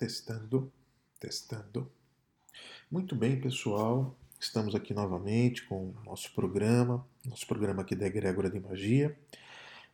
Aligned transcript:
Testando, 0.00 0.72
testando. 1.18 1.86
Muito 2.90 3.14
bem, 3.14 3.38
pessoal. 3.38 4.16
Estamos 4.40 4.74
aqui 4.74 4.94
novamente 4.94 5.62
com 5.66 5.90
o 5.90 5.94
nosso 6.06 6.32
programa, 6.32 7.06
nosso 7.26 7.46
programa 7.46 7.82
aqui 7.82 7.94
da 7.94 8.06
Egrégora 8.06 8.48
de 8.48 8.58
Magia, 8.58 9.14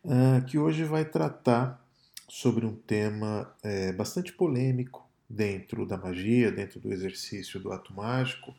uh, 0.05 0.45
que 0.45 0.57
hoje 0.57 0.85
vai 0.85 1.03
tratar 1.03 1.85
sobre 2.25 2.65
um 2.65 2.73
tema 2.73 3.53
é, 3.61 3.91
bastante 3.91 4.31
polêmico 4.31 5.05
dentro 5.29 5.85
da 5.85 5.97
magia, 5.97 6.53
dentro 6.53 6.79
do 6.79 6.93
exercício 6.93 7.59
do 7.59 7.73
ato 7.73 7.93
mágico, 7.93 8.55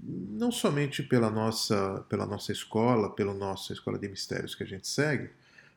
não 0.00 0.50
somente 0.50 1.02
pela 1.02 1.28
nossa, 1.28 2.02
pela 2.08 2.24
nossa 2.24 2.50
escola, 2.50 3.14
pela 3.14 3.34
nossa 3.34 3.74
escola 3.74 3.98
de 3.98 4.08
mistérios 4.08 4.54
que 4.54 4.62
a 4.62 4.66
gente 4.66 4.88
segue, 4.88 5.28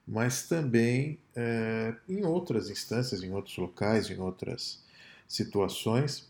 mas 0.07 0.47
também 0.47 1.19
é, 1.35 1.95
em 2.07 2.23
outras 2.23 2.69
instâncias, 2.69 3.21
em 3.23 3.33
outros 3.33 3.57
locais, 3.57 4.09
em 4.09 4.17
outras 4.17 4.89
situações, 5.31 6.29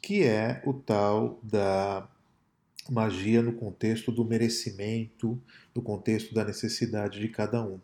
que 0.00 0.24
é 0.24 0.60
o 0.66 0.72
tal 0.72 1.38
da 1.42 2.08
magia 2.90 3.40
no 3.40 3.52
contexto 3.52 4.10
do 4.10 4.24
merecimento, 4.24 5.40
no 5.74 5.80
contexto 5.80 6.34
da 6.34 6.44
necessidade 6.44 7.20
de 7.20 7.28
cada 7.28 7.62
um. 7.62 7.80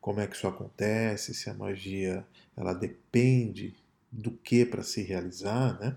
Como 0.00 0.20
é 0.20 0.26
que 0.26 0.36
isso 0.36 0.46
acontece? 0.46 1.34
Se 1.34 1.48
a 1.48 1.54
magia 1.54 2.26
ela 2.56 2.74
depende 2.74 3.74
do 4.12 4.30
que 4.30 4.64
para 4.64 4.82
se 4.82 5.02
realizar, 5.02 5.78
né? 5.80 5.96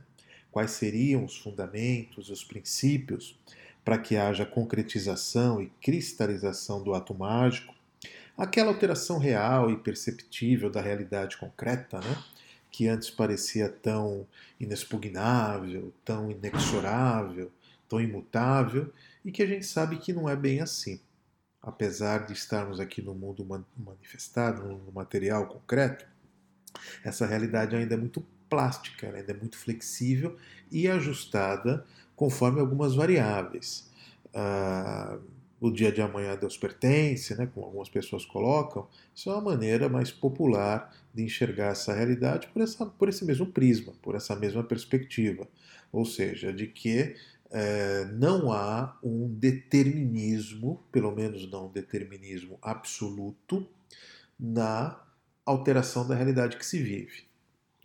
Quais 0.50 0.72
seriam 0.72 1.24
os 1.24 1.38
fundamentos, 1.38 2.30
os 2.30 2.44
princípios 2.44 3.38
para 3.84 3.98
que 3.98 4.18
haja 4.18 4.46
concretização 4.46 5.62
e 5.62 5.68
cristalização 5.82 6.84
do 6.84 6.94
ato 6.94 7.14
mágico? 7.14 7.74
Aquela 8.38 8.70
alteração 8.70 9.18
real 9.18 9.70
e 9.70 9.78
perceptível 9.78 10.70
da 10.70 10.82
realidade 10.82 11.38
concreta, 11.38 12.00
né? 12.00 12.24
Que 12.72 12.88
antes 12.88 13.10
parecia 13.10 13.70
tão 13.70 14.26
inexpugnável, 14.60 15.94
tão 16.06 16.32
inexorável, 16.32 17.52
tão 17.88 18.00
imutável, 18.00 18.92
e 19.24 19.32
que 19.32 19.44
a 19.44 19.46
gente 19.46 19.66
sabe 19.66 19.98
que 19.98 20.14
não 20.14 20.30
é 20.30 20.36
bem 20.36 20.62
assim. 20.62 21.00
Apesar 21.62 22.26
de 22.26 22.34
estarmos 22.34 22.80
aqui 22.80 23.02
no 23.02 23.14
mundo 23.14 23.46
manifestado, 23.78 24.64
no 24.64 24.92
material 24.92 25.48
concreto, 25.48 26.08
essa 27.04 27.26
realidade 27.26 27.76
ainda 27.76 27.94
é 27.94 27.98
muito 27.98 28.26
plástica, 28.50 29.14
ainda 29.14 29.32
é 29.32 29.36
muito 29.36 29.58
flexível 29.58 30.38
e 30.72 30.88
ajustada 30.88 31.86
conforme 32.16 32.60
algumas 32.60 32.96
variáveis. 32.96 33.90
Uh, 34.28 35.22
o 35.62 35.70
dia 35.72 35.92
de 35.92 36.02
amanhã 36.02 36.32
a 36.32 36.36
Deus 36.36 36.58
pertence, 36.58 37.36
né, 37.36 37.48
como 37.54 37.68
algumas 37.68 37.88
pessoas 37.88 38.26
colocam, 38.26 38.88
isso 39.14 39.30
é 39.30 39.34
uma 39.34 39.52
maneira 39.52 39.88
mais 39.88 40.10
popular 40.10 40.92
de 41.14 41.24
enxergar 41.24 41.68
essa 41.68 41.94
realidade 41.94 42.48
por, 42.48 42.64
essa, 42.64 42.84
por 42.84 43.08
esse 43.08 43.24
mesmo 43.24 43.46
prisma, 43.46 43.94
por 44.02 44.16
essa 44.16 44.36
mesma 44.36 44.64
perspectiva. 44.64 45.48
Ou 45.92 46.04
seja, 46.04 46.52
de 46.52 46.66
que 46.66 47.16
é, 47.52 48.06
não 48.06 48.52
há 48.52 48.98
um 49.04 49.28
determinismo, 49.28 50.84
pelo 50.92 51.12
menos 51.16 51.50
não 51.52 51.68
um 51.68 51.72
determinismo 51.72 52.58
absoluto, 52.60 53.68
na 54.40 55.00
alteração 55.46 56.08
da 56.08 56.16
realidade 56.16 56.58
que 56.58 56.66
se 56.66 56.82
vive. 56.82 57.26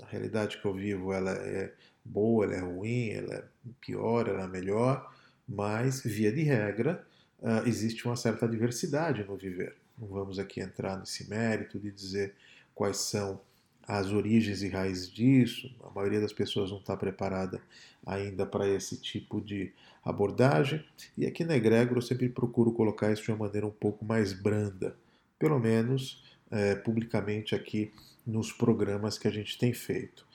A 0.02 0.06
realidade 0.06 0.56
que 0.58 0.64
eu 0.64 0.72
vivo 0.72 1.12
ela 1.12 1.32
é 1.32 1.74
boa, 2.02 2.46
ela 2.46 2.54
é 2.54 2.60
ruim, 2.60 3.10
ela 3.10 3.34
é 3.34 3.44
pior, 3.82 4.28
ela 4.28 4.44
é 4.44 4.48
melhor, 4.48 5.12
mas, 5.46 6.02
via 6.02 6.32
de 6.32 6.42
regra, 6.42 7.06
uh, 7.40 7.66
existe 7.66 8.06
uma 8.06 8.16
certa 8.16 8.48
diversidade 8.48 9.24
no 9.24 9.36
viver. 9.36 9.76
Não 9.98 10.08
vamos 10.08 10.38
aqui 10.38 10.60
entrar 10.60 10.98
nesse 10.98 11.28
mérito 11.28 11.78
de 11.78 11.90
dizer 11.90 12.34
quais 12.74 12.98
são 12.98 13.40
as 13.86 14.10
origens 14.10 14.62
e 14.62 14.68
raízes 14.68 15.10
disso. 15.10 15.74
A 15.84 15.90
maioria 15.90 16.20
das 16.20 16.32
pessoas 16.32 16.70
não 16.70 16.78
está 16.78 16.96
preparada 16.96 17.60
ainda 18.04 18.44
para 18.44 18.68
esse 18.68 19.00
tipo 19.00 19.40
de 19.40 19.72
abordagem. 20.04 20.84
E 21.16 21.26
aqui 21.26 21.44
na 21.44 21.56
Egrégora 21.56 21.98
eu 21.98 22.02
sempre 22.02 22.28
procuro 22.28 22.72
colocar 22.72 23.12
isso 23.12 23.22
de 23.22 23.30
uma 23.30 23.46
maneira 23.46 23.66
um 23.66 23.70
pouco 23.70 24.04
mais 24.04 24.32
branda, 24.32 24.96
pelo 25.38 25.58
menos 25.58 26.24
é, 26.50 26.74
publicamente 26.74 27.54
aqui 27.54 27.92
nos 28.26 28.52
programas 28.52 29.18
que 29.18 29.28
a 29.28 29.30
gente 29.30 29.56
tem 29.56 29.72
feito. 29.72 30.26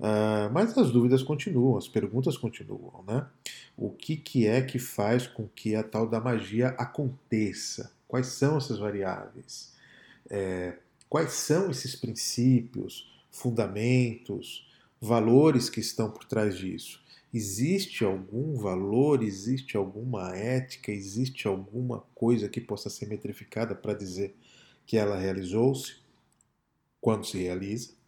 Uh, 0.00 0.50
mas 0.50 0.76
as 0.78 0.90
dúvidas 0.90 1.22
continuam, 1.22 1.76
as 1.76 1.86
perguntas 1.86 2.34
continuam, 2.38 3.04
né? 3.06 3.26
O 3.76 3.90
que, 3.90 4.16
que 4.16 4.46
é 4.46 4.62
que 4.62 4.78
faz 4.78 5.26
com 5.26 5.46
que 5.46 5.74
a 5.74 5.82
tal 5.82 6.08
da 6.08 6.18
magia 6.18 6.68
aconteça? 6.78 7.92
Quais 8.08 8.28
são 8.28 8.56
essas 8.56 8.78
variáveis? 8.78 9.74
É, 10.30 10.78
quais 11.06 11.32
são 11.32 11.70
esses 11.70 11.94
princípios, 11.94 13.12
fundamentos, 13.30 14.66
valores 14.98 15.68
que 15.68 15.80
estão 15.80 16.10
por 16.10 16.24
trás 16.24 16.56
disso? 16.56 17.04
Existe 17.32 18.02
algum 18.02 18.54
valor, 18.54 19.22
existe 19.22 19.76
alguma 19.76 20.34
ética, 20.34 20.90
existe 20.90 21.46
alguma 21.46 22.02
coisa 22.14 22.48
que 22.48 22.60
possa 22.60 22.88
ser 22.88 23.06
metrificada 23.06 23.74
para 23.74 23.92
dizer 23.92 24.34
que 24.86 24.96
ela 24.96 25.18
realizou-se? 25.18 25.96
Quando 27.02 27.26
se 27.26 27.36
realiza? 27.36 27.99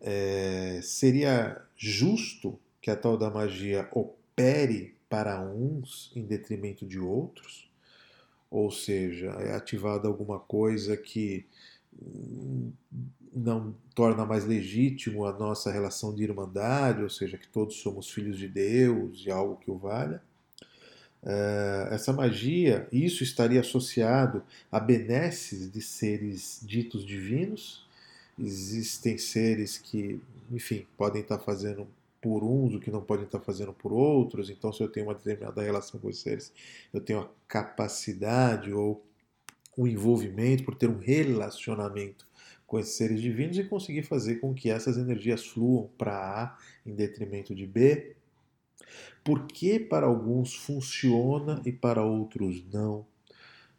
É, 0.00 0.80
seria 0.82 1.62
justo 1.76 2.58
que 2.80 2.90
a 2.90 2.96
tal 2.96 3.16
da 3.16 3.30
magia 3.30 3.88
opere 3.92 4.94
para 5.08 5.40
uns 5.40 6.12
em 6.14 6.24
detrimento 6.24 6.86
de 6.86 6.98
outros? 6.98 7.70
Ou 8.50 8.70
seja, 8.70 9.30
é 9.40 9.54
ativada 9.54 10.08
alguma 10.08 10.38
coisa 10.38 10.96
que 10.96 11.46
não 13.34 13.74
torna 13.94 14.24
mais 14.24 14.44
legítimo 14.44 15.26
a 15.26 15.32
nossa 15.32 15.70
relação 15.70 16.14
de 16.14 16.22
irmandade, 16.22 17.02
ou 17.02 17.10
seja, 17.10 17.36
que 17.36 17.48
todos 17.48 17.76
somos 17.76 18.10
filhos 18.10 18.38
de 18.38 18.48
Deus 18.48 19.24
e 19.26 19.30
algo 19.30 19.56
que 19.56 19.70
o 19.70 19.76
valha? 19.76 20.22
Uh, 21.22 21.92
essa 21.92 22.12
magia, 22.12 22.88
isso 22.92 23.22
estaria 23.24 23.60
associado 23.60 24.42
a 24.70 24.78
benesses 24.78 25.70
de 25.70 25.82
seres 25.82 26.60
ditos 26.62 27.04
divinos? 27.04 27.85
Existem 28.38 29.18
seres 29.18 29.78
que, 29.78 30.20
enfim, 30.50 30.86
podem 30.96 31.22
estar 31.22 31.38
fazendo 31.38 31.86
por 32.20 32.42
uns 32.42 32.74
o 32.74 32.80
que 32.80 32.90
não 32.90 33.00
podem 33.00 33.24
estar 33.24 33.40
fazendo 33.40 33.72
por 33.72 33.92
outros. 33.92 34.50
Então, 34.50 34.72
se 34.72 34.82
eu 34.82 34.88
tenho 34.88 35.06
uma 35.06 35.14
determinada 35.14 35.62
relação 35.62 36.00
com 36.00 36.08
os 36.08 36.18
seres, 36.18 36.52
eu 36.92 37.00
tenho 37.00 37.20
a 37.20 37.30
capacidade 37.46 38.72
ou 38.72 39.04
o 39.76 39.86
envolvimento 39.86 40.64
por 40.64 40.74
ter 40.74 40.88
um 40.88 40.98
relacionamento 40.98 42.26
com 42.66 42.78
esses 42.80 42.94
seres 42.94 43.20
divinos 43.20 43.56
e 43.58 43.64
conseguir 43.64 44.02
fazer 44.02 44.36
com 44.36 44.52
que 44.52 44.70
essas 44.70 44.96
energias 44.96 45.46
fluam 45.46 45.88
para 45.96 46.16
A 46.16 46.58
em 46.84 46.94
detrimento 46.94 47.54
de 47.54 47.66
B. 47.66 48.16
Por 49.22 49.46
que 49.46 49.78
para 49.78 50.06
alguns 50.06 50.54
funciona 50.54 51.62
e 51.64 51.72
para 51.72 52.02
outros 52.02 52.64
não? 52.72 53.06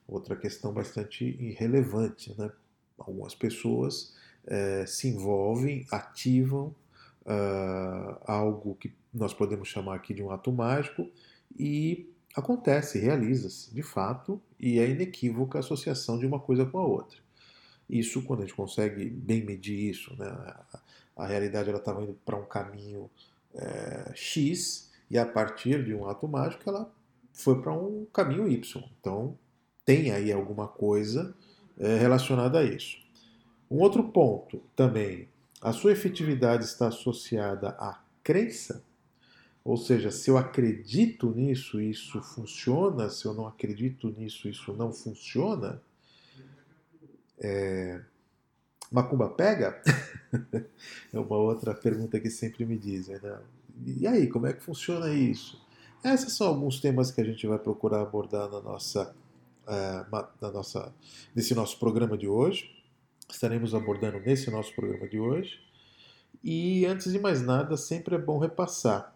Outra 0.07 0.35
questão 0.35 0.74
bastante 0.74 1.25
irrelevante, 1.25 2.34
né? 2.38 2.50
Algumas 2.97 3.35
pessoas 3.35 4.16
é, 4.47 4.85
se 4.85 5.09
envolvem, 5.09 5.85
ativam 5.91 6.74
uh, 7.25 8.18
algo 8.25 8.75
que 8.75 8.94
nós 9.13 9.34
podemos 9.34 9.68
chamar 9.68 9.96
aqui 9.96 10.13
de 10.13 10.24
um 10.24 10.31
ato 10.31 10.52
mágico 10.52 11.09
e 11.58 12.09
acontece, 12.35 13.00
realiza-se 13.00 13.74
de 13.74 13.84
fato 13.84 14.41
e 14.59 14.80
é 14.80 14.90
inequívoca 14.90 15.57
a 15.57 15.62
associação 15.62 16.18
de 16.18 16.25
uma 16.25 16.40
coisa 16.40 16.66
com 16.66 16.78
a 16.80 16.86
outra. 16.86 17.18
Isso, 17.90 18.22
quando 18.24 18.40
a 18.40 18.46
gente 18.46 18.56
consegue 18.56 19.09
bem 19.09 19.44
medir 19.44 19.90
isso, 19.90 20.16
né, 20.18 20.28
a, 21.16 21.25
realidade 21.25 21.69
estava 21.69 22.03
indo 22.03 22.13
para 22.25 22.38
um 22.38 22.46
caminho 22.46 23.09
é, 23.53 24.12
X 24.13 24.91
e 25.09 25.18
a 25.18 25.25
partir 25.25 25.84
de 25.84 25.94
um 25.94 26.07
ato 26.07 26.28
mágico 26.28 26.69
ela 26.69 26.91
foi 27.34 27.62
para 27.62 27.74
um 27.74 28.06
caminho 28.13 28.47
Y. 28.47 28.84
Então 29.00 29.38
tem 29.86 30.12
aí 30.12 30.31
alguma 30.31 30.68
coisa 30.68 31.34
é, 31.78 31.97
relacionada 31.97 32.59
a 32.59 32.63
isso. 32.63 33.06
Um 33.69 33.81
outro 33.81 34.03
ponto 34.03 34.61
também, 34.75 35.28
a 35.61 35.73
sua 35.73 35.91
efetividade 35.91 36.63
está 36.63 36.88
associada 36.88 37.69
à 37.71 38.01
crença, 38.24 38.83
ou 39.63 39.75
seja, 39.75 40.09
se 40.12 40.30
eu 40.30 40.38
acredito 40.38 41.30
nisso, 41.31 41.81
isso 41.81 42.21
funciona, 42.21 43.09
se 43.09 43.25
eu 43.25 43.33
não 43.33 43.45
acredito 43.45 44.09
nisso, 44.09 44.47
isso 44.47 44.71
não 44.71 44.94
funciona. 44.94 45.81
É... 47.38 48.01
Macumba 48.89 49.27
pega? 49.27 49.81
é 51.12 51.19
uma 51.19 51.36
outra 51.36 51.74
pergunta 51.74 52.18
que 52.18 52.30
sempre 52.30 52.65
me 52.65 52.77
dizem. 52.77 53.19
Né? 53.21 53.39
E 53.86 54.07
aí, 54.07 54.27
como 54.30 54.47
é 54.47 54.53
que 54.53 54.63
funciona 54.63 55.13
isso? 55.13 55.62
Esses 56.01 56.31
são 56.31 56.47
alguns 56.47 56.80
temas 56.80 57.12
que 57.12 57.19
a 57.19 57.25
gente 57.25 57.45
vai 57.45 57.59
procurar 57.59 58.03
abordar 58.03 58.50
na 58.50 58.62
nossa, 58.62 59.13
uh, 59.68 60.27
na 60.39 60.50
nossa, 60.50 60.94
nesse 61.36 61.53
nosso 61.53 61.77
programa 61.77 62.18
de 62.18 62.30
hoje 62.30 62.76
estaremos 63.29 63.74
abordando 63.74 64.19
nesse 64.19 64.50
nosso 64.50 64.74
programa 64.74 65.07
de 65.07 65.19
hoje. 65.19 65.59
E 66.44 66.85
antes 66.85 67.12
de 67.12 67.19
mais 67.19 67.41
nada, 67.41 67.75
sempre 67.77 68.15
é 68.15 68.18
bom 68.18 68.38
repassar. 68.38 69.13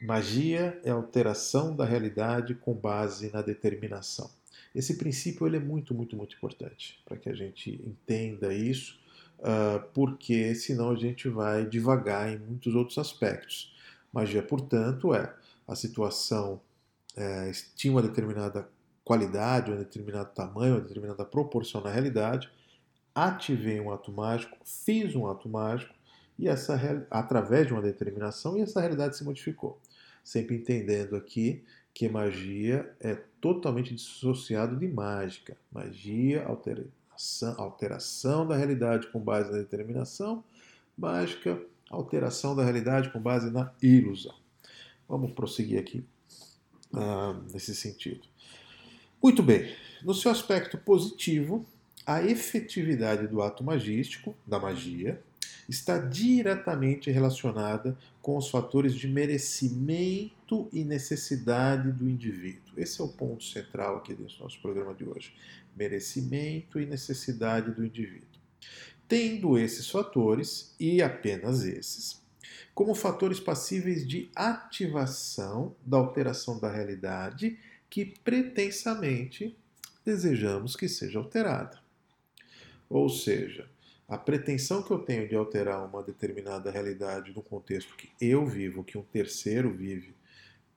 Magia 0.00 0.80
é 0.84 0.90
alteração 0.90 1.74
da 1.74 1.84
realidade 1.84 2.54
com 2.54 2.72
base 2.72 3.32
na 3.32 3.42
determinação. 3.42 4.30
Esse 4.74 4.96
princípio 4.96 5.46
ele 5.46 5.56
é 5.56 5.60
muito, 5.60 5.94
muito, 5.94 6.16
muito 6.16 6.36
importante 6.36 7.00
para 7.04 7.16
que 7.16 7.28
a 7.28 7.34
gente 7.34 7.70
entenda 7.84 8.54
isso, 8.54 9.00
uh, 9.40 9.82
porque 9.92 10.54
senão 10.54 10.90
a 10.90 10.96
gente 10.96 11.28
vai 11.28 11.66
devagar 11.66 12.32
em 12.32 12.38
muitos 12.38 12.74
outros 12.74 12.98
aspectos. 12.98 13.74
Magia, 14.12 14.42
portanto, 14.42 15.12
é 15.14 15.34
a 15.66 15.74
situação 15.74 16.60
é, 17.16 17.50
tinha 17.74 17.92
uma 17.92 18.00
determinada 18.00 18.68
qualidade, 19.04 19.72
um 19.72 19.76
determinado 19.76 20.30
tamanho, 20.32 20.74
uma 20.74 20.80
determinada 20.80 21.24
proporção 21.24 21.80
na 21.80 21.90
realidade, 21.90 22.48
ativei 23.26 23.80
um 23.80 23.92
ato 23.92 24.12
mágico, 24.12 24.56
fiz 24.64 25.14
um 25.14 25.26
ato 25.26 25.48
mágico, 25.48 25.94
e 26.38 26.48
essa 26.48 26.78
através 27.10 27.66
de 27.66 27.72
uma 27.72 27.82
determinação, 27.82 28.56
e 28.56 28.60
essa 28.60 28.80
realidade 28.80 29.16
se 29.16 29.24
modificou. 29.24 29.80
Sempre 30.22 30.56
entendendo 30.56 31.16
aqui 31.16 31.64
que 31.92 32.08
magia 32.08 32.94
é 33.00 33.14
totalmente 33.40 33.94
dissociado 33.94 34.76
de 34.76 34.86
mágica. 34.86 35.56
Magia, 35.72 36.44
alteração, 36.44 37.54
alteração 37.58 38.46
da 38.46 38.56
realidade 38.56 39.08
com 39.08 39.18
base 39.18 39.50
na 39.50 39.58
determinação, 39.58 40.44
mágica, 40.96 41.60
alteração 41.90 42.54
da 42.54 42.62
realidade 42.62 43.10
com 43.10 43.20
base 43.20 43.50
na 43.50 43.72
ilusão. 43.82 44.34
Vamos 45.08 45.32
prosseguir 45.32 45.80
aqui 45.80 46.04
ah, 46.92 47.40
nesse 47.52 47.74
sentido. 47.74 48.20
Muito 49.20 49.42
bem, 49.42 49.74
no 50.04 50.14
seu 50.14 50.30
aspecto 50.30 50.78
positivo, 50.78 51.66
a 52.08 52.22
efetividade 52.22 53.26
do 53.26 53.42
ato 53.42 53.62
magístico, 53.62 54.34
da 54.46 54.58
magia, 54.58 55.22
está 55.68 55.98
diretamente 55.98 57.10
relacionada 57.10 57.98
com 58.22 58.38
os 58.38 58.48
fatores 58.48 58.94
de 58.94 59.06
merecimento 59.06 60.70
e 60.72 60.84
necessidade 60.84 61.92
do 61.92 62.08
indivíduo. 62.08 62.72
Esse 62.78 63.02
é 63.02 63.04
o 63.04 63.08
ponto 63.08 63.44
central 63.44 63.98
aqui 63.98 64.14
do 64.14 64.26
nosso 64.40 64.58
programa 64.62 64.94
de 64.94 65.04
hoje. 65.04 65.34
Merecimento 65.76 66.80
e 66.80 66.86
necessidade 66.86 67.72
do 67.72 67.84
indivíduo. 67.84 68.40
Tendo 69.06 69.58
esses 69.58 69.90
fatores, 69.90 70.74
e 70.80 71.02
apenas 71.02 71.62
esses, 71.62 72.22
como 72.74 72.94
fatores 72.94 73.38
passíveis 73.38 74.08
de 74.08 74.30
ativação 74.34 75.76
da 75.84 75.98
alteração 75.98 76.58
da 76.58 76.72
realidade 76.72 77.58
que 77.90 78.06
pretensamente 78.24 79.54
desejamos 80.06 80.74
que 80.74 80.88
seja 80.88 81.18
alterada. 81.18 81.86
Ou 82.88 83.08
seja, 83.08 83.68
a 84.08 84.16
pretensão 84.16 84.82
que 84.82 84.90
eu 84.90 84.98
tenho 84.98 85.28
de 85.28 85.34
alterar 85.34 85.84
uma 85.84 86.02
determinada 86.02 86.70
realidade 86.70 87.32
no 87.34 87.42
contexto 87.42 87.94
que 87.96 88.10
eu 88.20 88.46
vivo, 88.46 88.84
que 88.84 88.96
um 88.96 89.02
terceiro 89.02 89.70
vive, 89.70 90.14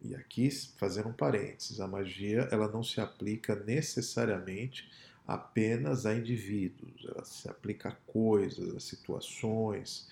e 0.02 0.16
aqui 0.16 0.50
fazendo 0.78 1.10
um 1.10 1.13
parênteses, 1.13 1.80
a 1.80 1.88
magia 1.88 2.48
ela 2.52 2.68
não 2.68 2.84
se 2.84 3.00
aplica 3.00 3.56
necessariamente 3.56 4.90
apenas 5.25 6.06
a 6.06 6.13
indivíduos, 6.13 7.06
ela 7.08 7.24
se 7.24 7.48
aplica 7.48 7.90
a 7.90 7.96
coisas, 8.12 8.75
a 8.75 8.80
situações, 8.80 10.10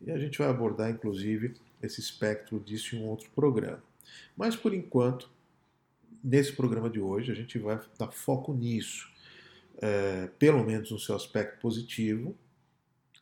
e 0.00 0.10
a 0.10 0.18
gente 0.18 0.38
vai 0.38 0.48
abordar 0.48 0.90
inclusive 0.90 1.54
esse 1.82 2.00
espectro 2.00 2.60
disso 2.60 2.94
em 2.94 3.00
um 3.00 3.06
outro 3.06 3.30
programa. 3.30 3.82
Mas 4.36 4.54
por 4.54 4.72
enquanto, 4.72 5.30
nesse 6.22 6.52
programa 6.52 6.88
de 6.88 7.00
hoje, 7.00 7.32
a 7.32 7.34
gente 7.34 7.58
vai 7.58 7.80
dar 7.98 8.12
foco 8.12 8.52
nisso, 8.54 9.11
é, 9.80 10.28
pelo 10.38 10.64
menos 10.64 10.90
no 10.90 10.98
seu 10.98 11.14
aspecto 11.14 11.60
positivo, 11.60 12.36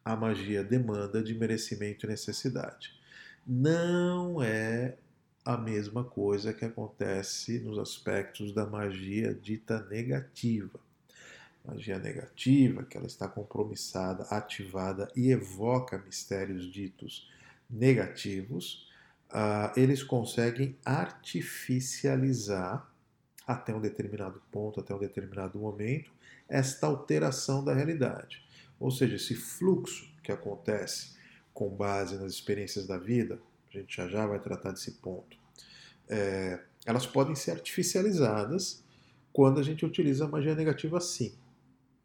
a 0.04 0.16
magia 0.16 0.64
demanda 0.64 1.22
de 1.22 1.34
merecimento 1.34 2.06
e 2.06 2.08
necessidade. 2.08 2.98
Não 3.46 4.42
é 4.42 4.96
a 5.44 5.56
mesma 5.56 6.04
coisa 6.04 6.52
que 6.52 6.64
acontece 6.64 7.60
nos 7.60 7.78
aspectos 7.78 8.52
da 8.52 8.66
magia 8.66 9.34
dita 9.34 9.84
negativa. 9.86 10.78
Magia 11.64 11.98
negativa, 11.98 12.84
que 12.84 12.96
ela 12.96 13.06
está 13.06 13.28
compromissada, 13.28 14.24
ativada 14.24 15.10
e 15.14 15.30
evoca 15.30 15.98
mistérios 15.98 16.70
ditos 16.70 17.30
negativos, 17.68 18.88
uh, 19.30 19.70
eles 19.76 20.02
conseguem 20.02 20.76
artificializar 20.84 22.90
até 23.46 23.74
um 23.74 23.80
determinado 23.80 24.40
ponto, 24.50 24.80
até 24.80 24.94
um 24.94 24.98
determinado 24.98 25.58
momento, 25.58 26.10
esta 26.50 26.86
alteração 26.86 27.64
da 27.64 27.72
realidade. 27.72 28.44
Ou 28.78 28.90
seja, 28.90 29.16
esse 29.16 29.34
fluxo 29.34 30.10
que 30.22 30.32
acontece 30.32 31.12
com 31.54 31.68
base 31.68 32.16
nas 32.16 32.32
experiências 32.32 32.86
da 32.86 32.98
vida, 32.98 33.40
a 33.70 33.78
gente 33.78 33.96
já 33.96 34.08
já 34.08 34.26
vai 34.26 34.40
tratar 34.40 34.72
desse 34.72 34.92
ponto, 34.92 35.38
é, 36.08 36.60
elas 36.84 37.06
podem 37.06 37.34
ser 37.34 37.52
artificializadas 37.52 38.82
quando 39.32 39.60
a 39.60 39.62
gente 39.62 39.86
utiliza 39.86 40.24
a 40.24 40.28
magia 40.28 40.54
negativa 40.54 40.98
assim, 40.98 41.34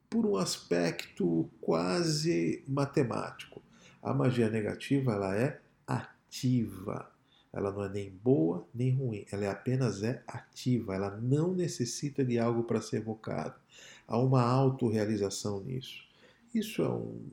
por 0.09 0.25
um 0.25 0.37
aspecto 0.37 1.49
quase 1.59 2.63
matemático. 2.67 3.61
A 4.01 4.13
magia 4.13 4.49
negativa 4.49 5.13
ela 5.13 5.35
é 5.35 5.59
ativa. 5.87 7.11
Ela 7.51 7.71
não 7.71 7.83
é 7.83 7.89
nem 7.89 8.11
boa 8.11 8.67
nem 8.73 8.91
ruim, 8.91 9.25
ela 9.31 9.45
é 9.45 9.49
apenas 9.49 10.03
é 10.03 10.21
ativa, 10.27 10.93
ela 10.93 11.17
não 11.21 11.53
necessita 11.53 12.23
de 12.23 12.37
algo 12.37 12.63
para 12.63 12.81
ser 12.81 12.97
evocado. 12.97 13.55
Há 14.07 14.17
uma 14.17 14.41
autorrealização 14.41 15.61
nisso. 15.61 16.03
Isso 16.53 16.81
é 16.81 16.89
um 16.89 17.29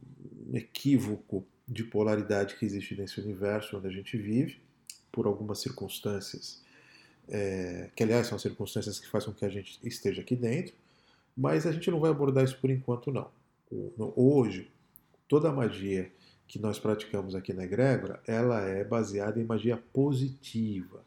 equívoco 0.52 1.46
de 1.68 1.84
polaridade 1.84 2.56
que 2.56 2.64
existe 2.64 2.94
nesse 2.94 3.20
universo 3.20 3.76
onde 3.76 3.86
a 3.86 3.90
gente 3.90 4.16
vive, 4.16 4.60
por 5.10 5.26
algumas 5.26 5.60
circunstâncias, 5.60 6.62
é, 7.28 7.90
que 7.94 8.02
aliás 8.02 8.26
são 8.26 8.38
circunstâncias 8.38 8.98
que 8.98 9.08
fazem 9.08 9.28
com 9.28 9.38
que 9.38 9.44
a 9.44 9.48
gente 9.48 9.78
esteja 9.84 10.22
aqui 10.22 10.34
dentro, 10.34 10.74
mas 11.36 11.66
a 11.66 11.72
gente 11.72 11.90
não 11.90 12.00
vai 12.00 12.10
abordar 12.10 12.44
isso 12.44 12.58
por 12.58 12.70
enquanto 12.70 13.12
não. 13.12 13.30
Hoje, 14.16 14.70
toda 15.28 15.48
a 15.48 15.52
magia 15.52 16.10
que 16.46 16.58
nós 16.58 16.78
praticamos 16.78 17.34
aqui 17.34 17.52
na 17.52 17.64
egrégora, 17.64 18.20
ela 18.26 18.60
é 18.62 18.84
baseada 18.84 19.40
em 19.40 19.44
magia 19.44 19.76
positiva, 19.92 21.02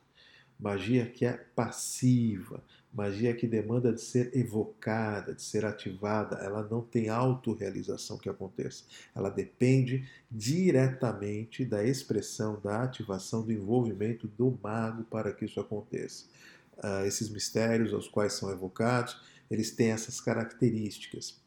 magia 0.60 1.06
que 1.06 1.26
é 1.26 1.34
passiva, 1.34 2.64
Magia 2.96 3.36
que 3.36 3.46
demanda 3.46 3.92
de 3.92 4.00
ser 4.00 4.34
evocada, 4.34 5.36
de 5.36 5.42
ser 5.42 5.66
ativada, 5.66 6.38
ela 6.38 6.64
não 6.64 6.82
tem 6.82 7.10
autorrealização 7.10 8.18
que 8.18 8.30
aconteça. 8.30 8.86
Ela 9.14 9.30
depende 9.30 10.10
diretamente 10.32 11.66
da 11.66 11.84
expressão, 11.84 12.58
da 12.64 12.84
ativação, 12.84 13.44
do 13.44 13.52
envolvimento 13.52 14.30
do 14.30 14.58
mago 14.64 15.04
para 15.04 15.34
que 15.34 15.44
isso 15.44 15.60
aconteça. 15.60 16.24
Uh, 16.78 17.06
esses 17.06 17.30
mistérios 17.30 17.94
aos 17.94 18.08
quais 18.08 18.32
são 18.32 18.50
evocados, 18.50 19.22
eles 19.52 19.72
têm 19.72 19.92
essas 19.92 20.22
características. 20.22 21.38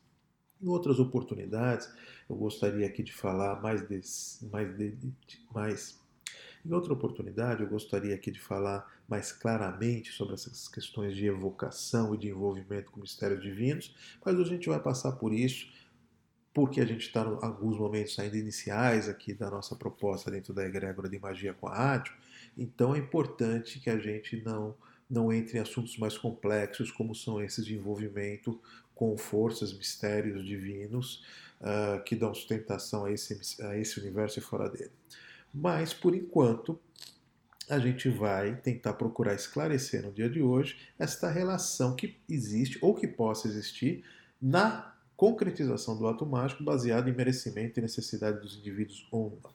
Em 0.61 0.69
outras 0.69 0.99
oportunidades, 0.99 1.89
eu 2.29 2.37
gostaria 2.37 2.87
aqui 2.87 3.03
de 3.03 3.13
falar 3.13 3.63
mais, 3.63 3.81
desse, 3.81 4.45
mais, 4.47 4.77
de, 4.77 4.95
mais 5.55 5.99
em 6.65 6.73
outra 6.73 6.93
oportunidade, 6.93 7.63
eu 7.63 7.69
gostaria 7.69 8.15
aqui 8.15 8.31
de 8.31 8.41
falar 8.41 8.87
mais 9.09 9.33
claramente 9.33 10.13
sobre 10.13 10.35
essas 10.35 10.69
questões 10.69 11.17
de 11.17 11.27
evocação 11.27 12.15
e 12.15 12.19
de 12.19 12.29
envolvimento 12.29 12.91
com 12.91 13.01
mistérios 13.01 13.43
divinos, 13.43 13.95
mas 14.25 14.35
hoje 14.35 14.51
a 14.51 14.55
gente 14.55 14.69
vai 14.69 14.81
passar 14.81 15.13
por 15.13 15.33
isso 15.33 15.73
porque 16.53 16.81
a 16.81 16.85
gente 16.85 17.07
está 17.07 17.23
em 17.23 17.45
alguns 17.45 17.79
momentos 17.79 18.19
ainda 18.19 18.37
iniciais 18.37 19.09
aqui 19.09 19.33
da 19.33 19.51
nossa 19.51 19.77
proposta 19.77 20.31
dentro 20.31 20.53
da 20.53 20.67
egrégora 20.67 21.09
de 21.09 21.19
magia 21.19 21.55
com 21.55 21.69
a 21.69 21.75
rádio, 21.75 22.13
então 22.57 22.95
é 22.95 22.99
importante 22.99 23.79
que 23.81 23.89
a 23.89 23.99
gente 23.99 24.43
não, 24.45 24.75
não 25.09 25.33
entre 25.33 25.59
em 25.59 25.61
assuntos 25.61 25.97
mais 25.97 26.19
complexos, 26.19 26.91
como 26.91 27.15
são 27.15 27.41
esses 27.41 27.65
de 27.65 27.75
envolvimento 27.75 28.61
com 28.95 29.17
forças, 29.17 29.73
mistérios 29.73 30.45
divinos 30.45 31.25
uh, 31.61 32.03
que 32.03 32.17
dão 32.17 32.35
sustentação 32.35 33.05
a 33.05 33.13
esse, 33.13 33.63
a 33.63 33.79
esse 33.79 34.01
universo 34.01 34.41
e 34.41 34.43
fora 34.43 34.69
dele. 34.69 34.91
Mas, 35.55 35.95
por 35.95 36.15
enquanto, 36.15 36.79
a 37.69 37.79
gente 37.79 38.09
vai 38.09 38.57
tentar 38.57 38.95
procurar 38.95 39.35
esclarecer 39.35 40.03
no 40.03 40.13
dia 40.13 40.29
de 40.29 40.41
hoje 40.41 40.79
esta 40.99 41.31
relação 41.31 41.95
que 41.95 42.19
existe 42.29 42.79
ou 42.81 42.95
que 42.95 43.07
possa 43.07 43.47
existir 43.47 44.05
na 44.41 44.95
concretização 45.17 45.99
do 45.99 46.07
ato 46.07 46.25
mágico 46.25 46.63
baseado 46.63 47.09
em 47.09 47.15
merecimento 47.15 47.79
e 47.79 47.83
necessidade 47.83 48.41
dos 48.41 48.57
indivíduos 48.57 49.07
ou 49.11 49.39
não. 49.43 49.51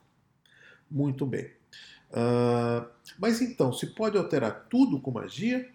Muito 0.90 1.26
bem. 1.26 1.50
Uh, 2.10 2.86
mas 3.18 3.40
então, 3.40 3.72
se 3.72 3.88
pode 3.88 4.16
alterar 4.16 4.66
tudo 4.68 5.00
com 5.00 5.10
magia? 5.10 5.68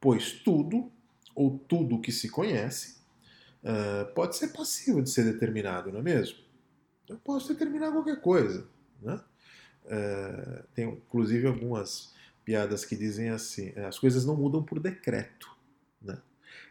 Pois 0.00 0.32
tudo, 0.32 0.90
ou 1.34 1.58
tudo 1.58 2.00
que 2.00 2.12
se 2.12 2.30
conhece, 2.30 2.98
uh, 3.64 4.12
pode 4.14 4.36
ser 4.36 4.48
passível 4.48 5.02
de 5.02 5.10
ser 5.10 5.24
determinado, 5.24 5.92
não 5.92 5.98
é 5.98 6.02
mesmo? 6.02 6.38
Eu 7.08 7.18
posso 7.18 7.48
determinar 7.48 7.90
qualquer 7.90 8.20
coisa. 8.20 8.66
Né? 9.02 9.20
É, 9.88 10.62
tem 10.74 10.88
inclusive 10.88 11.46
algumas 11.46 12.14
piadas 12.44 12.84
que 12.84 12.96
dizem 12.96 13.30
assim: 13.30 13.72
é, 13.74 13.84
as 13.84 13.98
coisas 13.98 14.24
não 14.24 14.36
mudam 14.36 14.62
por 14.62 14.78
decreto. 14.78 15.50
Né? 16.00 16.18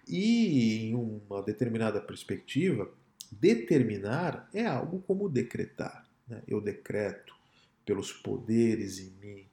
E 0.07 0.87
em 0.89 0.95
uma 0.95 1.41
determinada 1.41 1.99
perspectiva, 1.99 2.89
determinar 3.31 4.49
é 4.53 4.65
algo 4.65 5.01
como 5.01 5.29
decretar. 5.29 6.07
Né? 6.27 6.41
Eu 6.47 6.61
decreto 6.61 7.35
pelos 7.85 8.11
poderes 8.11 8.99
em 8.99 9.11
mim 9.21 9.45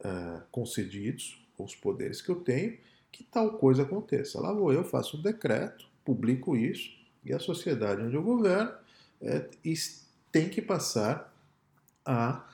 uh, 0.00 0.42
concedidos, 0.50 1.44
os 1.58 1.74
poderes 1.74 2.22
que 2.22 2.30
eu 2.30 2.36
tenho, 2.36 2.78
que 3.12 3.22
tal 3.24 3.58
coisa 3.58 3.82
aconteça. 3.82 4.40
Lá 4.40 4.52
vou 4.52 4.72
eu, 4.72 4.82
faço 4.84 5.18
um 5.18 5.22
decreto, 5.22 5.86
publico 6.04 6.56
isso, 6.56 6.90
e 7.24 7.32
a 7.32 7.38
sociedade 7.38 8.02
onde 8.02 8.16
eu 8.16 8.22
governo 8.22 8.72
é, 9.20 9.48
tem 10.32 10.48
que 10.48 10.60
passar 10.60 11.32
a, 12.04 12.44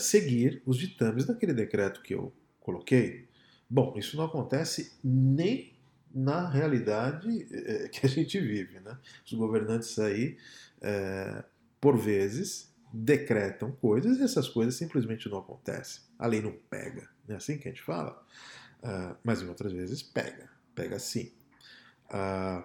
seguir 0.00 0.62
os 0.66 0.78
ditames 0.78 1.24
daquele 1.24 1.52
decreto 1.52 2.02
que 2.02 2.14
eu 2.14 2.32
coloquei. 2.60 3.28
Bom, 3.68 3.94
isso 3.96 4.16
não 4.16 4.24
acontece 4.24 4.98
nem 5.02 5.74
na 6.14 6.48
realidade 6.48 7.46
é, 7.50 7.88
que 7.88 8.06
a 8.06 8.08
gente 8.08 8.38
vive. 8.40 8.80
Né? 8.80 8.96
Os 9.26 9.32
governantes 9.32 9.98
aí, 9.98 10.36
é, 10.80 11.44
por 11.80 11.98
vezes, 11.98 12.72
decretam 12.92 13.72
coisas 13.72 14.18
e 14.18 14.22
essas 14.22 14.48
coisas 14.48 14.76
simplesmente 14.76 15.28
não 15.28 15.38
acontecem. 15.38 16.02
A 16.16 16.26
lei 16.28 16.40
não 16.40 16.52
pega. 16.70 17.08
Não 17.26 17.34
é 17.34 17.38
assim 17.38 17.58
que 17.58 17.66
a 17.66 17.70
gente 17.70 17.82
fala? 17.82 18.24
Uh, 18.82 19.16
mas 19.24 19.42
em 19.42 19.48
outras 19.48 19.72
vezes 19.72 20.02
pega. 20.02 20.48
Pega 20.74 20.98
sim. 21.00 21.32
Uh, 22.06 22.62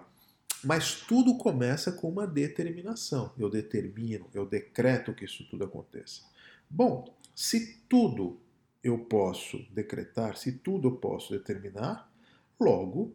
mas 0.62 1.00
tudo 1.00 1.36
começa 1.36 1.90
com 1.90 2.08
uma 2.08 2.26
determinação. 2.26 3.32
Eu 3.36 3.50
determino, 3.50 4.28
eu 4.32 4.46
decreto 4.46 5.12
que 5.12 5.24
isso 5.24 5.44
tudo 5.50 5.64
aconteça. 5.64 6.22
Bom, 6.70 7.12
se 7.34 7.80
tudo 7.88 8.38
eu 8.82 8.98
posso 8.98 9.58
decretar, 9.72 10.36
se 10.36 10.52
tudo 10.52 10.88
eu 10.88 10.96
posso 10.96 11.32
determinar, 11.32 12.10
logo 12.58 13.12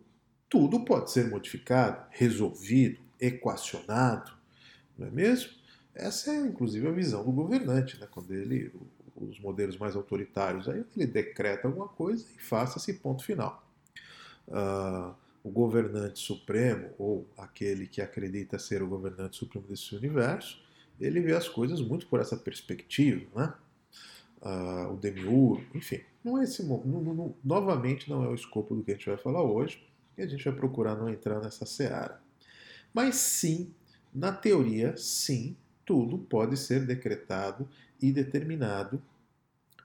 tudo 0.50 0.84
pode 0.86 1.12
ser 1.12 1.30
modificado, 1.30 2.06
resolvido, 2.12 3.00
equacionado, 3.20 4.32
não 4.98 5.08
é 5.08 5.12
mesmo? 5.12 5.52
Essa 5.94 6.32
é 6.32 6.38
inclusive 6.38 6.88
a 6.88 6.92
visão 6.92 7.24
do 7.24 7.32
governante, 7.32 8.00
né? 8.00 8.08
quando 8.12 8.34
ele, 8.34 8.72
os 9.16 9.40
modelos 9.40 9.78
mais 9.78 9.96
autoritários, 9.96 10.68
aí 10.68 10.84
ele 10.96 11.08
decreta 11.08 11.68
alguma 11.68 11.88
coisa 11.88 12.26
e 12.38 12.42
faça 12.42 12.78
esse 12.78 12.94
ponto 12.96 13.24
final. 13.24 13.66
Uh, 14.48 15.16
o 15.44 15.50
governante 15.50 16.20
supremo, 16.20 16.90
ou 16.98 17.28
aquele 17.38 17.88
que 17.88 18.02
acredita 18.02 18.60
ser 18.60 18.82
o 18.84 18.88
governante 18.88 19.38
supremo 19.38 19.68
desse 19.68 19.96
universo, 19.96 20.65
ele 21.00 21.20
vê 21.20 21.34
as 21.34 21.48
coisas 21.48 21.82
muito 21.82 22.08
por 22.08 22.20
essa 22.20 22.38
perspectiva, 22.38 23.26
né? 23.36 23.54
Uh, 24.42 24.94
o 24.94 24.98
demiurgo, 24.98 25.66
enfim. 25.74 26.02
Não 26.24 26.40
é 26.40 26.44
esse, 26.44 26.64
não, 26.64 26.80
não, 26.84 27.36
novamente, 27.44 28.10
não 28.10 28.24
é 28.24 28.28
o 28.28 28.36
escopo 28.36 28.76
do 28.76 28.84
que 28.84 28.92
a 28.92 28.94
gente 28.96 29.08
vai 29.08 29.18
falar 29.18 29.44
hoje, 29.44 29.84
e 30.18 30.22
a 30.22 30.28
gente 30.28 30.44
vai 30.44 30.54
procurar 30.54 30.96
não 30.96 31.10
entrar 31.10 31.40
nessa 31.40 31.66
seara. 31.66 32.22
Mas 32.94 33.16
sim, 33.16 33.74
na 34.14 34.32
teoria, 34.32 34.96
sim, 34.98 35.56
tudo 35.86 36.18
pode 36.18 36.58
ser 36.58 36.86
decretado 36.86 37.68
e 38.02 38.12
determinado 38.12 39.02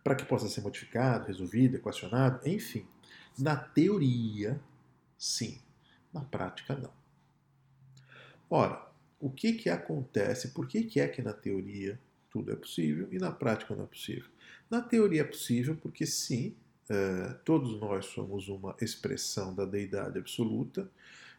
para 0.04 0.14
que 0.14 0.24
possa 0.24 0.48
ser 0.48 0.60
modificado, 0.60 1.26
resolvido, 1.26 1.76
equacionado, 1.76 2.46
enfim. 2.46 2.86
Na 3.38 3.56
teoria, 3.56 4.60
Sim. 5.20 5.60
Na 6.14 6.22
prática, 6.22 6.74
não. 6.74 6.90
Ora, 8.48 8.89
o 9.20 9.30
que, 9.30 9.52
que 9.52 9.68
acontece? 9.68 10.48
Por 10.48 10.66
que, 10.66 10.82
que 10.82 10.98
é 10.98 11.06
que 11.06 11.20
na 11.20 11.32
teoria 11.32 12.00
tudo 12.30 12.50
é 12.50 12.56
possível 12.56 13.06
e 13.12 13.18
na 13.18 13.30
prática 13.30 13.76
não 13.76 13.84
é 13.84 13.86
possível? 13.86 14.28
Na 14.70 14.80
teoria 14.80 15.20
é 15.20 15.24
possível 15.24 15.76
porque, 15.76 16.06
sim, 16.06 16.54
é, 16.88 17.34
todos 17.44 17.78
nós 17.80 18.06
somos 18.06 18.48
uma 18.48 18.74
expressão 18.80 19.54
da 19.54 19.64
deidade 19.64 20.18
absoluta, 20.18 20.90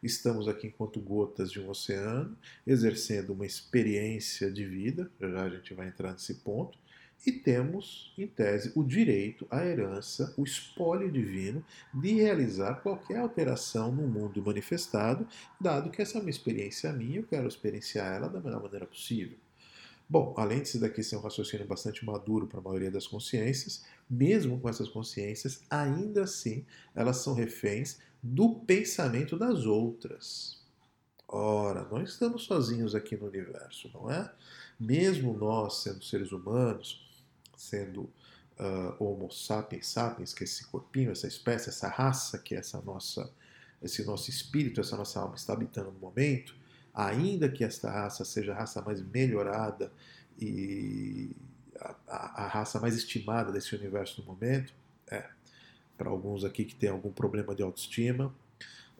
estamos 0.01 0.47
aqui 0.47 0.67
enquanto 0.67 0.99
gotas 0.99 1.51
de 1.51 1.59
um 1.59 1.69
oceano, 1.69 2.37
exercendo 2.65 3.33
uma 3.33 3.45
experiência 3.45 4.51
de 4.51 4.65
vida, 4.65 5.11
já 5.19 5.43
a 5.43 5.49
gente 5.49 5.73
vai 5.73 5.87
entrar 5.87 6.11
nesse 6.11 6.35
ponto, 6.35 6.77
e 7.25 7.31
temos, 7.31 8.13
em 8.17 8.25
tese, 8.25 8.71
o 8.75 8.83
direito, 8.83 9.45
a 9.49 9.63
herança, 9.65 10.33
o 10.37 10.43
espólio 10.43 11.11
divino 11.11 11.63
de 11.93 12.13
realizar 12.13 12.75
qualquer 12.81 13.17
alteração 13.17 13.91
no 13.91 14.07
mundo 14.07 14.43
manifestado, 14.43 15.27
dado 15.59 15.91
que 15.91 16.01
essa 16.01 16.17
é 16.17 16.21
uma 16.21 16.29
experiência 16.29 16.91
minha, 16.91 17.19
eu 17.19 17.27
quero 17.27 17.47
experienciar 17.47 18.15
ela 18.15 18.27
da 18.27 18.39
melhor 18.39 18.63
maneira 18.63 18.85
possível. 18.85 19.37
Bom, 20.09 20.33
além 20.35 20.61
disso 20.61 20.79
daqui 20.79 21.01
ser 21.03 21.15
um 21.15 21.21
raciocínio 21.21 21.65
bastante 21.65 22.03
maduro 22.03 22.45
para 22.45 22.59
a 22.59 22.63
maioria 22.63 22.91
das 22.91 23.07
consciências, 23.07 23.85
mesmo 24.09 24.59
com 24.59 24.67
essas 24.67 24.89
consciências, 24.89 25.61
ainda 25.69 26.23
assim 26.23 26.65
elas 26.93 27.17
são 27.17 27.33
reféns 27.33 27.99
do 28.21 28.55
pensamento 28.55 29.37
das 29.37 29.65
outras. 29.65 30.59
Ora, 31.27 31.87
não 31.89 32.01
estamos 32.01 32.43
sozinhos 32.43 32.93
aqui 32.93 33.15
no 33.15 33.27
universo, 33.27 33.89
não 33.93 34.11
é? 34.11 34.29
Mesmo 34.77 35.31
nós, 35.37 35.81
sendo 35.81 36.03
seres 36.03 36.33
humanos, 36.33 37.09
sendo 37.61 38.09
uh, 38.59 38.95
Homo 38.99 39.31
sapiens 39.31 39.87
sapiens, 39.87 40.33
que 40.33 40.43
é 40.43 40.45
esse 40.45 40.65
corpinho, 40.65 41.11
essa 41.11 41.27
espécie, 41.27 41.69
essa 41.69 41.87
raça 41.87 42.37
que 42.37 42.55
é 42.55 42.59
essa 42.59 42.81
nossa, 42.81 43.31
esse 43.81 44.03
nosso 44.03 44.29
espírito, 44.29 44.81
essa 44.81 44.97
nossa 44.97 45.19
alma 45.19 45.35
está 45.35 45.53
habitando 45.53 45.91
no 45.91 45.99
momento, 45.99 46.55
ainda 46.93 47.47
que 47.49 47.63
esta 47.63 47.89
raça 47.89 48.25
seja 48.25 48.53
a 48.53 48.55
raça 48.55 48.81
mais 48.81 49.01
melhorada 49.01 49.91
e 50.39 51.31
a, 51.79 51.95
a, 52.07 52.43
a 52.43 52.47
raça 52.47 52.79
mais 52.79 52.95
estimada 52.95 53.51
desse 53.51 53.75
universo 53.75 54.21
no 54.21 54.27
momento, 54.27 54.73
é, 55.09 55.29
para 55.97 56.09
alguns 56.09 56.43
aqui 56.43 56.65
que 56.65 56.75
tem 56.75 56.89
algum 56.89 57.11
problema 57.11 57.53
de 57.53 57.61
autoestima, 57.61 58.33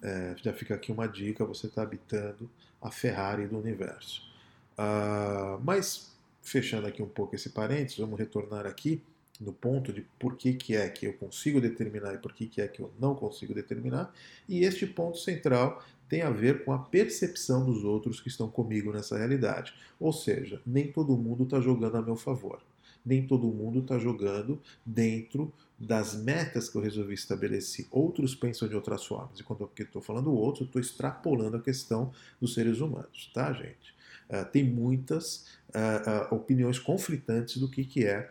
é, 0.01 0.35
já 0.41 0.53
fica 0.53 0.75
aqui 0.75 0.91
uma 0.91 1.07
dica: 1.07 1.45
você 1.45 1.67
está 1.67 1.83
habitando 1.83 2.49
a 2.81 2.89
Ferrari 2.89 3.47
do 3.47 3.57
universo. 3.57 4.29
Uh, 4.71 5.61
mas 5.63 6.11
fechando 6.41 6.87
aqui 6.87 7.01
um 7.01 7.09
pouco 7.09 7.35
esse 7.35 7.49
parênteses, 7.49 7.97
vamos 7.97 8.19
retornar 8.19 8.65
aqui 8.65 9.03
no 9.39 9.51
ponto 9.51 9.91
de 9.91 10.01
por 10.19 10.37
que, 10.37 10.53
que 10.53 10.75
é 10.75 10.87
que 10.87 11.07
eu 11.07 11.13
consigo 11.13 11.59
determinar 11.59 12.13
e 12.13 12.19
por 12.19 12.33
que, 12.33 12.45
que 12.45 12.61
é 12.61 12.67
que 12.67 12.81
eu 12.81 12.91
não 12.99 13.15
consigo 13.15 13.53
determinar. 13.53 14.13
E 14.47 14.63
este 14.63 14.85
ponto 14.85 15.17
central 15.17 15.83
tem 16.07 16.21
a 16.21 16.29
ver 16.29 16.63
com 16.63 16.71
a 16.71 16.77
percepção 16.77 17.65
dos 17.65 17.83
outros 17.83 18.19
que 18.19 18.27
estão 18.27 18.49
comigo 18.49 18.91
nessa 18.91 19.17
realidade. 19.17 19.73
Ou 19.99 20.13
seja, 20.13 20.61
nem 20.65 20.91
todo 20.91 21.17
mundo 21.17 21.43
está 21.43 21.59
jogando 21.59 21.95
a 21.95 22.01
meu 22.01 22.15
favor. 22.15 22.61
Nem 23.03 23.25
todo 23.25 23.47
mundo 23.47 23.79
está 23.79 23.97
jogando 23.97 24.61
dentro 24.85 25.51
das 25.79 26.13
metas 26.13 26.69
que 26.69 26.77
eu 26.77 26.81
resolvi 26.81 27.15
estabelecer. 27.15 27.87
Outros 27.89 28.35
pensam 28.35 28.67
de 28.67 28.75
outras 28.75 29.03
formas. 29.05 29.39
E 29.39 29.43
quando 29.43 29.61
eu 29.61 29.71
estou 29.85 30.01
falando 30.01 30.31
outros, 30.31 30.61
eu 30.61 30.67
estou 30.67 30.81
extrapolando 30.81 31.57
a 31.57 31.61
questão 31.61 32.11
dos 32.39 32.53
seres 32.53 32.79
humanos, 32.79 33.31
tá, 33.33 33.51
gente? 33.53 33.95
Uh, 34.29 34.45
tem 34.51 34.63
muitas 34.63 35.47
uh, 35.75 36.33
uh, 36.33 36.35
opiniões 36.35 36.79
conflitantes 36.79 37.57
do 37.57 37.69
que, 37.69 37.83
que 37.83 38.05
é 38.05 38.29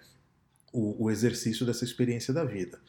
o, 0.73 1.05
o 1.05 1.11
exercício 1.11 1.67
dessa 1.67 1.85
experiência 1.85 2.33
da 2.33 2.45
vida. 2.45 2.81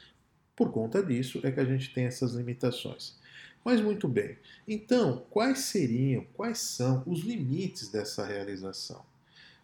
Por 0.55 0.71
conta 0.71 1.03
disso 1.03 1.39
é 1.43 1.51
que 1.51 1.59
a 1.59 1.65
gente 1.65 1.93
tem 1.93 2.05
essas 2.05 2.33
limitações. 2.33 3.19
Mas 3.63 3.79
muito 3.79 4.07
bem. 4.07 4.37
Então, 4.67 5.25
quais 5.29 5.59
seriam, 5.59 6.25
quais 6.33 6.59
são 6.59 7.03
os 7.05 7.21
limites 7.21 7.89
dessa 7.89 8.25
realização? 8.25 9.05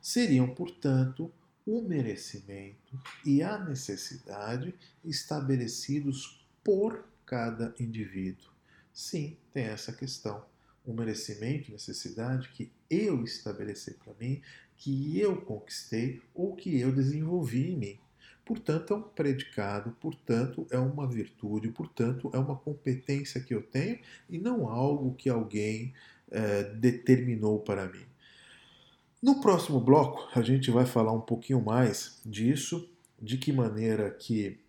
Seriam, 0.01 0.47
portanto, 0.47 1.31
o 1.65 1.81
merecimento 1.81 2.97
e 3.25 3.41
a 3.41 3.57
necessidade 3.57 4.73
estabelecidos 5.03 6.45
por 6.63 7.03
cada 7.25 7.73
indivíduo. 7.79 8.49
Sim, 8.93 9.35
tem 9.51 9.65
essa 9.65 9.91
questão 9.91 10.43
um 10.87 10.93
merecimento, 10.93 11.71
necessidade 11.71 12.47
que 12.49 12.71
eu 12.89 13.23
estabeleci 13.25 13.93
para 13.95 14.13
mim, 14.13 14.41
que 14.77 15.19
eu 15.19 15.41
conquistei 15.41 16.21
ou 16.33 16.55
que 16.55 16.79
eu 16.79 16.91
desenvolvi 16.91 17.71
em 17.71 17.77
mim. 17.77 17.99
Portanto, 18.45 18.93
é 18.93 18.95
um 18.95 19.01
predicado, 19.01 19.91
portanto, 19.99 20.65
é 20.71 20.77
uma 20.77 21.05
virtude, 21.05 21.69
portanto, 21.69 22.29
é 22.33 22.37
uma 22.37 22.55
competência 22.55 23.41
que 23.41 23.53
eu 23.53 23.61
tenho 23.61 23.99
e 24.29 24.37
não 24.37 24.69
algo 24.69 25.15
que 25.15 25.29
alguém 25.29 25.93
é, 26.31 26.63
determinou 26.63 27.59
para 27.59 27.87
mim. 27.87 28.05
No 29.21 29.41
próximo 29.41 29.81
bloco, 29.81 30.29
a 30.33 30.41
gente 30.41 30.71
vai 30.71 30.85
falar 30.85 31.11
um 31.11 31.19
pouquinho 31.19 31.61
mais 31.61 32.21
disso, 32.25 32.89
de 33.21 33.37
que 33.37 33.51
maneira 33.51 34.09
que 34.11 34.59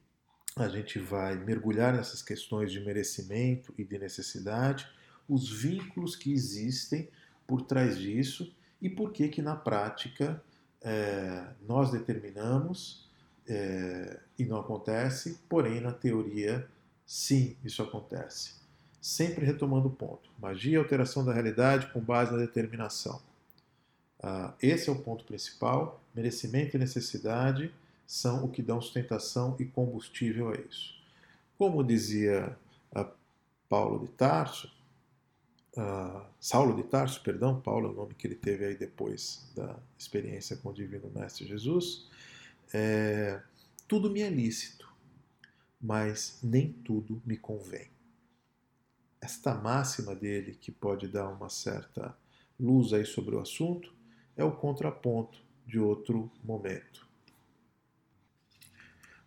a 0.57 0.69
gente 0.69 0.99
vai 0.99 1.37
mergulhar 1.37 1.95
nessas 1.95 2.23
questões 2.23 2.73
de 2.73 2.81
merecimento 2.81 3.73
e 3.79 3.85
de 3.85 3.99
necessidade 3.99 4.89
os 5.29 5.49
vínculos 5.49 6.17
que 6.17 6.33
existem 6.33 7.09
por 7.47 7.63
trás 7.63 7.99
disso 7.99 8.53
e 8.81 8.89
por 8.89 9.13
que 9.13 9.29
que 9.29 9.43
na 9.43 9.57
prática 9.57 10.43
é, 10.81 11.45
nós 11.67 11.91
determinamos 11.91 13.09
é, 13.47 14.21
e 14.39 14.45
não 14.45 14.61
acontece, 14.61 15.41
porém 15.49 15.81
na 15.81 15.93
teoria 15.93 16.69
sim 17.07 17.57
isso 17.65 17.83
acontece. 17.83 18.55
Sempre 19.01 19.45
retomando 19.45 19.89
o 19.89 19.93
ponto: 19.93 20.31
magia 20.39 20.73
e 20.73 20.77
alteração 20.77 21.25
da 21.25 21.33
realidade 21.33 21.87
com 21.93 22.01
base 22.01 22.33
na 22.33 22.39
determinação. 22.39 23.21
Ah, 24.21 24.53
esse 24.61 24.89
é 24.89 24.93
o 24.93 25.01
ponto 25.01 25.25
principal. 25.25 26.03
Merecimento 26.15 26.77
e 26.77 26.81
necessidade 26.81 27.73
são 28.07 28.45
o 28.45 28.49
que 28.49 28.63
dão 28.63 28.81
sustentação 28.81 29.55
e 29.59 29.65
combustível 29.65 30.51
a 30.51 30.57
isso. 30.57 30.95
Como 31.57 31.85
dizia 31.85 32.57
Paulo 33.69 34.01
de 34.01 34.09
Tarso, 34.09 34.71
uh, 35.77 36.25
Saulo 36.41 36.75
de 36.77 36.83
Tarso, 36.85 37.23
perdão, 37.23 37.61
Paulo 37.61 37.89
é 37.89 37.91
o 37.91 37.95
nome 37.95 38.15
que 38.15 38.27
ele 38.27 38.35
teve 38.35 38.65
aí 38.65 38.77
depois 38.77 39.51
da 39.55 39.77
experiência 39.99 40.57
com 40.57 40.71
o 40.71 40.75
Divino 40.75 41.11
Mestre 41.11 41.47
Jesus, 41.47 42.09
é, 42.73 43.41
tudo 43.87 44.11
me 44.11 44.21
é 44.21 44.29
lícito, 44.29 44.89
mas 45.81 46.39
nem 46.43 46.73
tudo 46.73 47.23
me 47.25 47.37
convém. 47.37 47.91
Esta 49.21 49.55
máxima 49.55 50.15
dele, 50.15 50.57
que 50.61 50.71
pode 50.71 51.09
dar 51.09 51.29
uma 51.29 51.49
certa 51.49 52.17
luz 52.59 52.93
aí 52.93 53.05
sobre 53.05 53.35
o 53.35 53.41
assunto, 53.41 53.93
é 54.37 54.45
o 54.45 54.53
contraponto 54.53 55.43
de 55.67 55.79
outro 55.79 56.31
momento. 56.45 57.07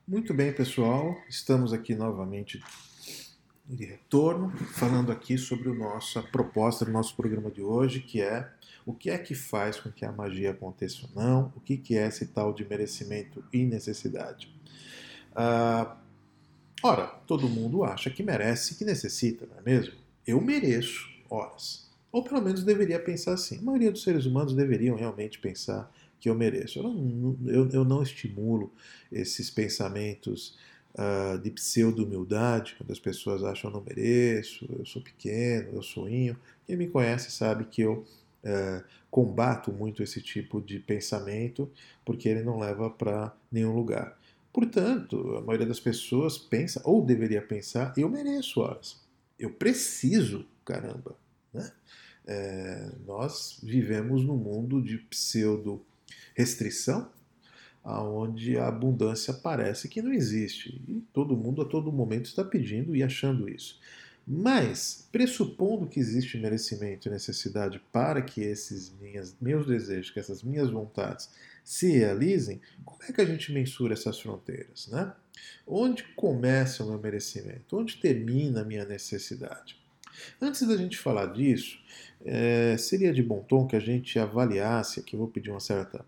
Muito 0.08 0.34
bem, 0.34 0.54
pessoal, 0.54 1.16
estamos 1.30 1.74
aqui 1.74 1.96
novamente 1.96 2.62
de 3.76 3.86
retorno, 3.86 4.52
falando 4.74 5.12
aqui 5.12 5.38
sobre 5.38 5.70
a 5.70 5.74
nossa 5.74 6.22
proposta 6.22 6.84
do 6.84 6.92
nosso 6.92 7.16
programa 7.16 7.50
de 7.50 7.62
hoje, 7.62 8.02
que 8.02 8.22
é 8.22 8.50
o 8.86 8.94
que 8.94 9.10
é 9.10 9.18
que 9.18 9.34
faz 9.36 9.80
com 9.80 9.92
que 9.92 10.04
a 10.04 10.12
magia 10.12 10.52
aconteça 10.52 11.08
ou 11.08 11.24
não, 11.24 11.54
o 11.56 11.60
que, 11.60 11.78
que 11.78 11.98
é 11.98 12.08
esse 12.08 12.28
tal 12.28 12.54
de 12.54 12.68
merecimento 12.68 13.44
e 13.54 13.64
necessidade. 13.64 14.54
Ah, 15.36 15.98
ora, 16.84 17.08
todo 17.28 17.48
mundo 17.48 17.84
acha 17.84 18.10
que 18.10 18.24
merece, 18.24 18.76
que 18.76 18.84
necessita, 18.84 19.46
não 19.46 19.60
é 19.60 19.62
mesmo? 19.62 19.94
Eu 20.26 20.42
mereço 20.42 21.10
horas. 21.30 21.90
Ou 22.12 22.24
pelo 22.24 22.42
menos 22.42 22.64
deveria 22.64 23.00
pensar 23.00 23.34
assim. 23.34 23.60
A 23.60 23.62
maioria 23.62 23.92
dos 23.92 24.04
seres 24.04 24.26
humanos 24.26 24.54
deveriam 24.54 24.98
realmente 24.98 25.40
pensar 25.40 25.90
que 26.20 26.30
eu 26.30 26.36
mereço. 26.36 26.80
Eu 26.80 26.84
não, 26.84 27.38
eu, 27.46 27.70
eu 27.70 27.86
não 27.86 28.04
estimulo 28.04 28.72
esses 29.12 29.50
pensamentos 29.50 30.58
uh, 30.96 31.38
de 31.38 31.52
pseudo-humildade, 31.52 32.76
quando 32.78 32.92
as 32.92 33.00
pessoas 33.00 33.44
acham 33.44 33.70
eu 33.70 33.76
não 33.76 33.84
mereço, 33.84 34.68
eu 34.78 34.86
sou 34.86 35.02
pequeno, 35.02 35.70
eu 35.74 35.84
sou 35.84 36.10
inho. 36.10 36.38
Quem 36.66 36.76
me 36.76 36.88
conhece 36.88 37.32
sabe 37.32 37.66
que 37.66 37.82
eu 37.82 38.06
uh, 38.44 38.84
combato 39.10 39.72
muito 39.72 40.02
esse 40.02 40.22
tipo 40.22 40.62
de 40.62 40.80
pensamento, 40.80 41.70
porque 42.06 42.30
ele 42.30 42.44
não 42.44 42.60
leva 42.60 42.90
para 42.90 43.34
nenhum 43.52 43.76
lugar. 43.76 44.18
Portanto, 44.54 45.38
a 45.38 45.42
maioria 45.42 45.68
das 45.68 45.80
pessoas 45.80 46.38
pensa, 46.38 46.82
ou 46.84 47.06
deveria 47.06 47.42
pensar, 47.42 47.94
eu 47.98 48.10
mereço 48.10 48.60
horas. 48.60 49.00
Eu 49.40 49.52
preciso, 49.52 50.46
caramba. 50.66 51.16
Né? 51.54 51.72
É, 52.28 52.92
nós 53.06 53.60
vivemos 53.64 54.24
num 54.24 54.38
mundo 54.38 54.82
de 54.82 54.98
pseudo 54.98 55.82
restrição, 56.36 57.10
aonde 57.84 58.58
a 58.58 58.68
abundância 58.68 59.34
parece 59.34 59.88
que 59.88 60.02
não 60.02 60.14
existe. 60.14 60.82
E 60.88 61.02
todo 61.14 61.38
mundo 61.38 61.62
a 61.62 61.66
todo 61.66 61.92
momento 61.92 62.26
está 62.26 62.44
pedindo 62.44 62.96
e 62.96 63.04
achando 63.04 63.50
isso. 63.50 63.80
Mas, 64.26 65.08
pressupondo 65.12 65.88
que 65.88 66.00
existe 66.00 66.38
merecimento 66.38 67.08
e 67.08 67.12
necessidade 67.12 67.82
para 67.92 68.22
que 68.22 68.42
esses 68.42 68.94
minhas, 69.00 69.36
meus 69.42 69.66
desejos, 69.66 70.12
que 70.12 70.20
essas 70.20 70.44
minhas 70.44 70.70
vontades 70.70 71.30
se 71.64 71.92
realizem, 71.92 72.62
como 72.86 73.02
é 73.04 73.12
que 73.12 73.22
a 73.22 73.26
gente 73.26 73.52
mensura 73.52 73.94
essas 73.94 74.20
fronteiras? 74.20 74.88
Né? 74.88 75.12
Onde 75.66 76.04
começa 76.16 76.84
o 76.84 76.88
meu 76.88 77.00
merecimento? 77.00 77.78
Onde 77.78 77.98
termina 77.98 78.62
a 78.62 78.66
minha 78.66 78.86
necessidade? 78.86 79.76
Antes 80.40 80.68
da 80.68 80.78
gente 80.78 80.98
falar 80.98 81.28
disso, 81.28 81.80
é, 82.24 82.78
seria 82.78 83.12
de 83.12 83.24
bom 83.24 83.42
tom 83.42 83.66
que 83.66 83.76
a 83.76 83.80
gente 83.80 84.20
avaliasse, 84.20 85.00
aqui 85.00 85.16
vou 85.16 85.28
pedir 85.28 85.50
uma 85.50 85.60
certa 85.60 86.06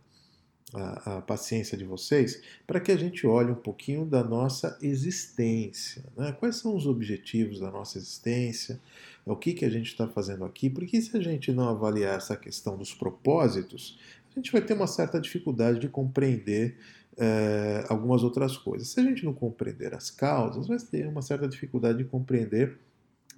a, 0.74 1.18
a 1.18 1.22
paciência 1.22 1.78
de 1.78 1.84
vocês, 1.84 2.42
para 2.66 2.80
que 2.80 2.92
a 2.92 2.98
gente 2.98 3.28
olhe 3.28 3.52
um 3.52 3.56
pouquinho 3.56 4.06
da 4.06 4.24
nossa 4.24 4.78
existência. 4.82 6.04
Né? 6.18 6.32
Quais 6.32 6.56
são 6.56 6.76
os 6.76 6.88
objetivos 6.88 7.60
da 7.60 7.70
nossa 7.70 7.98
existência? 7.98 8.80
O 9.26 9.36
que, 9.36 9.54
que 9.54 9.64
a 9.64 9.70
gente 9.70 9.88
está 9.88 10.08
fazendo 10.08 10.44
aqui? 10.44 10.70
Porque 10.70 11.00
se 11.02 11.16
a 11.16 11.22
gente 11.22 11.52
não 11.52 11.70
avaliar 11.70 12.18
essa 12.18 12.36
questão 12.36 12.78
dos 12.78 12.94
propósitos, 12.94 14.00
a 14.32 14.40
gente 14.40 14.52
vai 14.52 14.62
ter 14.62 14.74
uma 14.74 14.88
certa 14.88 15.22
dificuldade 15.22 15.80
de 15.80 15.88
compreender 15.88 16.76
é, 17.18 17.86
algumas 17.88 18.24
outras 18.24 18.58
coisas. 18.58 18.88
Se 18.90 19.00
a 19.00 19.04
gente 19.04 19.24
não 19.24 19.34
compreender 19.34 19.94
as 19.94 20.10
causas, 20.10 20.68
vai 20.68 20.78
ter 20.80 21.08
uma 21.08 21.22
certa 21.22 21.48
dificuldade 21.48 22.00
de 22.00 22.06
compreender 22.06 22.80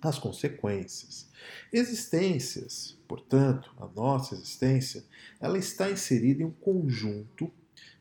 as 0.10 0.20
consequências. 0.20 1.30
Existências, 1.72 2.98
portanto, 3.08 3.72
a 3.78 3.88
nossa 3.88 4.36
existência, 4.36 5.04
ela 5.40 5.58
está 5.58 5.90
inserida 5.90 6.44
em 6.44 6.46
um 6.46 6.52
conjunto 6.52 7.52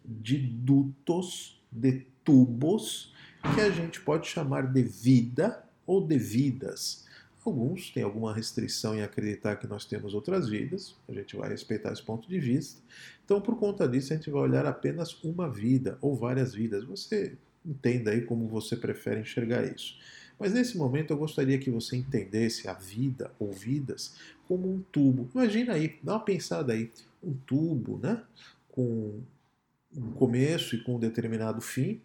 de 0.04 0.38
dutos, 0.38 1.60
de 1.70 2.06
tubos, 2.24 3.12
que 3.54 3.60
a 3.60 3.70
gente 3.70 4.00
pode 4.00 4.26
chamar 4.26 4.72
de 4.72 4.82
vida 4.82 5.64
ou 5.86 6.06
de 6.06 6.18
vidas. 6.18 7.04
Alguns 7.44 7.90
têm 7.90 8.02
alguma 8.02 8.32
restrição 8.32 8.94
em 8.94 9.02
acreditar 9.02 9.56
que 9.56 9.66
nós 9.66 9.84
temos 9.84 10.14
outras 10.14 10.48
vidas, 10.48 10.96
a 11.06 11.12
gente 11.12 11.36
vai 11.36 11.50
respeitar 11.50 11.92
esse 11.92 12.02
ponto 12.02 12.26
de 12.26 12.38
vista. 12.38 12.80
Então, 13.22 13.38
por 13.38 13.58
conta 13.58 13.86
disso, 13.86 14.12
a 14.12 14.16
gente 14.16 14.30
vai 14.30 14.40
olhar 14.40 14.64
apenas 14.64 15.22
uma 15.22 15.50
vida 15.50 15.98
ou 16.00 16.16
várias 16.16 16.54
vidas. 16.54 16.84
Você 16.84 17.36
entenda 17.64 18.12
aí 18.12 18.22
como 18.22 18.48
você 18.48 18.76
prefere 18.76 19.20
enxergar 19.20 19.62
isso. 19.64 19.98
Mas 20.38 20.52
nesse 20.52 20.76
momento 20.76 21.12
eu 21.12 21.16
gostaria 21.16 21.58
que 21.58 21.70
você 21.70 21.96
entendesse 21.96 22.68
a 22.68 22.74
vida 22.74 23.30
ou 23.38 23.52
vidas 23.52 24.14
como 24.46 24.72
um 24.72 24.82
tubo. 24.92 25.28
Imagina 25.34 25.74
aí, 25.74 25.98
dá 26.02 26.14
uma 26.14 26.24
pensada 26.24 26.72
aí, 26.72 26.90
um 27.22 27.34
tubo, 27.46 27.98
né? 28.02 28.22
Com 28.68 29.20
um 29.96 30.12
começo 30.12 30.74
e 30.74 30.82
com 30.82 30.96
um 30.96 30.98
determinado 30.98 31.60
fim, 31.60 32.00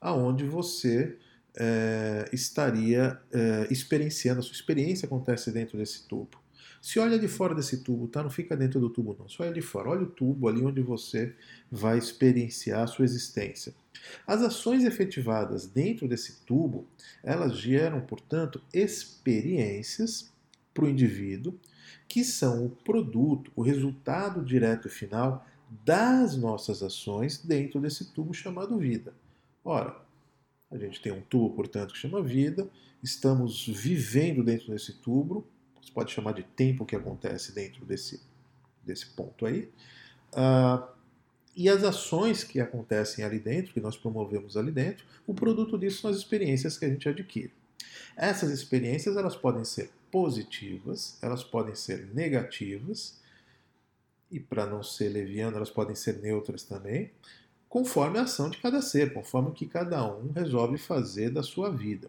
aonde 0.00 0.44
você 0.44 1.16
é, 1.56 2.28
estaria 2.32 3.20
é, 3.32 3.68
experienciando, 3.70 4.40
a 4.40 4.42
sua 4.42 4.54
experiência 4.54 5.06
acontece 5.06 5.50
dentro 5.52 5.78
desse 5.78 6.06
tubo. 6.06 6.40
Se 6.80 6.98
olha 6.98 7.18
de 7.18 7.28
fora 7.28 7.54
desse 7.54 7.82
tubo, 7.82 8.08
tá? 8.08 8.22
Não 8.22 8.30
fica 8.30 8.56
dentro 8.56 8.80
do 8.80 8.88
tubo, 8.88 9.14
não. 9.18 9.28
Só 9.28 9.42
olha 9.42 9.52
de 9.52 9.60
fora. 9.60 9.90
Olha 9.90 10.02
o 10.02 10.06
tubo 10.06 10.48
ali 10.48 10.62
onde 10.62 10.80
você 10.80 11.34
vai 11.70 11.98
experienciar 11.98 12.82
a 12.82 12.86
sua 12.86 13.04
existência. 13.04 13.74
As 14.26 14.40
ações 14.40 14.84
efetivadas 14.84 15.66
dentro 15.66 16.08
desse 16.08 16.40
tubo, 16.46 16.86
elas 17.22 17.58
geram, 17.58 18.00
portanto, 18.00 18.62
experiências 18.72 20.32
para 20.72 20.84
o 20.84 20.88
indivíduo 20.88 21.58
que 22.08 22.24
são 22.24 22.66
o 22.66 22.70
produto, 22.70 23.52
o 23.54 23.62
resultado 23.62 24.44
direto 24.44 24.88
e 24.88 24.90
final 24.90 25.46
das 25.84 26.36
nossas 26.36 26.82
ações 26.82 27.38
dentro 27.38 27.80
desse 27.80 28.12
tubo 28.12 28.34
chamado 28.34 28.78
vida. 28.78 29.14
Ora, 29.64 29.96
a 30.70 30.76
gente 30.76 31.00
tem 31.00 31.12
um 31.12 31.20
tubo, 31.20 31.54
portanto, 31.54 31.92
que 31.92 31.98
chama 31.98 32.22
vida, 32.22 32.68
estamos 33.02 33.66
vivendo 33.66 34.42
dentro 34.42 34.72
desse 34.72 34.94
tubo, 34.94 35.46
você 35.80 35.92
pode 35.92 36.12
chamar 36.12 36.32
de 36.32 36.42
tempo 36.42 36.84
que 36.84 36.96
acontece 36.96 37.52
dentro 37.52 37.84
desse, 37.84 38.20
desse 38.84 39.06
ponto 39.06 39.46
aí. 39.46 39.70
Uh, 40.32 40.86
e 41.56 41.68
as 41.68 41.82
ações 41.82 42.44
que 42.44 42.60
acontecem 42.60 43.24
ali 43.24 43.38
dentro, 43.38 43.72
que 43.72 43.80
nós 43.80 43.96
promovemos 43.96 44.56
ali 44.56 44.70
dentro, 44.70 45.04
o 45.26 45.34
produto 45.34 45.76
disso 45.78 46.02
são 46.02 46.10
as 46.10 46.16
experiências 46.16 46.78
que 46.78 46.84
a 46.84 46.88
gente 46.88 47.08
adquire. 47.08 47.52
Essas 48.16 48.50
experiências 48.50 49.16
elas 49.16 49.36
podem 49.36 49.64
ser 49.64 49.90
positivas, 50.10 51.18
elas 51.22 51.42
podem 51.42 51.74
ser 51.74 52.08
negativas, 52.14 53.18
e 54.30 54.38
para 54.38 54.64
não 54.64 54.82
ser 54.82 55.08
leviano, 55.08 55.56
elas 55.56 55.70
podem 55.70 55.94
ser 55.94 56.18
neutras 56.18 56.62
também, 56.62 57.10
conforme 57.68 58.18
a 58.18 58.22
ação 58.22 58.48
de 58.48 58.58
cada 58.58 58.80
ser, 58.80 59.12
conforme 59.12 59.50
o 59.50 59.52
que 59.52 59.66
cada 59.66 60.04
um 60.04 60.30
resolve 60.32 60.78
fazer 60.78 61.30
da 61.30 61.42
sua 61.42 61.70
vida. 61.70 62.08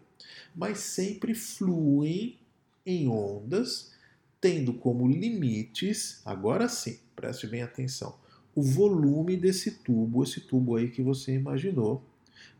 Mas 0.54 0.78
sempre 0.78 1.34
fluem 1.34 2.38
em 2.84 3.08
ondas, 3.08 3.92
tendo 4.40 4.74
como 4.74 5.06
limites, 5.06 6.20
agora 6.24 6.68
sim, 6.68 6.98
preste 7.14 7.46
bem 7.46 7.62
atenção, 7.62 8.16
o 8.54 8.62
volume 8.62 9.36
desse 9.36 9.70
tubo, 9.70 10.22
esse 10.22 10.40
tubo 10.40 10.76
aí 10.76 10.90
que 10.90 11.02
você 11.02 11.34
imaginou, 11.34 12.02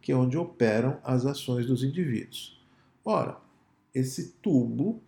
que 0.00 0.12
é 0.12 0.16
onde 0.16 0.36
operam 0.36 0.98
as 1.04 1.26
ações 1.26 1.66
dos 1.66 1.82
indivíduos. 1.82 2.60
Ora, 3.04 3.36
esse 3.94 4.32
tubo, 4.40 5.00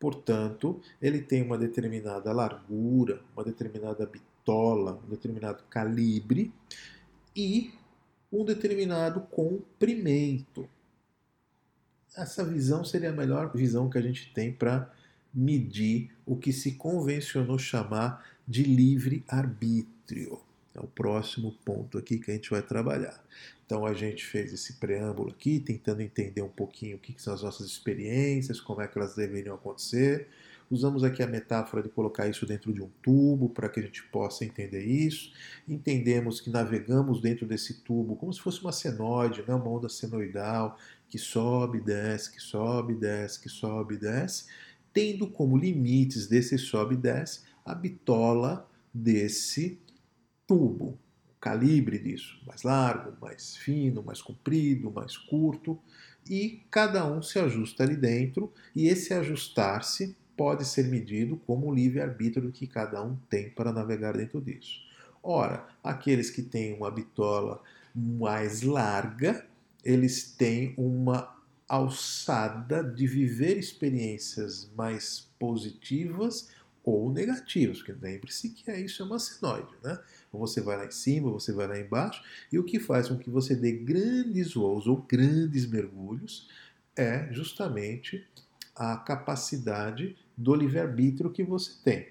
portanto, 0.00 0.80
ele 1.00 1.20
tem 1.20 1.42
uma 1.42 1.58
determinada 1.58 2.32
largura, 2.32 3.22
uma 3.34 3.44
determinada 3.44 4.06
bitola, 4.06 5.00
um 5.04 5.10
determinado 5.10 5.62
calibre 5.70 6.52
e 7.36 7.72
um 8.32 8.44
determinado 8.44 9.20
comprimento 9.20 10.68
essa 12.16 12.44
visão 12.44 12.84
seria 12.84 13.10
a 13.10 13.12
melhor 13.12 13.54
visão 13.54 13.90
que 13.90 13.98
a 13.98 14.02
gente 14.02 14.32
tem 14.32 14.52
para 14.52 14.90
medir 15.32 16.10
o 16.24 16.36
que 16.36 16.52
se 16.52 16.72
convencionou 16.72 17.58
chamar 17.58 18.24
de 18.46 18.62
livre 18.62 19.24
arbítrio. 19.26 20.40
É 20.74 20.80
o 20.80 20.86
próximo 20.86 21.52
ponto 21.64 21.98
aqui 21.98 22.18
que 22.18 22.30
a 22.30 22.34
gente 22.34 22.50
vai 22.50 22.62
trabalhar. 22.62 23.22
Então 23.64 23.86
a 23.86 23.94
gente 23.94 24.24
fez 24.26 24.52
esse 24.52 24.74
preâmbulo 24.74 25.30
aqui, 25.30 25.58
tentando 25.60 26.02
entender 26.02 26.42
um 26.42 26.48
pouquinho 26.48 26.96
o 26.96 27.00
que 27.00 27.14
são 27.20 27.32
as 27.32 27.42
nossas 27.42 27.66
experiências, 27.66 28.60
como 28.60 28.82
é 28.82 28.88
que 28.88 28.98
elas 28.98 29.14
deveriam 29.14 29.54
acontecer. 29.54 30.28
Usamos 30.70 31.04
aqui 31.04 31.22
a 31.22 31.26
metáfora 31.26 31.82
de 31.82 31.88
colocar 31.88 32.26
isso 32.26 32.46
dentro 32.46 32.72
de 32.72 32.82
um 32.82 32.90
tubo 33.02 33.48
para 33.48 33.68
que 33.68 33.80
a 33.80 33.82
gente 33.82 34.02
possa 34.04 34.44
entender 34.44 34.82
isso. 34.82 35.32
Entendemos 35.68 36.40
que 36.40 36.50
navegamos 36.50 37.20
dentro 37.20 37.46
desse 37.46 37.82
tubo 37.82 38.16
como 38.16 38.32
se 38.32 38.40
fosse 38.40 38.60
uma 38.60 38.72
senoide, 38.72 39.44
né? 39.46 39.54
uma 39.54 39.68
onda 39.68 39.88
senoidal, 39.88 40.78
que 41.08 41.18
sobe, 41.18 41.80
desce, 41.80 42.32
que 42.32 42.40
sobe, 42.40 42.94
desce, 42.94 43.40
que 43.40 43.48
sobe, 43.48 43.96
desce, 43.96 44.46
tendo 44.92 45.28
como 45.28 45.56
limites 45.56 46.26
desse 46.26 46.56
sobe 46.58 46.94
e 46.94 46.98
desce 46.98 47.42
a 47.64 47.74
bitola 47.74 48.68
desse 48.92 49.80
tubo, 50.46 50.98
o 51.28 51.40
calibre 51.40 51.98
disso, 51.98 52.40
mais 52.46 52.62
largo, 52.62 53.16
mais 53.20 53.56
fino, 53.56 54.02
mais 54.02 54.22
comprido, 54.22 54.90
mais 54.90 55.16
curto, 55.16 55.78
e 56.28 56.62
cada 56.70 57.04
um 57.10 57.22
se 57.22 57.38
ajusta 57.38 57.82
ali 57.82 57.96
dentro, 57.96 58.52
e 58.74 58.86
esse 58.86 59.12
ajustar-se 59.12 60.16
pode 60.36 60.64
ser 60.64 60.88
medido 60.88 61.36
como 61.36 61.68
o 61.68 61.74
livre-arbítrio 61.74 62.50
que 62.50 62.66
cada 62.66 63.02
um 63.02 63.16
tem 63.28 63.50
para 63.50 63.72
navegar 63.72 64.16
dentro 64.16 64.40
disso. 64.40 64.80
Ora, 65.22 65.66
aqueles 65.82 66.30
que 66.30 66.42
têm 66.42 66.74
uma 66.74 66.90
bitola 66.90 67.62
mais 67.94 68.62
larga, 68.62 69.46
eles 69.84 70.32
têm 70.32 70.74
uma 70.76 71.34
alçada 71.68 72.82
de 72.82 73.06
viver 73.06 73.58
experiências 73.58 74.70
mais 74.76 75.28
positivas 75.38 76.48
ou 76.82 77.10
negativas, 77.10 77.78
porque 77.78 77.92
lembre-se 77.92 78.50
que 78.50 78.70
isso 78.72 79.02
é 79.02 79.06
uma 79.06 79.18
sinoide, 79.18 79.72
né? 79.82 79.98
Você 80.30 80.60
vai 80.60 80.76
lá 80.76 80.84
em 80.84 80.90
cima, 80.90 81.30
você 81.30 81.52
vai 81.52 81.66
lá 81.66 81.78
embaixo, 81.78 82.22
e 82.52 82.58
o 82.58 82.64
que 82.64 82.78
faz 82.78 83.08
com 83.08 83.16
que 83.16 83.30
você 83.30 83.56
dê 83.56 83.72
grandes 83.72 84.52
voos 84.52 84.86
ou 84.86 84.98
grandes 84.98 85.66
mergulhos 85.66 86.48
é 86.94 87.32
justamente 87.32 88.26
a 88.76 88.96
capacidade 88.96 90.16
do 90.36 90.54
livre-arbítrio 90.54 91.30
que 91.30 91.42
você 91.42 91.72
tem. 91.82 92.08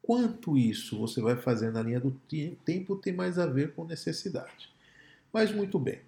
Quanto 0.00 0.56
isso 0.56 0.98
você 0.98 1.20
vai 1.20 1.36
fazer 1.36 1.70
na 1.70 1.82
linha 1.82 2.00
do 2.00 2.10
tempo 2.64 2.96
tem 2.96 3.12
mais 3.12 3.38
a 3.38 3.46
ver 3.46 3.72
com 3.74 3.84
necessidade. 3.84 4.72
Mas 5.32 5.52
muito 5.52 5.78
bem. 5.78 6.00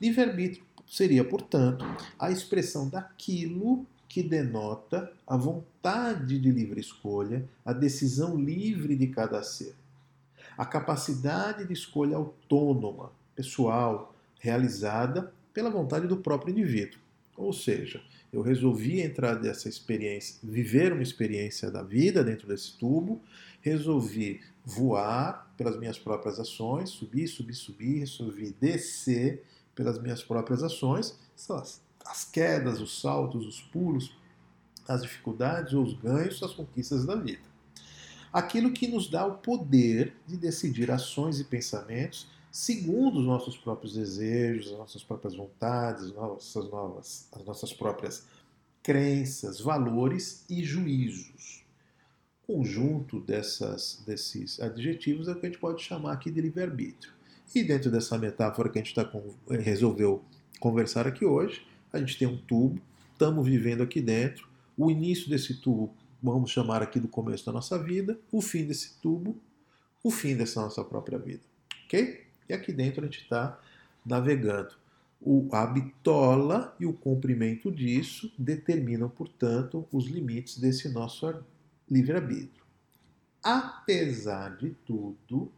Livre-arbítrio 0.00 0.64
seria, 0.86 1.22
portanto, 1.22 1.84
a 2.18 2.30
expressão 2.30 2.88
daquilo 2.88 3.86
que 4.08 4.22
denota 4.22 5.12
a 5.26 5.36
vontade 5.36 6.38
de 6.38 6.50
livre 6.50 6.80
escolha, 6.80 7.48
a 7.64 7.72
decisão 7.72 8.36
livre 8.36 8.96
de 8.96 9.06
cada 9.06 9.42
ser. 9.42 9.76
A 10.58 10.66
capacidade 10.66 11.64
de 11.64 11.72
escolha 11.72 12.16
autônoma, 12.16 13.12
pessoal, 13.36 14.14
realizada 14.40 15.32
pela 15.54 15.70
vontade 15.70 16.08
do 16.08 16.16
próprio 16.16 16.50
indivíduo. 16.50 16.98
Ou 17.36 17.52
seja, 17.52 18.02
eu 18.32 18.42
resolvi 18.42 19.00
entrar 19.00 19.40
nessa 19.40 19.68
experiência, 19.68 20.36
viver 20.42 20.92
uma 20.92 21.02
experiência 21.02 21.70
da 21.70 21.82
vida 21.82 22.24
dentro 22.24 22.48
desse 22.48 22.76
tubo, 22.76 23.20
resolvi 23.60 24.40
voar 24.64 25.52
pelas 25.56 25.78
minhas 25.78 25.98
próprias 25.98 26.38
ações, 26.38 26.90
subir, 26.90 27.28
subir, 27.28 27.54
subir, 27.54 27.98
resolvi 28.00 28.54
descer 28.60 29.44
pelas 29.74 29.98
minhas 29.98 30.22
próprias 30.22 30.62
ações, 30.62 31.18
são 31.34 31.56
as, 31.56 31.80
as 32.04 32.24
quedas, 32.24 32.80
os 32.80 33.00
saltos, 33.00 33.46
os 33.46 33.60
pulos, 33.60 34.14
as 34.88 35.02
dificuldades, 35.02 35.72
os 35.72 35.94
ganhos, 35.94 36.42
as 36.42 36.52
conquistas 36.52 37.04
da 37.04 37.14
vida. 37.14 37.42
Aquilo 38.32 38.72
que 38.72 38.86
nos 38.86 39.08
dá 39.08 39.26
o 39.26 39.38
poder 39.38 40.14
de 40.26 40.36
decidir 40.36 40.90
ações 40.90 41.40
e 41.40 41.44
pensamentos 41.44 42.28
segundo 42.50 43.20
os 43.20 43.24
nossos 43.24 43.56
próprios 43.56 43.94
desejos, 43.94 44.72
as 44.72 44.78
nossas 44.78 45.04
próprias 45.04 45.34
vontades, 45.34 46.12
nossas 46.12 46.68
novas, 46.68 47.28
as 47.32 47.44
nossas 47.44 47.72
próprias 47.72 48.26
crenças, 48.82 49.60
valores 49.60 50.44
e 50.48 50.64
juízos. 50.64 51.64
O 52.42 52.54
conjunto 52.54 53.20
dessas, 53.20 54.02
desses 54.04 54.60
adjetivos 54.60 55.28
é 55.28 55.32
o 55.32 55.36
que 55.36 55.46
a 55.46 55.48
gente 55.48 55.60
pode 55.60 55.82
chamar 55.82 56.12
aqui 56.12 56.30
de 56.30 56.40
livre-arbítrio. 56.40 57.12
E 57.54 57.64
dentro 57.64 57.90
dessa 57.90 58.16
metáfora 58.16 58.68
que 58.68 58.78
a 58.78 58.82
gente 58.82 58.94
tá 58.94 59.04
com, 59.04 59.34
resolveu 59.48 60.24
conversar 60.60 61.06
aqui 61.06 61.24
hoje, 61.24 61.66
a 61.92 61.98
gente 61.98 62.16
tem 62.16 62.28
um 62.28 62.36
tubo, 62.36 62.80
estamos 63.12 63.44
vivendo 63.46 63.82
aqui 63.82 64.00
dentro, 64.00 64.48
o 64.76 64.90
início 64.90 65.28
desse 65.28 65.54
tubo, 65.54 65.92
vamos 66.22 66.50
chamar 66.50 66.80
aqui 66.82 67.00
do 67.00 67.08
começo 67.08 67.44
da 67.44 67.52
nossa 67.52 67.76
vida, 67.82 68.18
o 68.30 68.40
fim 68.40 68.64
desse 68.64 68.94
tubo, 69.00 69.36
o 70.02 70.10
fim 70.10 70.36
dessa 70.36 70.60
nossa 70.60 70.84
própria 70.84 71.18
vida. 71.18 71.42
Ok? 71.84 72.24
E 72.48 72.52
aqui 72.52 72.72
dentro 72.72 73.02
a 73.02 73.04
gente 73.04 73.22
está 73.22 73.58
navegando. 74.06 74.74
O, 75.20 75.48
a 75.52 75.66
bitola 75.66 76.74
e 76.78 76.86
o 76.86 76.92
comprimento 76.92 77.70
disso 77.70 78.32
determinam, 78.38 79.08
portanto, 79.08 79.86
os 79.92 80.06
limites 80.06 80.56
desse 80.58 80.88
nosso 80.88 81.44
livre-arbítrio. 81.90 82.64
Apesar 83.42 84.56
de 84.56 84.70
tudo, 84.86 85.52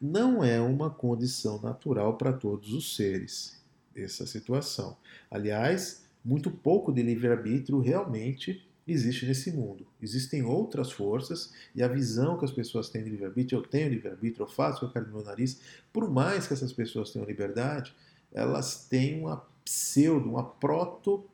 não 0.00 0.42
é 0.42 0.60
uma 0.60 0.90
condição 0.90 1.60
natural 1.60 2.16
para 2.16 2.32
todos 2.32 2.72
os 2.72 2.96
seres 2.96 3.58
essa 3.94 4.26
situação. 4.26 4.96
Aliás, 5.30 6.04
muito 6.24 6.50
pouco 6.50 6.92
de 6.92 7.02
livre-arbítrio 7.02 7.80
realmente 7.80 8.64
existe 8.86 9.26
nesse 9.26 9.52
mundo. 9.52 9.86
Existem 10.00 10.42
outras 10.42 10.90
forças 10.90 11.52
e 11.74 11.82
a 11.82 11.88
visão 11.88 12.38
que 12.38 12.44
as 12.44 12.50
pessoas 12.50 12.88
têm 12.88 13.04
de 13.04 13.10
livre-arbítrio, 13.10 13.58
eu 13.58 13.62
tenho 13.62 13.90
livre-arbítrio, 13.90 14.44
eu 14.44 14.48
faço 14.48 14.76
o 14.76 14.80
que 14.80 14.84
eu 14.86 14.92
quero 14.92 15.06
no 15.06 15.16
meu 15.16 15.24
nariz, 15.24 15.60
por 15.92 16.10
mais 16.10 16.46
que 16.46 16.54
essas 16.54 16.72
pessoas 16.72 17.10
tenham 17.10 17.26
liberdade, 17.26 17.94
elas 18.32 18.86
têm 18.88 19.20
uma 19.20 19.44
pseudo, 19.64 20.28
uma 20.30 20.44
proto 20.44 21.24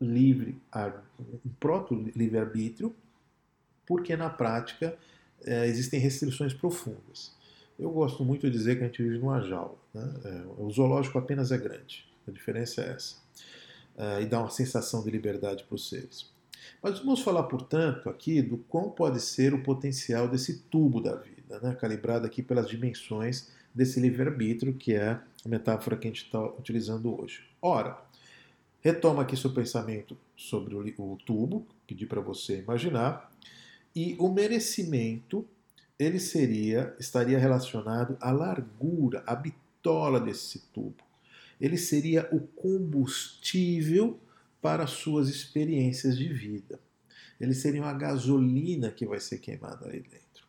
livre, 0.00 0.56
um 1.44 1.50
proto 1.58 1.94
livre-arbítrio, 2.14 2.94
porque 3.86 4.16
na 4.16 4.30
prática 4.30 4.96
é, 5.42 5.66
existem 5.66 5.98
restrições 5.98 6.54
profundas. 6.54 7.32
Eu 7.78 7.90
gosto 7.90 8.24
muito 8.24 8.48
de 8.48 8.56
dizer 8.56 8.76
que 8.76 8.84
a 8.84 8.86
gente 8.86 9.02
vive 9.02 9.18
numa 9.18 9.40
jaula. 9.40 9.76
Né? 9.92 10.14
É, 10.24 10.44
o 10.58 10.70
zoológico 10.70 11.18
apenas 11.18 11.50
é 11.50 11.58
grande. 11.58 12.08
A 12.26 12.30
diferença 12.30 12.80
é 12.80 12.90
essa. 12.90 13.16
É, 13.96 14.22
e 14.22 14.26
dá 14.26 14.40
uma 14.40 14.50
sensação 14.50 15.02
de 15.02 15.10
liberdade 15.10 15.64
para 15.64 15.74
os 15.74 15.88
seres. 15.88 16.32
Mas 16.82 16.98
vamos 17.00 17.20
falar, 17.20 17.42
portanto, 17.44 18.08
aqui 18.08 18.40
do 18.40 18.58
quão 18.58 18.90
pode 18.90 19.20
ser 19.20 19.52
o 19.52 19.62
potencial 19.62 20.28
desse 20.28 20.60
tubo 20.70 21.00
da 21.00 21.14
vida, 21.16 21.60
né? 21.60 21.74
calibrado 21.74 22.26
aqui 22.26 22.42
pelas 22.42 22.68
dimensões 22.68 23.50
desse 23.74 24.00
livre-arbítrio, 24.00 24.74
que 24.74 24.94
é 24.94 25.20
a 25.44 25.48
metáfora 25.48 25.96
que 25.96 26.06
a 26.06 26.10
gente 26.10 26.24
está 26.24 26.42
utilizando 26.42 27.20
hoje. 27.20 27.44
Ora, 27.60 28.00
retoma 28.80 29.22
aqui 29.22 29.36
seu 29.36 29.52
pensamento 29.52 30.16
sobre 30.36 30.74
o, 30.74 30.80
o 30.80 31.18
tubo, 31.24 31.66
pedi 31.86 32.06
para 32.06 32.20
você 32.20 32.58
imaginar, 32.58 33.30
e 33.94 34.16
o 34.18 34.28
merecimento 34.28 35.46
ele 35.98 36.18
seria 36.18 36.94
estaria 36.98 37.38
relacionado 37.38 38.16
à 38.20 38.30
largura, 38.30 39.22
à 39.26 39.34
bitola 39.34 40.20
desse 40.20 40.60
tubo. 40.72 41.02
Ele 41.60 41.78
seria 41.78 42.28
o 42.32 42.40
combustível 42.40 44.18
para 44.60 44.86
suas 44.86 45.28
experiências 45.28 46.16
de 46.16 46.28
vida. 46.28 46.80
Eles 47.40 47.58
seriam 47.58 47.84
a 47.84 47.92
gasolina 47.92 48.90
que 48.90 49.06
vai 49.06 49.20
ser 49.20 49.38
queimada 49.38 49.86
ali 49.86 50.00
dentro. 50.00 50.46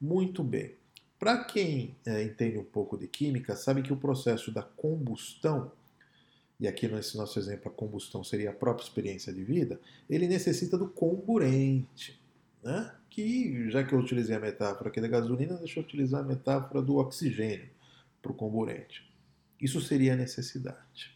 Muito 0.00 0.42
bem. 0.42 0.74
Para 1.18 1.44
quem 1.44 1.96
é, 2.04 2.22
entende 2.22 2.58
um 2.58 2.64
pouco 2.64 2.96
de 2.98 3.08
química, 3.08 3.56
sabe 3.56 3.82
que 3.82 3.92
o 3.92 3.96
processo 3.96 4.52
da 4.52 4.62
combustão, 4.62 5.72
e 6.60 6.68
aqui 6.68 6.86
nesse 6.86 7.16
nosso 7.16 7.38
exemplo 7.38 7.70
a 7.70 7.74
combustão 7.74 8.22
seria 8.22 8.50
a 8.50 8.54
própria 8.54 8.84
experiência 8.84 9.32
de 9.32 9.42
vida, 9.42 9.80
ele 10.08 10.28
necessita 10.28 10.76
do 10.76 10.88
comburente. 10.88 12.20
Né? 12.64 12.90
Que, 13.10 13.70
já 13.70 13.84
que 13.84 13.94
eu 13.94 13.98
utilizei 13.98 14.34
a 14.34 14.40
metáfora 14.40 14.88
aqui 14.88 15.00
da 15.00 15.08
gasolina, 15.08 15.56
deixa 15.56 15.78
eu 15.78 15.84
utilizar 15.84 16.22
a 16.22 16.26
metáfora 16.26 16.82
do 16.82 16.96
oxigênio 16.96 17.68
para 18.22 18.32
o 18.32 18.34
comburente. 18.34 19.08
Isso 19.60 19.80
seria 19.80 20.14
a 20.14 20.16
necessidade 20.16 21.14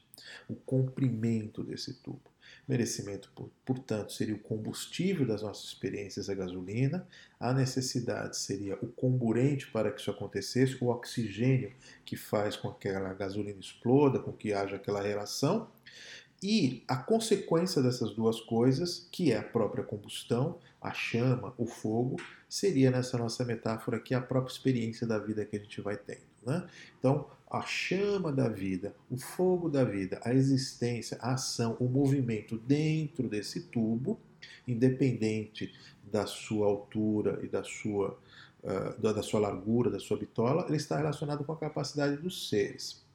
o 0.48 0.54
comprimento 0.54 1.62
desse 1.62 1.94
tubo. 1.94 2.22
Merecimento, 2.66 3.30
portanto, 3.64 4.12
seria 4.12 4.34
o 4.34 4.38
combustível 4.38 5.26
das 5.26 5.42
nossas 5.42 5.64
experiências 5.64 6.28
a 6.28 6.34
gasolina, 6.34 7.06
a 7.38 7.52
necessidade 7.52 8.36
seria 8.36 8.74
o 8.82 8.88
comburente 8.88 9.70
para 9.70 9.90
que 9.90 10.00
isso 10.00 10.10
acontecesse, 10.10 10.76
o 10.82 10.88
oxigênio 10.88 11.72
que 12.04 12.16
faz 12.16 12.56
com 12.56 12.72
que 12.72 12.88
a 12.88 13.14
gasolina 13.14 13.58
exploda, 13.58 14.18
com 14.18 14.32
que 14.32 14.52
haja 14.52 14.76
aquela 14.76 15.02
relação, 15.02 15.70
e 16.42 16.84
a 16.86 16.96
consequência 16.96 17.82
dessas 17.82 18.14
duas 18.14 18.40
coisas, 18.40 19.08
que 19.10 19.32
é 19.32 19.38
a 19.38 19.42
própria 19.42 19.82
combustão, 19.82 20.58
a 20.80 20.92
chama, 20.92 21.52
o 21.58 21.66
fogo, 21.66 22.16
seria 22.48 22.90
nessa 22.90 23.18
nossa 23.18 23.44
metáfora 23.44 23.96
aqui 23.96 24.14
a 24.14 24.20
própria 24.20 24.52
experiência 24.52 25.06
da 25.06 25.18
vida 25.18 25.44
que 25.44 25.56
a 25.56 25.58
gente 25.58 25.80
vai 25.80 25.96
tendo. 25.96 26.28
Né? 26.46 26.64
Então, 26.98 27.26
a 27.50 27.62
chama 27.62 28.30
da 28.30 28.48
vida, 28.48 28.94
o 29.10 29.16
fogo 29.16 29.68
da 29.68 29.82
vida, 29.82 30.20
a 30.24 30.32
existência, 30.32 31.18
a 31.20 31.32
ação, 31.32 31.76
o 31.80 31.88
movimento 31.88 32.56
dentro 32.56 33.28
desse 33.28 33.62
tubo, 33.62 34.20
independente 34.66 35.74
da 36.04 36.26
sua 36.26 36.66
altura 36.66 37.40
e 37.42 37.48
da 37.48 37.64
sua, 37.64 38.18
uh, 38.62 39.00
da 39.00 39.22
sua 39.22 39.40
largura, 39.40 39.90
da 39.90 39.98
sua 39.98 40.16
bitola, 40.16 40.66
ele 40.68 40.76
está 40.76 40.96
relacionado 40.96 41.44
com 41.44 41.52
a 41.52 41.56
capacidade 41.56 42.16
dos 42.16 42.48
seres. 42.48 43.07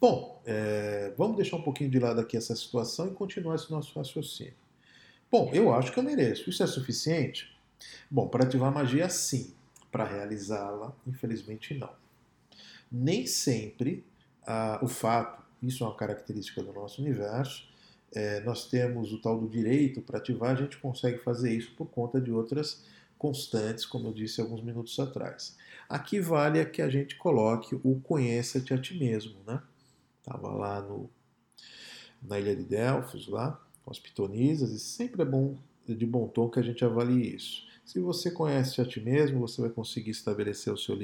Bom, 0.00 0.40
é, 0.46 1.12
vamos 1.16 1.36
deixar 1.36 1.56
um 1.56 1.62
pouquinho 1.62 1.90
de 1.90 1.98
lado 1.98 2.20
aqui 2.20 2.36
essa 2.36 2.54
situação 2.54 3.08
e 3.08 3.10
continuar 3.10 3.56
esse 3.56 3.70
nosso 3.70 3.98
raciocínio. 3.98 4.54
Bom, 5.30 5.50
eu 5.52 5.72
acho 5.74 5.92
que 5.92 5.98
eu 5.98 6.02
mereço. 6.02 6.48
Isso 6.48 6.62
é 6.62 6.66
suficiente? 6.66 7.54
Bom, 8.10 8.28
para 8.28 8.44
ativar 8.44 8.72
magia, 8.72 9.08
sim. 9.08 9.52
Para 9.90 10.04
realizá-la, 10.04 10.94
infelizmente, 11.06 11.74
não. 11.74 11.90
Nem 12.90 13.26
sempre 13.26 14.04
ah, 14.50 14.78
o 14.82 14.88
fato, 14.88 15.44
isso 15.62 15.84
é 15.84 15.86
uma 15.86 15.94
característica 15.94 16.62
do 16.62 16.72
nosso 16.72 17.02
universo, 17.02 17.68
é, 18.14 18.40
nós 18.40 18.66
temos 18.66 19.12
o 19.12 19.20
tal 19.20 19.38
do 19.38 19.46
direito 19.46 20.00
para 20.00 20.16
ativar, 20.16 20.52
a 20.52 20.54
gente 20.54 20.78
consegue 20.78 21.18
fazer 21.18 21.52
isso 21.52 21.72
por 21.76 21.86
conta 21.86 22.18
de 22.18 22.32
outras 22.32 22.82
constantes, 23.18 23.84
como 23.84 24.08
eu 24.08 24.12
disse 24.14 24.40
alguns 24.40 24.62
minutos 24.62 24.98
atrás. 24.98 25.54
Aqui 25.88 26.20
vale 26.20 26.60
a 26.60 26.66
que 26.66 26.82
a 26.82 26.88
gente 26.88 27.16
coloque 27.16 27.74
o 27.82 28.00
conheça-te 28.00 28.74
a 28.74 28.78
ti 28.78 28.98
mesmo, 28.98 29.36
né? 29.46 29.62
Estava 30.20 30.50
lá 30.50 30.82
no, 30.82 31.08
na 32.22 32.38
ilha 32.38 32.54
de 32.54 32.64
Delfos, 32.64 33.26
lá, 33.26 33.58
com 33.84 33.90
as 33.90 33.98
pitonisas, 33.98 34.70
e 34.70 34.78
sempre 34.78 35.22
é 35.22 35.24
bom 35.24 35.56
de 35.86 36.04
bom 36.04 36.28
tom 36.28 36.50
que 36.50 36.58
a 36.58 36.62
gente 36.62 36.84
avalie 36.84 37.34
isso. 37.34 37.66
Se 37.84 37.98
você 37.98 38.30
conhece 38.30 38.80
a 38.82 38.84
ti 38.84 39.00
mesmo, 39.00 39.40
você 39.40 39.62
vai 39.62 39.70
conseguir 39.70 40.10
estabelecer 40.10 40.76
seu 40.76 40.94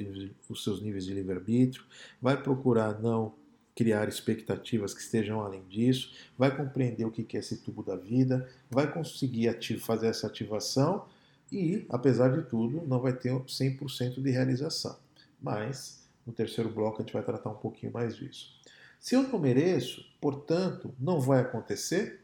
os 0.51 0.63
seus 0.63 0.83
níveis 0.83 1.07
de 1.07 1.15
livre-arbítrio, 1.15 1.85
vai 2.21 2.41
procurar 2.43 3.01
não 3.01 3.33
criar 3.75 4.07
expectativas 4.09 4.93
que 4.93 5.01
estejam 5.01 5.41
além 5.41 5.65
disso, 5.69 6.13
vai 6.37 6.55
compreender 6.55 7.05
o 7.07 7.11
que 7.11 7.37
é 7.37 7.41
esse 7.41 7.57
tubo 7.57 7.83
da 7.83 7.97
vida, 7.97 8.49
vai 8.71 8.93
conseguir 8.93 9.49
fazer 9.79 10.09
essa 10.09 10.27
ativação 10.27 11.07
e, 11.55 11.87
apesar 11.89 12.33
de 12.33 12.43
tudo, 12.43 12.85
não 12.87 12.99
vai 12.99 13.13
ter 13.13 13.31
100% 13.33 14.21
de 14.21 14.31
realização. 14.31 14.99
Mas 15.41 16.05
no 16.27 16.33
terceiro 16.33 16.69
bloco 16.69 17.01
a 17.01 17.05
gente 17.05 17.13
vai 17.13 17.23
tratar 17.23 17.51
um 17.51 17.57
pouquinho 17.57 17.93
mais 17.93 18.17
disso. 18.17 18.53
Se 18.99 19.15
eu 19.15 19.23
não 19.23 19.39
mereço, 19.39 20.05
portanto, 20.21 20.93
não 20.99 21.21
vai 21.21 21.41
acontecer? 21.43 22.21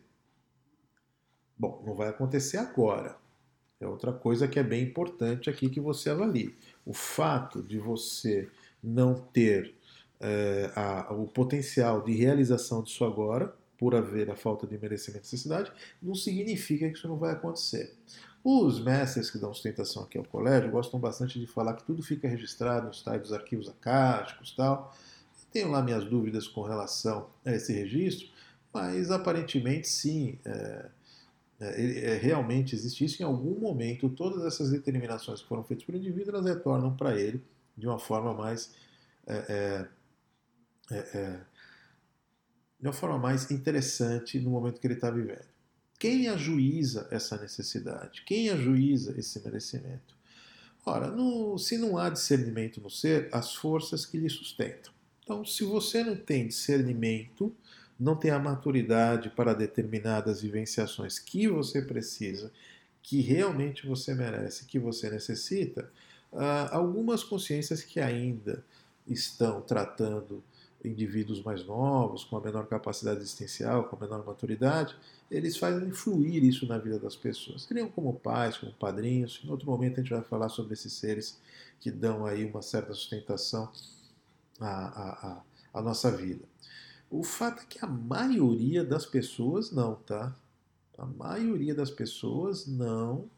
Bom, 1.57 1.83
não 1.87 1.95
vai 1.95 2.09
acontecer 2.09 2.57
agora. 2.57 3.17
É 3.79 3.87
outra 3.87 4.13
coisa 4.13 4.49
que 4.49 4.59
é 4.59 4.63
bem 4.63 4.83
importante 4.83 5.49
aqui 5.49 5.71
que 5.71 5.81
você 5.81 6.11
avalie. 6.11 6.55
O 6.85 6.93
fato 6.93 7.63
de 7.63 7.79
você 7.79 8.51
não 8.83 9.15
ter 9.15 9.75
é, 10.19 10.73
a, 10.75 11.13
o 11.13 11.27
potencial 11.27 12.03
de 12.03 12.13
realização 12.13 12.83
disso 12.83 13.05
agora, 13.05 13.55
por 13.81 13.95
haver 13.95 14.31
a 14.31 14.37
falta 14.37 14.67
de 14.67 14.77
merecimento 14.77 15.23
e 15.23 15.27
necessidade, 15.27 15.73
não 16.03 16.15
significa 16.15 16.87
que 16.91 16.99
isso 16.99 17.09
não 17.09 17.17
vai 17.17 17.33
acontecer. 17.33 17.97
Os 18.45 18.79
mestres 18.79 19.31
que 19.31 19.39
dão 19.39 19.55
sustentação 19.55 20.03
aqui 20.03 20.19
ao 20.19 20.25
colégio 20.25 20.71
gostam 20.71 21.01
bastante 21.01 21.41
de 21.41 21.47
falar 21.47 21.73
que 21.73 21.85
tudo 21.85 22.03
fica 22.03 22.29
registrado 22.29 22.89
nos 22.89 23.03
tais 23.03 23.23
dos 23.23 23.33
arquivos 23.33 23.71
acásticos 23.71 24.53
tal. 24.53 24.95
Tenho 25.51 25.71
lá 25.71 25.81
minhas 25.81 26.05
dúvidas 26.05 26.47
com 26.47 26.61
relação 26.61 27.31
a 27.43 27.53
esse 27.53 27.73
registro, 27.73 28.29
mas 28.71 29.11
aparentemente 29.11 29.89
sim. 29.89 30.39
É, 30.45 30.91
é, 31.59 32.13
é, 32.13 32.17
realmente 32.17 32.75
existe 32.75 33.05
isso, 33.05 33.23
em 33.23 33.25
algum 33.27 33.59
momento 33.59 34.09
todas 34.09 34.45
essas 34.47 34.71
determinações 34.71 35.43
que 35.43 35.49
foram 35.49 35.63
feitas 35.63 35.85
pelo 35.85 35.99
indivíduo, 35.99 36.35
elas 36.35 36.47
retornam 36.47 36.97
para 36.97 37.19
ele 37.19 37.43
de 37.77 37.87
uma 37.87 37.99
forma 37.99 38.33
mais 38.33 38.75
é, 39.27 39.87
é, 40.91 40.97
é, 40.97 41.41
de 42.81 42.87
uma 42.87 42.93
forma 42.93 43.19
mais 43.19 43.51
interessante 43.51 44.39
no 44.41 44.51
momento 44.51 44.81
que 44.81 44.87
ele 44.87 44.95
está 44.95 45.11
vivendo. 45.11 45.49
Quem 45.99 46.29
ajuiza 46.29 47.07
essa 47.11 47.37
necessidade? 47.37 48.23
Quem 48.25 48.49
ajuiza 48.49 49.15
esse 49.19 49.39
merecimento? 49.45 50.19
Ora, 50.85 51.09
no, 51.09 51.59
se 51.59 51.77
não 51.77 51.99
há 51.99 52.09
discernimento 52.09 52.81
no 52.81 52.89
ser, 52.89 53.29
as 53.33 53.55
forças 53.55 54.07
que 54.07 54.17
lhe 54.17 54.31
sustentam. 54.31 54.93
Então, 55.23 55.45
se 55.45 55.63
você 55.63 56.03
não 56.03 56.17
tem 56.17 56.49
discernimento, 56.49 57.55
não 57.99 58.17
tem 58.17 58.31
a 58.31 58.39
maturidade 58.39 59.29
para 59.29 59.53
determinadas 59.53 60.41
vivenciações 60.41 61.19
que 61.19 61.47
você 61.47 61.83
precisa, 61.83 62.51
que 63.03 63.21
realmente 63.21 63.87
você 63.87 64.15
merece, 64.15 64.65
que 64.65 64.79
você 64.79 65.11
necessita, 65.11 65.91
uh, 66.33 66.73
algumas 66.73 67.23
consciências 67.23 67.83
que 67.83 68.01
ainda 68.01 68.65
estão 69.07 69.61
tratando 69.61 70.43
indivíduos 70.85 71.43
mais 71.43 71.65
novos, 71.65 72.25
com 72.25 72.37
a 72.37 72.41
menor 72.41 72.67
capacidade 72.67 73.21
existencial, 73.21 73.85
com 73.85 73.97
a 73.97 74.01
menor 74.01 74.25
maturidade, 74.25 74.97
eles 75.31 75.57
fazem 75.57 75.91
fluir 75.93 76.43
isso 76.43 76.67
na 76.67 76.79
vida 76.79 76.99
das 76.99 77.15
pessoas. 77.15 77.67
Criam 77.67 77.89
como 77.89 78.15
pais, 78.15 78.57
como 78.57 78.73
padrinhos. 78.73 79.41
Em 79.45 79.51
outro 79.51 79.67
momento 79.67 80.01
a 80.01 80.03
gente 80.03 80.13
vai 80.13 80.23
falar 80.23 80.49
sobre 80.49 80.73
esses 80.73 80.93
seres 80.93 81.39
que 81.79 81.91
dão 81.91 82.27
aí 82.27 82.45
uma 82.45 82.63
certa 82.63 82.93
sustentação 82.93 83.71
à, 84.59 84.69
à, 84.69 85.43
à 85.75 85.83
nossa 85.83 86.11
vida. 86.11 86.45
O 87.11 87.23
fato 87.23 87.63
é 87.63 87.67
que 87.67 87.85
a 87.85 87.89
maioria 87.89 88.85
das 88.85 89.05
pessoas 89.05 89.73
não, 89.73 89.97
tá? 89.97 90.35
A 90.97 91.07
maioria 91.07 91.75
das 91.75 91.91
pessoas 91.91 92.67
não, 92.67 93.29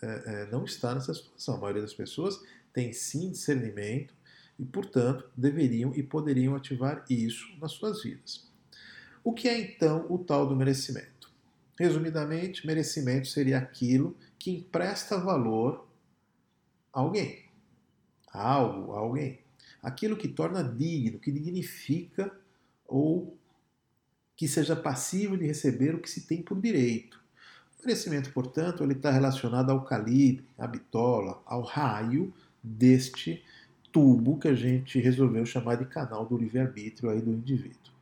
é, 0.00 0.06
é, 0.06 0.46
não 0.50 0.64
está 0.64 0.94
nessa 0.94 1.12
situação. 1.12 1.56
A 1.56 1.58
maioria 1.58 1.82
das 1.82 1.94
pessoas 1.94 2.40
tem 2.72 2.92
sim 2.92 3.30
discernimento 3.30 4.14
e, 4.58 4.64
portanto, 4.64 5.30
deveriam 5.36 5.94
e 5.94 6.02
poderiam 6.02 6.56
ativar 6.56 7.04
isso 7.08 7.46
nas 7.60 7.72
suas 7.72 8.02
vidas. 8.02 8.46
O 9.22 9.32
que 9.32 9.48
é 9.48 9.60
então 9.60 10.06
o 10.10 10.18
tal 10.18 10.46
do 10.46 10.56
merecimento? 10.56 11.30
Resumidamente, 11.78 12.66
merecimento 12.66 13.28
seria 13.28 13.58
aquilo 13.58 14.16
que 14.38 14.50
empresta 14.50 15.18
valor 15.18 15.86
a 16.92 17.00
alguém, 17.00 17.44
a 18.32 18.42
algo, 18.42 18.92
a 18.92 18.98
alguém. 18.98 19.38
Aquilo 19.80 20.16
que 20.16 20.26
torna 20.26 20.64
digno, 20.64 21.20
que 21.20 21.30
dignifica 21.30 22.32
ou 22.86 23.36
que 24.36 24.48
seja 24.48 24.74
passivo 24.74 25.36
de 25.36 25.46
receber 25.46 25.94
o 25.94 26.00
que 26.00 26.10
se 26.10 26.22
tem 26.22 26.42
por 26.42 26.60
direito. 26.60 27.20
O 27.78 27.86
merecimento, 27.86 28.32
portanto, 28.32 28.82
ele 28.82 28.94
está 28.94 29.10
relacionado 29.10 29.70
ao 29.70 29.84
calibre, 29.84 30.44
à 30.56 30.66
bitola, 30.66 31.40
ao 31.46 31.62
raio 31.62 32.32
deste 32.62 33.44
tubo 33.98 34.38
que 34.38 34.46
a 34.46 34.54
gente 34.54 35.00
resolveu 35.00 35.44
chamar 35.44 35.74
de 35.74 35.84
canal 35.84 36.24
do 36.24 36.38
livre-arbítrio 36.38 37.10
aí 37.10 37.20
do 37.20 37.32
indivíduo. 37.32 37.92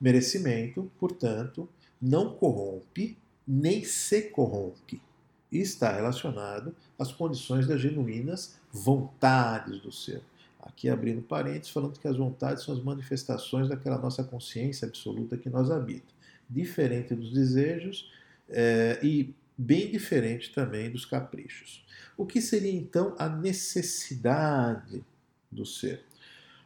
Merecimento, 0.00 0.88
portanto, 0.96 1.68
não 2.00 2.34
corrompe 2.34 3.18
nem 3.46 3.82
se 3.82 4.22
corrompe. 4.22 5.02
E 5.50 5.58
está 5.58 5.92
relacionado 5.92 6.72
às 6.96 7.10
condições 7.10 7.66
das 7.66 7.80
genuínas 7.80 8.60
vontades 8.72 9.80
do 9.80 9.90
ser. 9.90 10.22
Aqui 10.62 10.88
abrindo 10.88 11.20
parênteses, 11.20 11.70
falando 11.70 11.98
que 11.98 12.06
as 12.06 12.16
vontades 12.16 12.62
são 12.62 12.72
as 12.72 12.80
manifestações 12.80 13.68
daquela 13.68 13.98
nossa 13.98 14.22
consciência 14.22 14.86
absoluta 14.86 15.36
que 15.36 15.50
nós 15.50 15.68
habita. 15.68 16.06
Diferente 16.48 17.12
dos 17.12 17.32
desejos 17.32 18.08
é, 18.48 19.00
e 19.02 19.34
bem 19.58 19.90
diferente 19.90 20.52
também 20.52 20.88
dos 20.88 21.04
caprichos. 21.04 21.84
O 22.16 22.24
que 22.24 22.40
seria 22.40 22.72
então 22.72 23.16
a 23.18 23.28
necessidade 23.28 25.04
do 25.50 25.64
ser? 25.66 26.04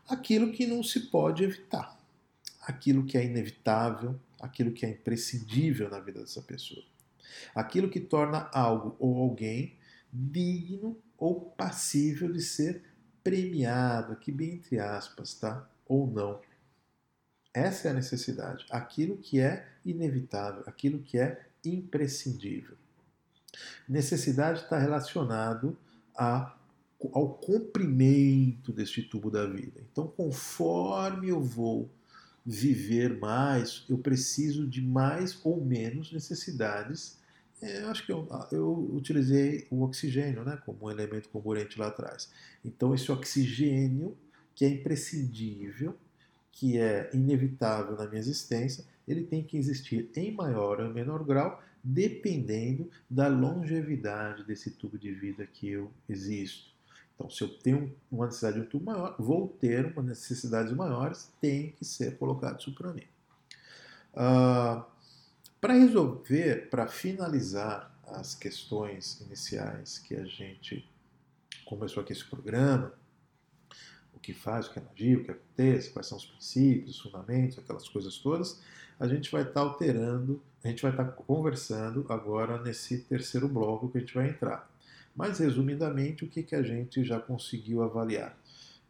Aquilo 0.08 0.52
que 0.52 0.66
não 0.66 0.82
se 0.82 1.00
pode 1.08 1.42
evitar, 1.44 1.98
aquilo 2.60 3.04
que 3.04 3.16
é 3.16 3.24
inevitável, 3.24 4.18
aquilo 4.40 4.72
que 4.72 4.84
é 4.84 4.90
imprescindível 4.90 5.88
na 5.90 6.00
vida 6.00 6.20
dessa 6.20 6.42
pessoa, 6.42 6.84
aquilo 7.54 7.88
que 7.88 8.00
torna 8.00 8.50
algo 8.52 8.96
ou 8.98 9.18
alguém 9.18 9.76
digno 10.12 10.96
ou 11.16 11.40
passível 11.40 12.30
de 12.30 12.40
ser 12.40 12.82
premiado, 13.22 14.12
aqui 14.12 14.30
bem 14.30 14.54
entre 14.54 14.78
aspas, 14.78 15.34
tá? 15.34 15.68
Ou 15.86 16.06
não. 16.06 16.40
Essa 17.52 17.88
é 17.88 17.90
a 17.90 17.94
necessidade. 17.94 18.66
Aquilo 18.70 19.16
que 19.16 19.40
é 19.40 19.66
inevitável, 19.84 20.62
aquilo 20.66 21.00
que 21.00 21.18
é 21.18 21.46
imprescindível. 21.64 22.76
Necessidade 23.88 24.60
está 24.62 24.78
relacionado 24.78 25.78
a, 26.16 26.56
ao 27.12 27.34
comprimento 27.34 28.72
deste 28.72 29.02
tubo 29.02 29.30
da 29.30 29.46
vida. 29.46 29.80
Então, 29.90 30.06
conforme 30.06 31.28
eu 31.28 31.42
vou 31.42 31.90
viver 32.44 33.18
mais, 33.18 33.84
eu 33.88 33.98
preciso 33.98 34.66
de 34.66 34.82
mais 34.82 35.38
ou 35.44 35.64
menos 35.64 36.12
necessidades 36.12 37.18
é, 37.64 37.82
eu 37.82 37.88
acho 37.88 38.04
que 38.04 38.12
eu, 38.12 38.28
eu, 38.52 38.90
utilizei 38.94 39.66
o 39.70 39.82
oxigênio 39.82 40.44
né, 40.44 40.60
como 40.66 40.86
um 40.86 40.90
elemento 40.90 41.30
comburente 41.30 41.78
lá 41.78 41.86
atrás. 41.86 42.30
Então, 42.62 42.94
esse 42.94 43.10
oxigênio, 43.10 44.14
que 44.54 44.66
é 44.66 44.68
imprescindível, 44.68 45.96
que 46.52 46.78
é 46.78 47.08
inevitável 47.14 47.96
na 47.96 48.06
minha 48.06 48.20
existência, 48.20 48.84
ele 49.08 49.24
tem 49.24 49.42
que 49.42 49.56
existir 49.56 50.10
em 50.14 50.30
maior 50.30 50.78
ou 50.78 50.92
menor 50.92 51.24
grau, 51.24 51.62
dependendo 51.82 52.90
da 53.08 53.28
longevidade 53.28 54.44
desse 54.44 54.70
tubo 54.70 54.98
de 54.98 55.12
vida 55.12 55.46
que 55.46 55.68
eu 55.68 55.90
existo. 56.06 56.73
Então, 57.14 57.30
se 57.30 57.42
eu 57.42 57.48
tenho 57.48 57.94
uma 58.10 58.26
necessidade 58.26 58.60
de 58.60 58.66
um 58.66 58.68
tubo 58.68 58.86
maior, 58.86 59.14
vou 59.18 59.48
ter 59.48 59.86
uma 59.86 60.02
necessidades 60.02 60.72
maiores, 60.72 61.30
tem 61.40 61.70
que 61.72 61.84
ser 61.84 62.18
colocado 62.18 62.60
isso 62.60 62.74
para 62.74 62.92
mim. 62.92 63.06
Uh, 64.12 64.84
para 65.60 65.74
resolver, 65.74 66.68
para 66.68 66.86
finalizar 66.86 67.94
as 68.06 68.34
questões 68.34 69.20
iniciais 69.20 69.98
que 69.98 70.14
a 70.14 70.24
gente 70.24 70.88
começou 71.64 72.02
aqui 72.02 72.12
esse 72.12 72.24
programa, 72.24 72.92
o 74.12 74.18
que 74.18 74.32
faz, 74.32 74.66
o 74.66 74.72
que 74.72 74.80
magia, 74.80 75.18
o 75.18 75.24
que 75.24 75.30
acontece, 75.30 75.90
quais 75.90 76.06
são 76.06 76.18
os 76.18 76.26
princípios, 76.26 76.96
os 76.96 77.00
fundamentos, 77.00 77.58
aquelas 77.58 77.88
coisas 77.88 78.18
todas, 78.18 78.60
a 78.98 79.06
gente 79.08 79.30
vai 79.30 79.42
estar 79.42 79.54
tá 79.54 79.60
alterando, 79.60 80.42
a 80.62 80.68
gente 80.68 80.82
vai 80.82 80.90
estar 80.90 81.04
tá 81.04 81.12
conversando 81.12 82.04
agora 82.08 82.62
nesse 82.62 82.98
terceiro 82.98 83.48
bloco 83.48 83.88
que 83.88 83.98
a 83.98 84.00
gente 84.00 84.14
vai 84.14 84.28
entrar. 84.28 84.73
Mas, 85.14 85.38
resumidamente, 85.38 86.24
o 86.24 86.28
que, 86.28 86.42
que 86.42 86.54
a 86.54 86.62
gente 86.62 87.04
já 87.04 87.20
conseguiu 87.20 87.82
avaliar? 87.82 88.36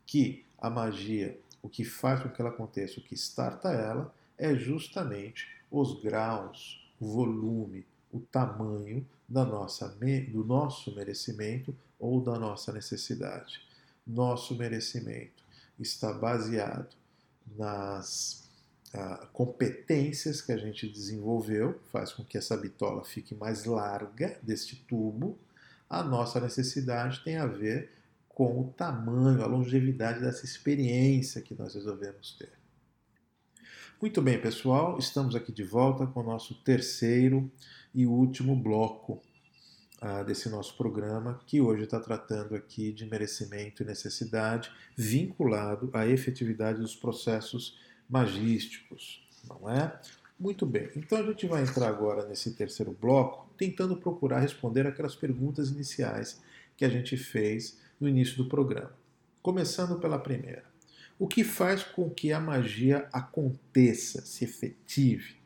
Que 0.06 0.44
a 0.58 0.70
magia, 0.70 1.38
o 1.62 1.68
que 1.68 1.84
faz 1.84 2.22
com 2.22 2.28
que 2.28 2.40
ela 2.40 2.50
aconteça, 2.50 3.00
o 3.00 3.02
que 3.02 3.14
starta 3.14 3.70
ela, 3.70 4.14
é 4.38 4.54
justamente 4.54 5.48
os 5.70 6.00
graus, 6.02 6.82
o 7.00 7.06
volume, 7.06 7.86
o 8.12 8.20
tamanho 8.20 9.06
da 9.28 9.44
nossa, 9.44 9.88
do 9.88 10.44
nosso 10.44 10.94
merecimento 10.94 11.74
ou 11.98 12.20
da 12.20 12.38
nossa 12.38 12.72
necessidade. 12.72 13.60
Nosso 14.06 14.54
merecimento 14.54 15.42
está 15.78 16.12
baseado 16.12 16.94
nas 17.56 18.48
uh, 18.94 19.26
competências 19.32 20.40
que 20.40 20.52
a 20.52 20.56
gente 20.56 20.88
desenvolveu, 20.88 21.80
faz 21.90 22.12
com 22.12 22.24
que 22.24 22.38
essa 22.38 22.56
bitola 22.56 23.04
fique 23.04 23.34
mais 23.34 23.64
larga 23.64 24.38
deste 24.42 24.76
tubo. 24.76 25.38
A 25.88 26.02
nossa 26.02 26.40
necessidade 26.40 27.22
tem 27.22 27.36
a 27.36 27.46
ver 27.46 27.92
com 28.28 28.60
o 28.60 28.72
tamanho, 28.72 29.42
a 29.42 29.46
longevidade 29.46 30.20
dessa 30.20 30.44
experiência 30.44 31.40
que 31.40 31.54
nós 31.54 31.74
resolvemos 31.74 32.36
ter. 32.38 32.52
Muito 34.00 34.20
bem, 34.20 34.40
pessoal, 34.40 34.98
estamos 34.98 35.34
aqui 35.34 35.52
de 35.52 35.62
volta 35.62 36.06
com 36.06 36.20
o 36.20 36.24
nosso 36.24 36.54
terceiro 36.62 37.50
e 37.94 38.04
último 38.06 38.56
bloco 38.56 39.22
uh, 40.02 40.24
desse 40.24 40.48
nosso 40.48 40.76
programa, 40.76 41.40
que 41.46 41.60
hoje 41.60 41.84
está 41.84 42.00
tratando 42.00 42.54
aqui 42.54 42.92
de 42.92 43.06
merecimento 43.06 43.82
e 43.82 43.86
necessidade 43.86 44.70
vinculado 44.96 45.90
à 45.94 46.06
efetividade 46.06 46.80
dos 46.80 46.96
processos 46.96 47.78
magísticos, 48.08 49.26
não 49.48 49.70
é? 49.70 49.98
Muito 50.44 50.66
bem, 50.66 50.90
então 50.94 51.16
a 51.16 51.22
gente 51.22 51.46
vai 51.46 51.62
entrar 51.62 51.88
agora 51.88 52.28
nesse 52.28 52.50
terceiro 52.50 52.94
bloco 53.00 53.48
tentando 53.56 53.96
procurar 53.96 54.40
responder 54.40 54.86
aquelas 54.86 55.14
perguntas 55.14 55.70
iniciais 55.70 56.38
que 56.76 56.84
a 56.84 56.88
gente 56.90 57.16
fez 57.16 57.78
no 57.98 58.06
início 58.06 58.36
do 58.36 58.46
programa. 58.46 58.92
Começando 59.40 59.98
pela 59.98 60.18
primeira. 60.18 60.62
O 61.18 61.26
que 61.26 61.42
faz 61.42 61.82
com 61.82 62.10
que 62.10 62.30
a 62.30 62.38
magia 62.38 63.08
aconteça, 63.10 64.20
se 64.20 64.44
efetive? 64.44 65.36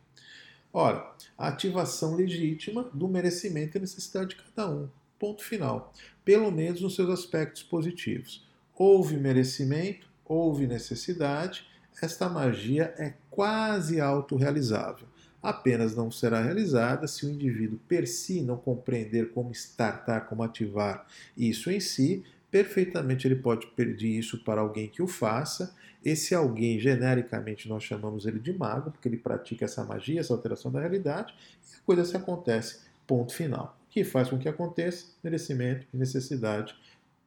Ora, 0.72 1.14
a 1.38 1.46
ativação 1.46 2.16
legítima 2.16 2.90
do 2.92 3.06
merecimento 3.06 3.78
e 3.78 3.80
necessidade 3.80 4.30
de 4.30 4.42
cada 4.42 4.68
um. 4.68 4.88
Ponto 5.16 5.44
final. 5.44 5.94
Pelo 6.24 6.50
menos 6.50 6.80
nos 6.80 6.96
seus 6.96 7.08
aspectos 7.08 7.62
positivos. 7.62 8.44
Houve 8.74 9.16
merecimento, 9.16 10.08
houve 10.24 10.66
necessidade, 10.66 11.68
esta 12.02 12.28
magia 12.28 12.92
é 12.98 13.14
quase 13.38 14.00
autorrealizável. 14.00 15.06
Apenas 15.40 15.94
não 15.94 16.10
será 16.10 16.42
realizada 16.42 17.06
se 17.06 17.24
o 17.24 17.30
indivíduo 17.30 17.78
per 17.86 18.04
si 18.08 18.42
não 18.42 18.56
compreender 18.56 19.30
como 19.30 19.52
startar, 19.52 20.26
como 20.26 20.42
ativar 20.42 21.06
isso 21.36 21.70
em 21.70 21.78
si, 21.78 22.24
perfeitamente 22.50 23.28
ele 23.28 23.36
pode 23.36 23.68
pedir 23.68 24.18
isso 24.18 24.42
para 24.42 24.60
alguém 24.60 24.88
que 24.88 25.00
o 25.00 25.06
faça. 25.06 25.72
Esse 26.04 26.34
alguém, 26.34 26.80
genericamente, 26.80 27.68
nós 27.68 27.84
chamamos 27.84 28.26
ele 28.26 28.40
de 28.40 28.52
mago, 28.52 28.90
porque 28.90 29.06
ele 29.06 29.18
pratica 29.18 29.66
essa 29.66 29.84
magia, 29.84 30.18
essa 30.18 30.34
alteração 30.34 30.72
da 30.72 30.80
realidade, 30.80 31.32
e 31.72 31.76
a 31.76 31.80
coisa 31.86 32.04
se 32.04 32.16
acontece, 32.16 32.80
ponto 33.06 33.32
final. 33.32 33.78
O 33.86 33.90
que 33.92 34.02
faz 34.02 34.28
com 34.30 34.36
que 34.36 34.48
aconteça? 34.48 35.06
Merecimento 35.22 35.86
e 35.94 35.96
necessidade, 35.96 36.74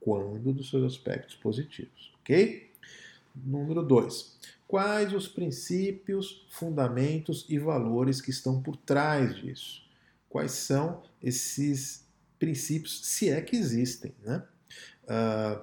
quando 0.01 0.51
dos 0.51 0.69
seus 0.69 0.83
aspectos 0.83 1.35
positivos. 1.35 2.11
Ok? 2.19 2.69
Número 3.33 3.81
2. 3.81 4.59
Quais 4.71 5.11
os 5.11 5.27
princípios, 5.27 6.47
fundamentos 6.49 7.45
e 7.49 7.59
valores 7.59 8.21
que 8.21 8.29
estão 8.29 8.61
por 8.61 8.77
trás 8.77 9.35
disso? 9.35 9.83
Quais 10.29 10.53
são 10.53 11.03
esses 11.21 12.07
princípios, 12.39 13.05
se 13.05 13.29
é 13.29 13.41
que 13.41 13.57
existem, 13.57 14.15
né? 14.23 14.41
Uh, 15.03 15.61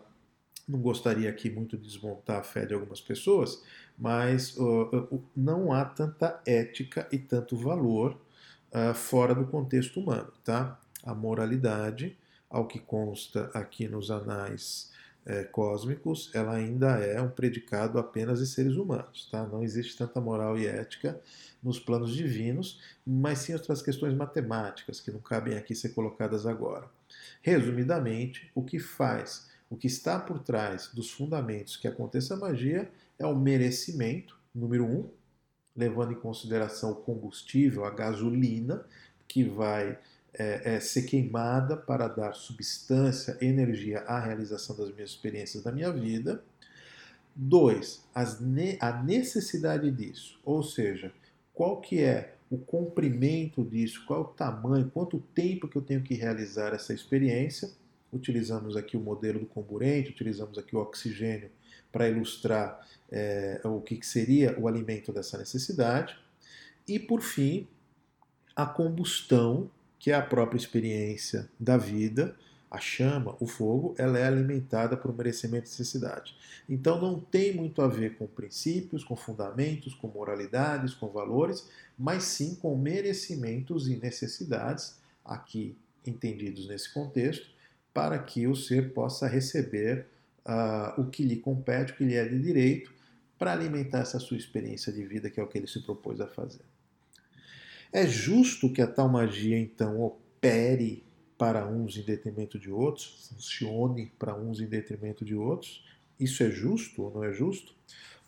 não 0.69 0.79
gostaria 0.79 1.31
aqui 1.31 1.49
muito 1.49 1.79
de 1.79 1.85
desmontar 1.85 2.41
a 2.41 2.43
fé 2.43 2.67
de 2.67 2.75
algumas 2.75 3.01
pessoas, 3.01 3.65
mas 3.99 4.55
uh, 4.59 5.07
uh, 5.11 5.25
não 5.35 5.73
há 5.73 5.87
tanta 5.87 6.43
ética 6.45 7.09
e 7.11 7.19
tanto 7.19 7.57
valor 7.57 8.15
fora 8.95 9.35
do 9.35 9.47
contexto 9.47 10.01
humano, 10.01 10.31
tá? 10.45 10.79
A 11.03 11.15
moralidade, 11.15 12.15
ao 12.51 12.67
que 12.67 12.79
consta 12.79 13.51
aqui 13.55 13.89
nos 13.89 14.11
anais 14.11 14.93
é, 15.29 15.45
cósmicos, 15.45 16.31
ela 16.35 16.55
ainda 16.55 16.99
é 17.01 17.21
um 17.21 17.29
predicado 17.29 17.99
apenas 17.99 18.39
de 18.39 18.47
seres 18.47 18.77
humanos, 18.77 19.29
tá? 19.31 19.47
Não 19.47 19.63
existe 19.63 19.97
tanta 19.97 20.19
moral 20.23 20.59
e 20.59 20.67
ética 20.67 21.21
nos 21.63 21.79
planos 21.79 22.15
divinos, 22.15 22.81
mas 23.07 23.41
sim 23.41 23.53
outras 23.53 23.83
questões 23.83 24.15
matemáticas 24.15 25.03
que 25.03 25.11
não 25.11 25.21
cabem 25.21 25.59
aqui 25.59 25.75
ser 25.75 25.91
colocadas 25.91 26.47
agora. 26.47 26.89
Resumidamente, 27.43 28.51
o 28.55 28.63
que 28.63 28.79
faz, 28.79 29.51
o 29.69 29.77
que 29.77 29.87
está 29.87 30.19
por 30.19 30.39
trás 30.39 30.89
dos 30.95 31.11
fundamentos 31.11 31.77
que 31.77 31.87
aconteça 31.87 32.33
a 32.33 32.39
magia 32.39 32.91
é 33.19 33.27
o 33.27 33.37
merecimento, 33.37 34.35
número 34.55 34.87
um, 34.87 35.11
levando 35.77 36.13
em 36.13 36.21
consideração 36.21 36.93
o 36.93 36.97
combustível, 36.97 37.85
a 37.85 37.91
gasolina, 37.91 38.83
que 39.29 39.45
vai 39.45 39.99
é, 40.35 40.75
é, 40.75 40.81
ser 40.81 41.03
queimada 41.03 41.77
para 41.77 42.09
dar 42.09 42.33
substância, 42.35 43.37
energia 43.41 44.01
à 44.01 44.21
realização 44.21 44.77
das 44.77 44.93
minhas 44.93 45.11
experiências 45.11 45.63
da 45.63 45.73
minha 45.73 45.93
vida. 45.93 46.43
Dois, 47.35 48.05
ne 48.41 48.77
a 48.81 48.93
necessidade 49.03 49.91
disso, 49.91 50.41
ou 50.45 50.63
seja, 50.63 51.13
qual 51.55 51.81
que 51.81 52.03
é 52.03 52.35
o 52.51 52.57
comprimento 52.57 53.63
disso, 53.65 54.05
qual 54.07 54.21
é 54.21 54.23
o 54.23 54.29
tamanho, 54.29 54.91
quanto 54.91 55.19
tempo 55.35 55.69
que 55.69 55.77
eu 55.77 55.83
tenho 55.83 56.03
que 56.03 56.15
realizar 56.15 56.73
essa 56.73 56.95
experiência. 56.95 57.71
Utilizamos 58.11 58.77
aqui 58.77 58.97
o 58.97 59.01
modelo 59.01 59.41
do 59.41 59.47
comburente, 59.47 60.11
utilizamos 60.11 60.57
aqui 60.57 60.75
o 60.75 60.81
oxigênio 60.81 61.51
para 61.93 62.09
ilustrar 62.09 62.87
é, 63.11 63.61
o 63.65 63.81
que 63.81 64.05
seria 64.05 64.59
o 64.59 64.67
alimento 64.67 65.13
dessa 65.13 65.37
necessidade. 65.37 66.17
E, 66.87 66.99
por 66.99 67.21
fim, 67.21 67.69
a 68.57 68.65
combustão, 68.65 69.71
que 69.99 70.11
é 70.11 70.15
a 70.15 70.23
própria 70.23 70.59
experiência 70.59 71.49
da 71.59 71.77
vida, 71.77 72.37
a 72.71 72.79
chama, 72.79 73.35
o 73.41 73.47
fogo, 73.47 73.95
ela 73.97 74.19
é 74.19 74.27
alimentada 74.27 74.97
por 74.97 75.17
merecimento 75.17 75.67
e 75.67 75.71
necessidade. 75.71 76.37
Então 76.69 77.01
não 77.01 77.19
tem 77.19 77.55
muito 77.55 77.81
a 77.81 77.89
ver 77.89 78.17
com 78.17 78.27
princípios, 78.27 79.03
com 79.03 79.17
fundamentos, 79.17 79.95
com 79.95 80.09
moralidades, 80.09 80.93
com 80.93 81.09
valores, 81.09 81.69
mas 81.99 82.25
sim 82.25 82.55
com 82.57 82.77
merecimentos 82.77 83.89
e 83.89 83.97
necessidades, 83.97 84.99
aqui 85.25 85.77
entendidos 86.07 86.69
nesse 86.69 86.93
contexto, 86.93 87.49
para 87.93 88.19
que 88.19 88.47
o 88.47 88.55
ser 88.55 88.93
possa 88.93 89.27
receber 89.27 90.07
uh, 90.47 91.01
o 91.01 91.07
que 91.07 91.25
lhe 91.25 91.37
compete, 91.37 91.93
o 91.93 91.97
que 91.97 92.05
lhe 92.05 92.15
é 92.15 92.27
de 92.27 92.39
direito, 92.41 92.93
para 93.39 93.53
alimentar 93.53 94.01
essa 94.01 94.19
sua 94.19 94.37
experiência 94.37 94.93
de 94.93 95.05
vida, 95.05 95.31
que 95.31 95.41
é 95.41 95.43
o 95.43 95.47
que 95.47 95.57
ele 95.57 95.67
se 95.67 95.81
propôs 95.81 96.21
a 96.21 96.27
fazer. 96.27 96.65
É 97.93 98.07
justo 98.07 98.73
que 98.73 98.83
a 98.83 98.87
tal 98.87 99.09
magia, 99.09 99.59
então, 99.59 100.01
opere 100.01 101.03
para 101.39 101.67
uns 101.67 101.97
em 101.97 102.03
detrimento 102.03 102.59
de 102.59 102.71
outros, 102.71 103.29
funcione 103.29 104.13
para 104.19 104.35
uns 104.35 104.61
em 104.61 104.67
detrimento 104.67 105.25
de 105.25 105.35
outros. 105.35 105.85
Isso 106.19 106.43
é 106.43 106.51
justo 106.51 107.03
ou 107.03 107.15
não 107.15 107.25
é 107.25 107.33
justo? 107.33 107.75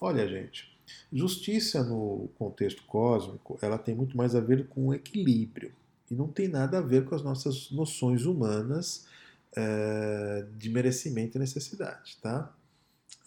Olha, 0.01 0.27
gente, 0.27 0.71
justiça 1.13 1.83
no 1.83 2.29
contexto 2.39 2.83
cósmico, 2.85 3.59
ela 3.61 3.77
tem 3.77 3.95
muito 3.95 4.17
mais 4.17 4.35
a 4.35 4.41
ver 4.41 4.69
com 4.69 4.95
equilíbrio 4.95 5.73
e 6.11 6.15
não 6.15 6.29
tem 6.29 6.49
nada 6.49 6.79
a 6.79 6.81
ver 6.81 7.05
com 7.05 7.15
as 7.15 7.23
nossas 7.23 7.71
noções 7.71 8.25
humanas 8.25 9.07
é, 9.55 10.47
de 10.57 10.71
merecimento 10.71 11.37
e 11.37 11.41
necessidade, 11.41 12.17
tá? 12.23 12.55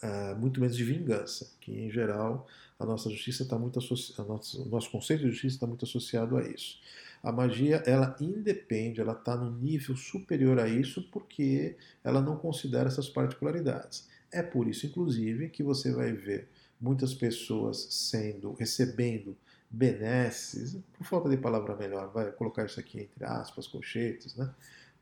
É, 0.02 0.34
muito 0.34 0.60
menos 0.60 0.76
de 0.76 0.84
vingança, 0.84 1.50
que 1.60 1.72
em 1.72 1.90
geral 1.90 2.46
a 2.78 2.84
nossa 2.84 3.08
justiça 3.08 3.42
está 3.44 3.58
muito 3.58 3.78
associada, 3.78 4.22
o 4.22 4.68
nosso 4.68 4.90
conceito 4.90 5.22
de 5.22 5.30
justiça 5.30 5.56
está 5.56 5.66
muito 5.66 5.84
associado 5.84 6.36
a 6.36 6.46
isso. 6.46 6.78
A 7.22 7.32
magia, 7.32 7.82
ela 7.86 8.14
independe, 8.20 9.00
ela 9.00 9.12
está 9.12 9.36
no 9.36 9.50
nível 9.50 9.96
superior 9.96 10.58
a 10.58 10.68
isso 10.68 11.08
porque 11.10 11.76
ela 12.02 12.20
não 12.20 12.36
considera 12.36 12.88
essas 12.88 13.08
particularidades. 13.08 14.08
É 14.30 14.42
por 14.42 14.68
isso, 14.68 14.86
inclusive, 14.86 15.48
que 15.48 15.62
você 15.62 15.92
vai 15.92 16.12
ver 16.12 16.48
muitas 16.80 17.14
pessoas 17.14 17.86
sendo, 17.90 18.52
recebendo 18.52 19.36
benesses, 19.70 20.78
por 20.92 21.06
falta 21.06 21.28
de 21.28 21.36
palavra 21.36 21.74
melhor, 21.76 22.12
vai 22.12 22.30
colocar 22.32 22.66
isso 22.66 22.78
aqui 22.78 23.00
entre 23.00 23.24
aspas, 23.24 23.66
colchetes, 23.66 24.36
né? 24.36 24.52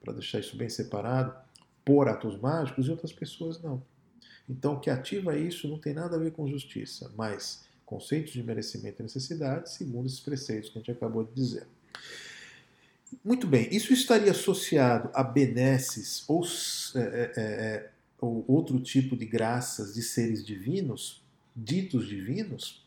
Para 0.00 0.12
deixar 0.12 0.38
isso 0.38 0.56
bem 0.56 0.68
separado, 0.68 1.34
por 1.84 2.08
atos 2.08 2.38
mágicos 2.40 2.86
e 2.86 2.90
outras 2.90 3.12
pessoas 3.12 3.60
não. 3.60 3.82
Então, 4.48 4.74
o 4.74 4.80
que 4.80 4.90
ativa 4.90 5.36
isso 5.36 5.68
não 5.68 5.78
tem 5.78 5.94
nada 5.94 6.16
a 6.16 6.18
ver 6.18 6.32
com 6.32 6.46
justiça, 6.48 7.10
mas 7.16 7.64
conceitos 7.86 8.32
de 8.32 8.42
merecimento 8.42 9.00
e 9.00 9.02
necessidade, 9.02 9.70
segundo 9.70 10.06
esses 10.06 10.20
preceitos 10.20 10.70
que 10.70 10.78
a 10.78 10.80
gente 10.80 10.90
acabou 10.90 11.24
de 11.24 11.32
dizer. 11.32 11.66
Muito 13.22 13.46
bem, 13.46 13.68
isso 13.70 13.92
estaria 13.92 14.30
associado 14.30 15.10
a 15.12 15.22
benesses 15.22 16.24
ou, 16.26 16.42
é, 16.94 17.00
é, 17.00 17.32
é, 17.36 17.90
ou 18.18 18.44
outro 18.48 18.80
tipo 18.80 19.16
de 19.16 19.26
graças 19.26 19.94
de 19.94 20.02
seres 20.02 20.44
divinos, 20.44 21.22
ditos 21.54 22.08
divinos? 22.08 22.82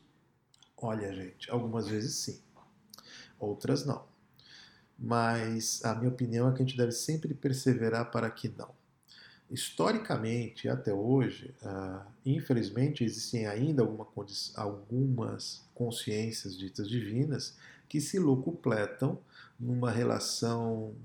Olha, 0.76 1.14
gente, 1.14 1.50
algumas 1.52 1.88
vezes 1.88 2.16
sim, 2.16 2.40
outras 3.40 3.86
não. 3.86 4.04
Mas 4.98 5.84
a 5.84 5.94
minha 5.94 6.10
opinião 6.10 6.50
é 6.50 6.54
que 6.54 6.64
a 6.64 6.66
gente 6.66 6.78
deve 6.78 6.92
sempre 6.92 7.34
perseverar 7.34 8.10
para 8.12 8.30
que 8.30 8.50
não. 8.50 8.70
Historicamente, 9.50 10.68
até 10.68 10.92
hoje, 10.92 11.54
uh, 11.62 12.02
infelizmente, 12.26 13.04
existem 13.04 13.46
ainda 13.46 13.84
alguma 13.84 14.08
algumas 14.56 15.64
consciências 15.74 16.58
ditas 16.58 16.90
divinas 16.90 17.56
que 17.88 18.02
se 18.02 18.18
locupletam 18.18 19.20
numa 19.60 19.92
relação 19.92 20.96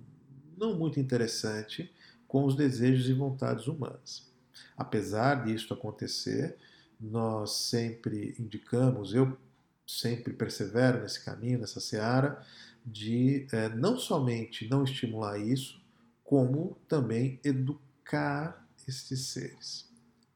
não 0.57 0.78
muito 0.78 0.99
interessante 0.99 1.93
com 2.26 2.45
os 2.45 2.57
desejos 2.57 3.09
e 3.09 3.12
vontades 3.12 3.66
humanas. 3.66 4.26
Apesar 4.76 5.45
disso 5.45 5.74
acontecer, 5.74 6.57
nós 6.99 7.53
sempre 7.53 8.34
indicamos, 8.38 9.12
eu 9.14 9.36
sempre 9.86 10.32
persevero 10.32 11.03
nesse 11.03 11.22
caminho, 11.22 11.59
nessa 11.59 11.80
seara, 11.80 12.41
de 12.86 13.47
é, 13.53 13.68
não 13.68 13.99
somente 13.99 14.68
não 14.68 14.84
estimular 14.84 15.38
isso, 15.38 15.78
como 16.24 16.78
também 16.88 17.38
educar 17.45 17.89
estes 18.87 19.27
seres. 19.27 19.89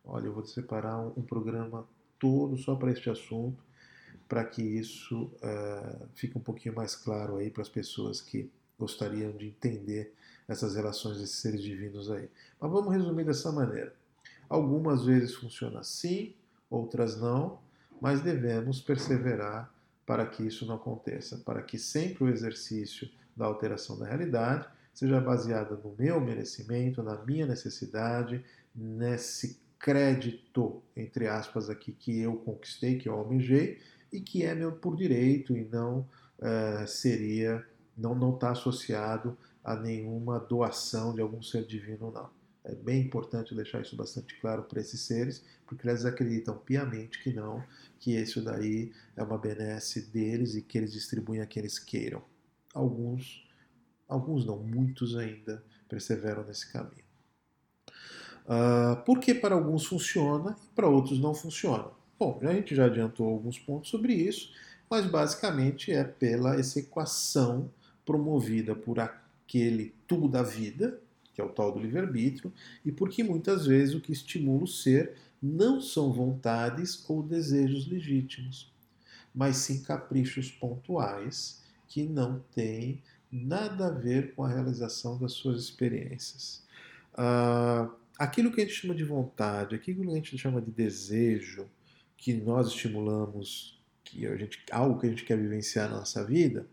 Olha, 0.05 0.27
eu 0.27 0.33
vou 0.33 0.45
separar 0.45 0.99
um, 0.99 1.13
um 1.17 1.23
programa 1.23 1.87
todo 2.19 2.57
só 2.57 2.75
para 2.75 2.91
este 2.91 3.11
assunto, 3.11 3.63
para 4.29 4.45
que 4.45 4.63
isso 4.63 5.25
uh, 5.25 6.09
fique 6.15 6.37
um 6.37 6.41
pouquinho 6.41 6.75
mais 6.75 6.95
claro 6.95 7.37
aí 7.37 7.51
para 7.51 7.63
as 7.63 7.69
pessoas 7.69 8.21
que 8.21 8.51
gostariam 8.79 9.33
de 9.33 9.47
entender 9.47 10.15
essas 10.49 10.75
relações 10.75 11.19
desses 11.19 11.37
seres 11.37 11.63
divinos 11.63 12.11
aí. 12.11 12.29
Mas 12.61 12.71
vamos 12.71 12.93
resumir 12.93 13.25
dessa 13.25 13.51
maneira. 13.53 13.95
Algumas 14.49 15.05
vezes 15.05 15.35
funciona 15.35 15.81
assim, 15.81 16.35
outras 16.69 17.19
não, 17.19 17.59
mas 18.01 18.21
devemos 18.21 18.81
perseverar 18.81 19.73
para 20.05 20.27
que 20.27 20.43
isso 20.43 20.67
não 20.67 20.75
aconteça, 20.75 21.39
para 21.39 21.63
que 21.63 21.79
sempre 21.79 22.25
o 22.25 22.29
exercício 22.29 23.11
da 23.37 23.47
alteração 23.47 23.99
da 23.99 24.07
realidade 24.07 24.69
seja 24.95 25.21
baseado 25.21 25.77
no 25.83 25.95
meu 25.99 26.21
merecimento, 26.21 27.03
na 27.03 27.23
minha 27.25 27.47
necessidade, 27.47 28.43
nesse 28.75 29.61
crédito, 29.79 30.83
entre 30.97 31.27
aspas, 31.27 31.69
aqui 31.69 31.93
que 31.93 32.21
eu 32.21 32.37
conquistei, 32.37 32.97
que 32.97 33.09
eu 33.09 33.15
almejei 33.15 33.81
e 34.11 34.21
que 34.21 34.45
é 34.45 34.55
meu 34.55 34.73
por 34.73 34.97
direito 34.97 35.55
e 35.57 35.65
não 35.65 36.09
uh, 36.39 36.87
seria, 36.87 37.67
não 37.97 38.15
não 38.15 38.35
está 38.35 38.53
associado 38.53 39.37
a 39.63 39.75
nenhuma 39.75 40.39
doação 40.39 41.15
de 41.15 41.21
algum 41.21 41.43
ser 41.43 41.67
divino, 41.67 42.11
não. 42.11 42.31
É 42.65 42.75
bem 42.75 43.03
importante 43.03 43.55
deixar 43.55 43.83
isso 43.83 43.95
bastante 43.95 44.41
claro 44.41 44.63
para 44.63 44.81
esses 44.81 45.01
seres, 45.01 45.45
porque 45.67 45.87
eles 45.87 46.07
acreditam 46.07 46.57
piamente 46.57 47.23
que 47.23 47.31
não, 47.31 47.63
que 47.99 48.17
isso 48.17 48.43
daí 48.43 48.91
é 49.15 49.23
uma 49.23 49.37
benesse 49.37 50.01
deles 50.11 50.55
e 50.55 50.63
que 50.63 50.79
eles 50.79 50.93
distribuem 50.93 51.43
a 51.43 51.47
quem 51.47 51.61
eles 51.61 51.79
queiram. 51.79 52.23
Alguns, 52.73 53.44
alguns 54.09 54.45
não, 54.45 54.59
muitos 54.59 55.17
ainda 55.17 55.63
perseveram 55.89 56.45
nesse 56.45 56.73
caminho. 56.73 57.05
Uh, 58.45 59.03
por 59.05 59.21
que 59.21 59.35
para 59.35 59.55
alguns 59.55 59.87
funciona 59.87 60.57
e 60.65 60.75
para 60.75 60.89
outros 60.89 61.19
não 61.19 61.35
funciona? 61.35 61.87
Bom, 62.19 62.39
a 62.43 62.53
gente 62.53 62.75
já 62.75 62.87
adiantou 62.87 63.27
alguns 63.29 63.59
pontos 63.59 63.91
sobre 63.91 64.13
isso, 64.15 64.53
mas 64.89 65.07
basicamente 65.07 65.91
é 65.93 66.05
pela 66.05 66.59
essa 66.59 66.79
equação 66.79 67.71
promovida 68.05 68.75
por 68.75 69.01
aquele 69.01 69.95
tubo 70.07 70.29
da 70.29 70.43
vida, 70.43 71.01
que 71.33 71.41
é 71.41 71.45
o 71.45 71.49
tal 71.49 71.73
do 71.73 71.81
livre-arbítrio, 71.81 72.53
e 72.85 72.93
porque 72.93 73.25
muitas 73.25 73.67
vezes 73.67 73.95
o 73.95 74.01
que 74.01 74.13
estimula 74.13 74.65
o 74.65 74.69
ser 74.69 75.17
não 75.43 75.81
são 75.81 76.13
vontades 76.13 77.05
ou 77.09 77.23
desejos 77.23 77.87
legítimos, 77.89 78.73
mas 79.35 79.57
sim 79.57 79.83
caprichos 79.83 80.51
pontuais 80.51 81.63
que 81.89 82.05
não 82.05 82.43
têm 82.55 83.03
nada 83.35 83.89
a 83.89 83.91
ver 83.91 84.35
com 84.35 84.45
a 84.45 84.49
realização 84.49 85.19
das 85.19 85.33
suas 85.33 85.61
experiências. 85.61 86.63
Uh, 87.15 87.91
aquilo 88.19 88.53
que 88.53 88.61
a 88.61 88.65
gente 88.65 88.77
chama 88.77 88.95
de 88.95 89.05
vontade, 89.05 89.75
aquilo 89.75 90.03
que 90.03 90.11
a 90.11 90.15
gente 90.15 90.39
chama 90.39 90.61
de 90.61 90.71
desejo, 90.71 91.67
que 92.17 92.33
nós 92.33 92.69
estimulamos, 92.69 93.81
que 94.05 94.27
a 94.27 94.37
gente, 94.37 94.63
algo 94.71 95.01
que 95.01 95.07
a 95.07 95.11
gente 95.11 95.25
quer 95.25 95.37
vivenciar 95.37 95.91
na 95.91 95.99
nossa 95.99 96.25
vida, 96.25 96.67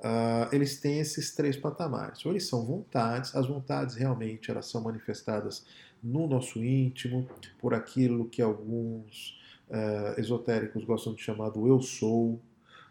Uh, 0.00 0.48
eles 0.50 0.80
têm 0.80 0.98
esses 0.98 1.34
três 1.34 1.56
patamares. 1.56 2.24
Ou 2.24 2.32
eles 2.32 2.48
são 2.48 2.64
vontades, 2.64 3.36
as 3.36 3.46
vontades 3.46 3.94
realmente 3.94 4.50
elas 4.50 4.66
são 4.66 4.80
manifestadas 4.80 5.66
no 6.02 6.26
nosso 6.26 6.64
íntimo, 6.64 7.28
por 7.58 7.74
aquilo 7.74 8.26
que 8.26 8.40
alguns 8.40 9.38
uh, 9.68 10.18
esotéricos 10.18 10.84
gostam 10.84 11.12
de 11.12 11.22
chamar 11.22 11.50
do 11.50 11.68
eu 11.68 11.82
sou. 11.82 12.40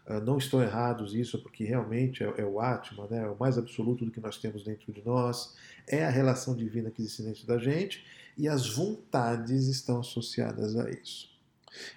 Uh, 0.06 0.20
não 0.20 0.38
estão 0.38 0.62
errados 0.62 1.14
isso, 1.14 1.40
porque 1.42 1.64
realmente 1.64 2.24
é, 2.24 2.34
é, 2.38 2.44
o 2.44 2.60
Atma, 2.60 3.06
né, 3.08 3.24
é 3.24 3.28
o 3.28 3.38
mais 3.38 3.56
absoluto 3.56 4.04
do 4.04 4.10
que 4.10 4.20
nós 4.20 4.38
temos 4.38 4.64
dentro 4.64 4.92
de 4.92 5.04
nós, 5.04 5.54
é 5.86 6.04
a 6.04 6.10
relação 6.10 6.56
divina 6.56 6.90
que 6.90 7.02
existe 7.02 7.22
dentro 7.22 7.46
da 7.46 7.58
gente, 7.58 8.04
e 8.36 8.48
as 8.48 8.68
vontades 8.68 9.66
estão 9.66 10.00
associadas 10.00 10.76
a 10.76 10.90
isso. 10.90 11.28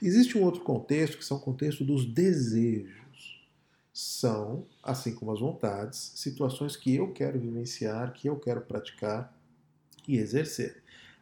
Existe 0.02 0.38
um 0.38 0.44
outro 0.44 0.62
contexto, 0.62 1.18
que 1.18 1.26
são 1.26 1.38
o 1.38 1.42
contexto 1.42 1.84
dos 1.84 2.06
desejos 2.06 3.04
são, 3.94 4.66
assim 4.82 5.14
como 5.14 5.32
as 5.32 5.40
vontades, 5.40 6.14
situações 6.16 6.76
que 6.76 6.96
eu 6.96 7.14
quero 7.14 7.40
vivenciar, 7.40 8.12
que 8.12 8.28
eu 8.28 8.36
quero 8.40 8.62
praticar 8.62 9.32
e 10.08 10.18
exercer. 10.18 10.82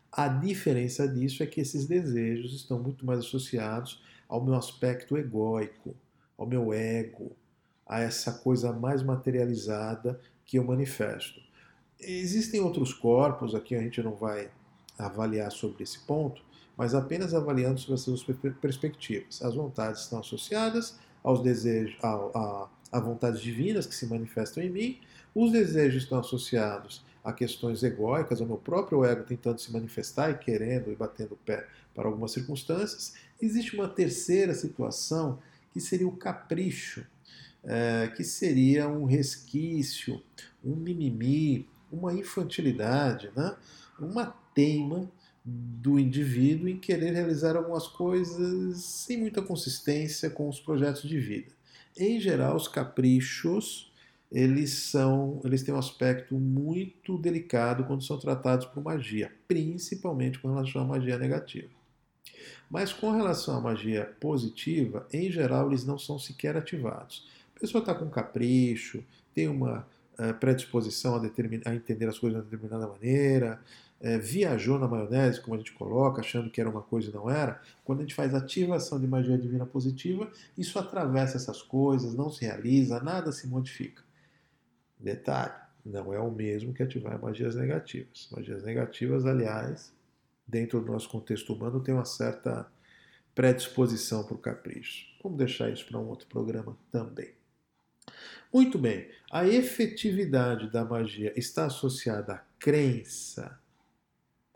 A 0.10 0.30
diferença 0.30 1.06
disso 1.08 1.44
é 1.44 1.46
que 1.46 1.60
esses 1.60 1.86
desejos 1.86 2.54
estão 2.54 2.82
muito 2.82 3.06
mais 3.06 3.20
associados 3.20 4.02
ao 4.28 4.44
meu 4.44 4.56
aspecto 4.56 5.18
egóico, 5.18 5.94
ao 6.42 6.48
meu 6.48 6.74
ego, 6.74 7.32
a 7.86 8.00
essa 8.00 8.32
coisa 8.32 8.74
mais 8.74 9.04
materializada 9.04 10.20
que 10.44 10.58
eu 10.58 10.64
manifesto. 10.64 11.40
Existem 12.00 12.60
outros 12.60 12.92
corpos, 12.96 13.54
aqui 13.54 13.76
a 13.76 13.80
gente 13.80 14.02
não 14.02 14.16
vai 14.16 14.50
avaliar 14.98 15.52
sobre 15.52 15.84
esse 15.84 16.00
ponto, 16.00 16.42
mas 16.76 16.96
apenas 16.96 17.36
avaliando 17.36 17.80
sobre 17.80 18.02
essas 18.02 18.56
perspectivas. 18.60 19.40
As 19.44 19.54
vontades 19.54 20.02
estão 20.02 20.20
associadas 20.20 20.98
aos 21.24 21.44
desejos, 21.44 21.96
a, 22.02 22.10
a, 22.10 22.70
a 22.92 23.00
vontades 23.00 23.40
divinas 23.40 23.86
que 23.86 23.94
se 23.94 24.08
manifestam 24.08 24.64
em 24.64 24.70
mim. 24.72 25.00
Os 25.36 25.52
desejos 25.52 26.04
estão 26.04 26.18
associados 26.18 27.06
a 27.24 27.32
questões 27.32 27.84
egóicas, 27.84 28.42
ao 28.42 28.48
meu 28.48 28.58
próprio 28.58 29.06
ego 29.06 29.24
tentando 29.26 29.62
se 29.62 29.72
manifestar 29.72 30.32
e 30.32 30.40
querendo 30.40 30.92
e 30.92 30.96
batendo 30.96 31.36
o 31.36 31.38
pé 31.46 31.68
para 31.94 32.08
algumas 32.08 32.32
circunstâncias. 32.32 33.14
Existe 33.40 33.76
uma 33.76 33.88
terceira 33.88 34.56
situação 34.56 35.38
que 35.72 35.80
seria 35.80 36.08
o 36.08 36.16
capricho, 36.16 37.06
é, 37.64 38.12
que 38.16 38.24
seria 38.24 38.88
um 38.88 39.06
resquício, 39.06 40.22
um 40.64 40.76
mimimi, 40.76 41.68
uma 41.92 42.14
infantilidade, 42.14 43.32
né? 43.36 43.56
uma 44.00 44.26
teima 44.54 45.12
do 45.44 46.00
indivíduo 46.00 46.70
em 46.70 46.78
querer 46.78 47.14
realizar 47.14 47.56
algumas 47.56 47.88
coisas 47.88 48.78
sem 48.78 49.18
muita 49.18 49.42
consistência 49.42 50.30
com 50.30 50.48
os 50.48 50.60
projetos 50.60 51.04
de 51.04 51.20
vida. 51.20 51.52
Em 51.98 52.20
geral, 52.20 52.56
os 52.56 52.68
caprichos 52.68 53.92
eles 54.32 54.72
são, 54.72 55.42
eles 55.44 55.62
têm 55.62 55.74
um 55.74 55.78
aspecto 55.78 56.36
muito 56.36 57.18
delicado 57.18 57.84
quando 57.84 58.02
são 58.02 58.18
tratados 58.18 58.66
por 58.68 58.82
magia, 58.82 59.30
principalmente 59.46 60.40
com 60.40 60.48
relação 60.48 60.82
à 60.82 60.86
magia 60.86 61.18
negativa. 61.18 61.81
Mas 62.70 62.94
com 62.94 63.12
relação 63.12 63.58
à 63.58 63.62
magia 63.62 64.06
positiva, 64.20 65.08
em 65.12 65.32
geral, 65.32 65.68
eles 65.68 65.86
não 65.86 65.98
são 65.98 66.18
sequer 66.18 66.56
ativados. 66.56 67.28
A 67.56 67.60
pessoa 67.60 67.82
está 67.82 67.94
com 67.94 68.10
capricho, 68.10 69.04
tem 69.34 69.48
uma 69.48 69.88
uh, 70.20 70.34
predisposição 70.40 71.16
a, 71.16 71.22
a 71.70 71.76
entender 71.76 72.08
as 72.08 72.18
coisas 72.18 72.40
de 72.40 72.44
uma 72.44 72.50
determinada 72.50 72.88
maneira, 72.88 73.60
é, 74.02 74.18
viajou 74.18 74.80
na 74.80 74.88
maionese, 74.88 75.40
como 75.40 75.56
a 75.56 75.58
gente 75.60 75.74
coloca, 75.74 76.22
achando 76.22 76.50
que 76.50 76.60
era 76.60 76.70
uma 76.70 76.82
coisa 76.82 77.10
e 77.10 77.14
não 77.14 77.30
era, 77.30 77.62
quando 77.86 78.00
a 78.00 78.02
gente 78.02 78.16
faz 78.16 78.34
ativação 78.34 79.00
de 79.00 79.08
magia 79.08 79.38
divina 79.38 79.66
positiva, 79.66 80.30
isso 80.58 80.80
atravessa 80.80 81.38
essas 81.38 81.62
coisas, 81.62 82.16
não 82.16 82.32
se 82.32 82.44
realiza, 82.44 83.00
nada 83.00 83.32
se 83.32 83.48
modifica. 83.48 84.02
Detalhe, 85.00 85.54
não 85.86 86.14
é 86.14 86.20
o 86.20 86.32
mesmo 86.32 86.74
que 86.74 86.82
ativar 86.82 87.20
magias 87.22 87.56
negativas. 87.56 88.28
Magias 88.32 88.64
negativas, 88.64 89.26
aliás, 89.26 89.94
dentro 90.48 90.80
do 90.82 90.92
nosso 90.92 91.10
contexto 91.10 91.54
humano, 91.54 91.82
tem 91.82 91.94
uma 91.94 92.06
certa 92.06 92.72
predisposição 93.34 94.24
para 94.24 94.36
o 94.36 94.40
capricho. 94.40 95.06
Vamos 95.24 95.38
deixar 95.38 95.70
isso 95.70 95.86
para 95.88 96.00
um 96.00 96.08
outro 96.08 96.28
programa 96.28 96.78
também. 96.92 97.34
Muito 98.54 98.78
bem, 98.78 99.10
a 99.32 99.48
efetividade 99.48 100.70
da 100.70 100.84
magia 100.84 101.32
está 101.38 101.66
associada 101.66 102.34
à 102.34 102.38
crença 102.60 103.62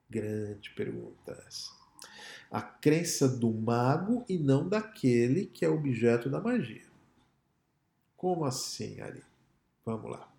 Grande 0.09 0.69
pergunta 0.71 1.43
essa. 1.47 1.71
A 2.49 2.61
crença 2.61 3.27
do 3.27 3.51
mago 3.51 4.23
e 4.29 4.37
não 4.37 4.69
daquele 4.69 5.47
que 5.47 5.65
é 5.65 5.69
objeto 5.69 6.29
da 6.29 6.39
magia. 6.39 6.85
Como 8.15 8.45
assim, 8.45 9.01
Ari? 9.01 9.23
Vamos 9.83 10.11
lá. 10.11 10.31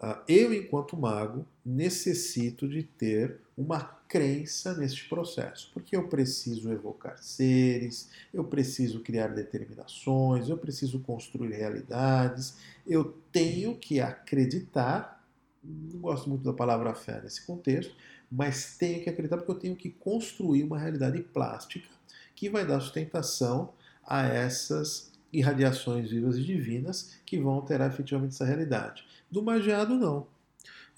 Ah, 0.00 0.22
eu, 0.28 0.52
enquanto 0.52 0.96
mago, 0.96 1.46
necessito 1.64 2.68
de 2.68 2.82
ter 2.82 3.40
uma 3.56 3.80
crença 4.08 4.76
neste 4.76 5.08
processo, 5.08 5.70
porque 5.72 5.96
eu 5.96 6.08
preciso 6.08 6.70
evocar 6.70 7.16
seres, 7.22 8.10
eu 8.32 8.44
preciso 8.44 9.00
criar 9.00 9.28
determinações, 9.28 10.48
eu 10.48 10.58
preciso 10.58 11.00
construir 11.00 11.52
realidades, 11.52 12.56
eu 12.86 13.16
tenho 13.32 13.76
que 13.76 14.00
acreditar. 14.00 15.24
Não 15.62 16.00
gosto 16.00 16.28
muito 16.28 16.44
da 16.44 16.52
palavra 16.52 16.94
fé 16.94 17.20
nesse 17.22 17.46
contexto, 17.46 17.94
mas 18.30 18.76
tenho 18.76 19.02
que 19.02 19.08
acreditar 19.08 19.36
porque 19.38 19.52
eu 19.52 19.58
tenho 19.58 19.76
que 19.76 19.90
construir 19.90 20.64
uma 20.64 20.78
realidade 20.78 21.20
plástica 21.22 21.88
que 22.34 22.50
vai 22.50 22.66
dar 22.66 22.80
sustentação 22.80 23.72
a 24.04 24.26
essas 24.26 25.12
irradiações 25.32 26.10
vivas 26.10 26.36
e 26.36 26.44
divinas 26.44 27.16
que 27.24 27.38
vão 27.38 27.54
alterar 27.54 27.90
efetivamente 27.90 28.34
essa 28.34 28.44
realidade. 28.44 29.04
Do 29.34 29.42
magiado, 29.42 29.96
não. 29.96 30.28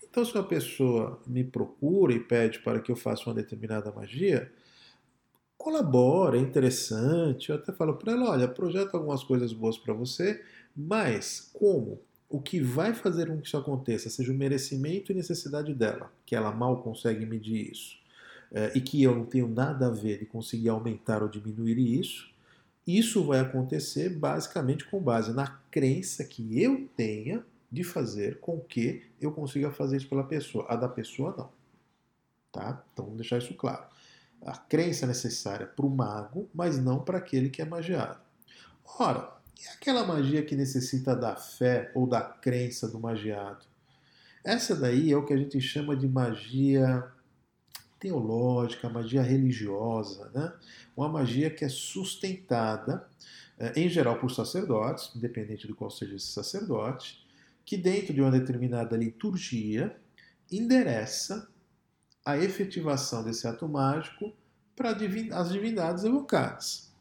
Então, 0.05 0.23
se 0.23 0.35
uma 0.35 0.45
pessoa 0.45 1.19
me 1.27 1.43
procura 1.43 2.13
e 2.13 2.21
pede 2.21 2.59
para 2.59 2.81
que 2.81 2.93
eu 2.93 2.97
faça 2.97 3.23
uma 3.25 3.35
determinada 3.35 3.91
magia, 3.91 4.53
colabora, 5.57 6.37
é 6.37 6.41
interessante. 6.43 7.49
Eu 7.49 7.57
até 7.57 7.73
falo 7.73 7.97
para 7.97 8.13
ela: 8.13 8.33
olha, 8.33 8.47
projeta 8.47 8.95
algumas 8.95 9.25
coisas 9.25 9.55
boas 9.55 9.79
para 9.79 9.95
você, 9.95 10.45
mas 10.77 11.49
como? 11.55 11.99
O 12.29 12.39
que 12.39 12.61
vai 12.61 12.93
fazer 12.93 13.27
com 13.29 13.41
que 13.41 13.47
isso 13.47 13.57
aconteça 13.57 14.11
seja 14.11 14.31
o 14.31 14.35
merecimento 14.35 15.11
e 15.11 15.15
necessidade 15.15 15.73
dela, 15.73 16.13
que 16.27 16.37
ela 16.37 16.53
mal 16.53 16.83
consegue 16.83 17.25
medir 17.25 17.73
isso, 17.73 17.97
é, 18.53 18.71
e 18.75 18.83
que 18.83 19.03
eu 19.03 19.15
não 19.15 19.25
tenho 19.25 19.49
nada 19.49 19.87
a 19.87 19.91
ver 19.91 20.19
de 20.19 20.27
conseguir 20.27 20.69
aumentar 20.69 21.23
ou 21.23 21.29
diminuir 21.31 21.79
isso, 21.79 22.29
isso 22.87 23.25
vai 23.25 23.41
acontecer 23.41 24.11
basicamente 24.11 24.85
com 24.85 25.01
base 25.01 25.33
na 25.33 25.47
crença 25.71 26.23
que 26.23 26.61
eu 26.61 26.87
tenha 26.95 27.43
de 27.71 27.85
fazer 27.85 28.41
com 28.41 28.61
que 28.61 29.11
eu 29.21 29.33
consiga 29.33 29.71
fazer 29.71 29.97
isso 29.99 30.09
pela 30.09 30.25
pessoa. 30.25 30.67
A 30.69 30.77
da 30.77 30.89
pessoa 30.89 31.35
não. 31.37 31.53
Tá? 32.53 32.83
Então 32.93 33.05
vamos 33.05 33.21
deixar 33.21 33.39
isso 33.39 33.55
claro 33.55 33.87
a 34.45 34.57
crença 34.57 35.07
necessária 35.07 35.67
para 35.67 35.87
o 35.87 35.91
mago, 35.91 36.49
mas 36.55 36.79
não 36.83 37.01
para 37.01 37.19
aquele 37.19 37.49
que 37.49 37.63
é 37.63 37.65
magiado. 37.65 38.19
Ora, 38.99 39.33
e 39.59 39.67
aquela 39.69 40.07
magia 40.07 40.45
que 40.45 40.55
necessita 40.55 41.17
da 41.17 41.35
fé 41.37 41.91
ou 41.95 42.07
da 42.07 42.21
crença 42.21 42.89
do 42.89 43.01
magiado? 43.01 43.65
Essa 44.45 44.77
daí 44.77 45.13
é 45.13 45.17
o 45.17 45.25
que 45.25 45.33
a 45.33 45.37
gente 45.37 45.61
chama 45.61 45.97
de 45.97 46.07
magia 46.07 47.05
teológica, 47.99 48.89
magia 48.89 49.23
religiosa, 49.23 50.31
né? 50.33 50.53
Uma 50.97 51.09
magia 51.09 51.51
que 51.51 51.65
é 51.65 51.69
sustentada, 51.69 53.09
eh, 53.59 53.73
em 53.77 53.89
geral, 53.89 54.19
por 54.19 54.31
sacerdotes, 54.31 55.11
independente 55.17 55.67
do 55.67 55.75
qual 55.75 55.91
seja 55.91 56.15
esse 56.15 56.27
sacerdote, 56.27 57.26
que 57.67 57.77
dentro 57.77 58.15
de 58.15 58.21
uma 58.21 58.31
determinada 58.31 58.97
liturgia 58.97 59.95
endereça 60.51 61.49
a 62.25 62.39
efetivação 62.39 63.25
desse 63.25 63.47
ato 63.49 63.69
mágico 63.69 64.33
para 64.77 64.91
as 64.91 65.53
divindades 65.53 66.05
evocadas. 66.05 66.93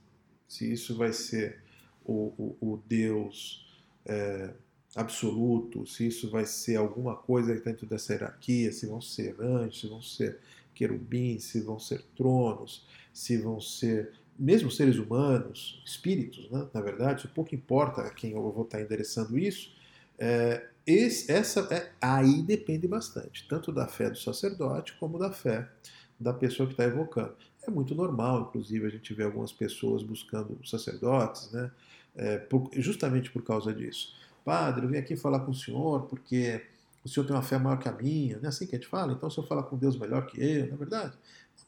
Se 0.48 0.72
isso 0.72 0.98
vai 0.98 1.14
ser 1.14 1.62
o, 2.04 2.34
o, 2.38 2.74
o 2.74 2.84
Deus 2.88 3.66
é, 4.06 4.54
absoluto, 4.96 5.86
se 5.86 6.08
isso 6.08 6.32
vai 6.32 6.46
ser 6.46 6.78
alguma 6.78 7.16
coisa 7.16 7.54
dentro 7.60 7.86
dessa 7.86 8.14
hierarquia, 8.14 8.72
se 8.72 8.88
vão 8.88 9.02
ser 9.02 9.40
anjos, 9.40 9.82
se 9.82 9.88
vão 9.88 10.02
ser 10.02 10.40
querubins, 10.74 11.44
se 11.44 11.62
vão 11.62 11.78
ser 11.80 12.04
tronos, 12.16 12.88
se 13.14 13.38
vão 13.38 13.60
ser 13.62 14.14
mesmo 14.38 14.72
seres 14.72 14.98
humanos, 14.98 15.82
espíritos, 15.86 16.50
né? 16.50 16.68
na 16.74 16.82
verdade, 16.82 17.28
pouco 17.30 17.54
importa 17.54 18.02
a 18.02 18.10
quem 18.10 18.32
eu 18.32 18.42
vou 18.52 18.64
estar 18.64 18.82
endereçando 18.82 19.38
isso, 19.38 19.76
é, 20.18 20.68
esse, 20.86 21.32
essa, 21.32 21.62
é, 21.74 21.92
aí 22.00 22.44
depende 22.44 22.88
bastante, 22.88 23.48
tanto 23.48 23.72
da 23.72 23.88
fé 23.88 24.10
do 24.10 24.18
sacerdote 24.18 24.96
como 25.00 25.18
da 25.18 25.32
fé 25.32 25.68
da 26.20 26.34
pessoa 26.34 26.68
que 26.68 26.74
está 26.74 26.84
evocando. 26.84 27.36
É 27.68 27.72
muito 27.72 27.96
normal, 27.96 28.42
inclusive, 28.42 28.86
a 28.86 28.90
gente 28.90 29.14
vê 29.14 29.24
algumas 29.24 29.52
pessoas 29.52 30.04
buscando 30.04 30.58
sacerdotes, 30.64 31.52
né, 31.52 31.72
é, 32.16 32.38
por, 32.38 32.70
justamente 32.74 33.32
por 33.32 33.44
causa 33.44 33.74
disso. 33.74 34.16
Padre, 34.44 34.86
eu 34.86 34.90
vim 34.90 34.98
aqui 34.98 35.18
falar 35.18 35.40
com 35.40 35.52
o 35.52 35.56
senhor 35.56 36.04
porque 36.04 36.64
o 37.04 37.10
senhor 37.10 37.26
tem 37.26 37.36
uma 37.36 37.42
fé 37.42 37.58
maior 37.58 37.78
que 37.78 37.90
a 37.90 37.92
minha, 37.92 38.38
não 38.38 38.46
é 38.46 38.48
assim 38.48 38.68
que 38.68 38.76
a 38.76 38.80
gente 38.80 38.88
fala? 38.88 39.14
Então 39.14 39.28
o 39.28 39.32
senhor 39.32 39.48
fala 39.48 39.64
com 39.64 39.76
Deus 39.78 39.98
melhor 39.98 40.26
que 40.28 40.42
eu, 40.42 40.68
não 40.68 40.76
é 40.76 40.78
verdade? 40.78 41.18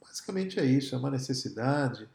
Basicamente 0.02 0.60
é 0.60 0.66
isso, 0.66 0.94
é 0.94 0.98
uma 0.98 1.10
necessidade 1.10 2.08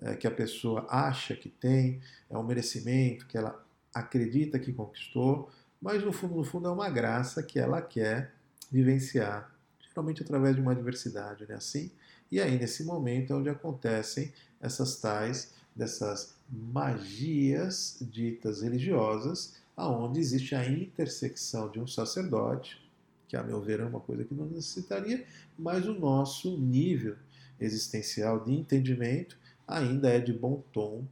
é, 0.00 0.14
que 0.14 0.26
a 0.26 0.30
pessoa 0.30 0.86
acha 0.90 1.34
que 1.34 1.48
tem, 1.48 2.00
é 2.28 2.36
um 2.36 2.42
merecimento 2.42 3.26
que 3.26 3.38
ela 3.38 3.64
acredita 3.94 4.58
que 4.58 4.72
conquistou, 4.72 5.50
mas 5.80 6.02
no 6.04 6.12
fundo, 6.12 6.34
no 6.34 6.44
fundo 6.44 6.68
é 6.68 6.70
uma 6.70 6.90
graça 6.90 7.42
que 7.42 7.58
ela 7.58 7.80
quer 7.80 8.34
vivenciar, 8.70 9.52
geralmente 9.80 10.22
através 10.22 10.54
de 10.54 10.62
uma 10.62 10.72
adversidade, 10.72 11.46
né? 11.48 11.54
Assim, 11.54 11.90
e 12.30 12.40
aí 12.40 12.58
nesse 12.58 12.84
momento 12.84 13.32
é 13.32 13.36
onde 13.36 13.48
acontecem 13.48 14.32
essas 14.60 14.96
tais 15.00 15.54
dessas 15.74 16.34
magias 16.50 17.96
ditas 18.00 18.62
religiosas, 18.62 19.56
aonde 19.76 20.18
existe 20.18 20.54
a 20.54 20.68
intersecção 20.68 21.70
de 21.70 21.78
um 21.78 21.86
sacerdote, 21.86 22.82
que 23.28 23.36
a 23.36 23.42
meu 23.42 23.60
ver 23.60 23.80
é 23.80 23.84
uma 23.84 24.00
coisa 24.00 24.24
que 24.24 24.34
não 24.34 24.46
necessitaria, 24.46 25.24
mas 25.56 25.86
o 25.86 25.94
nosso 25.94 26.58
nível 26.58 27.16
existencial 27.60 28.44
de 28.44 28.52
entendimento 28.52 29.38
ainda 29.66 30.08
é 30.08 30.18
de 30.18 30.32
bom 30.32 30.62
tom, 30.72 31.06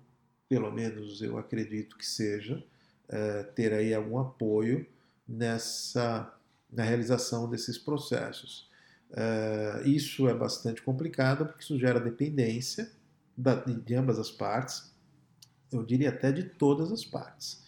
pelo 0.49 0.73
menos 0.73 1.21
eu 1.23 1.39
acredito 1.39 1.97
que 1.97 2.07
seja, 2.07 2.63
é, 3.09 3.43
ter 3.43 3.73
aí 3.73 3.95
algum 3.95 4.19
apoio 4.19 4.87
nessa 5.27 6.33
na 6.71 6.83
realização 6.83 7.49
desses 7.49 7.79
processos. 7.79 8.69
É, 9.13 9.83
isso 9.85 10.29
é 10.29 10.35
bastante 10.35 10.83
complicado 10.83 11.47
porque 11.47 11.63
isso 11.63 11.79
gera 11.79 12.01
dependência 12.01 12.91
da, 13.37 13.55
de 13.55 13.95
ambas 13.95 14.19
as 14.19 14.31
partes, 14.31 14.93
eu 15.71 15.85
diria 15.85 16.09
até 16.09 16.33
de 16.33 16.45
todas 16.45 16.91
as 16.91 17.05
partes, 17.05 17.65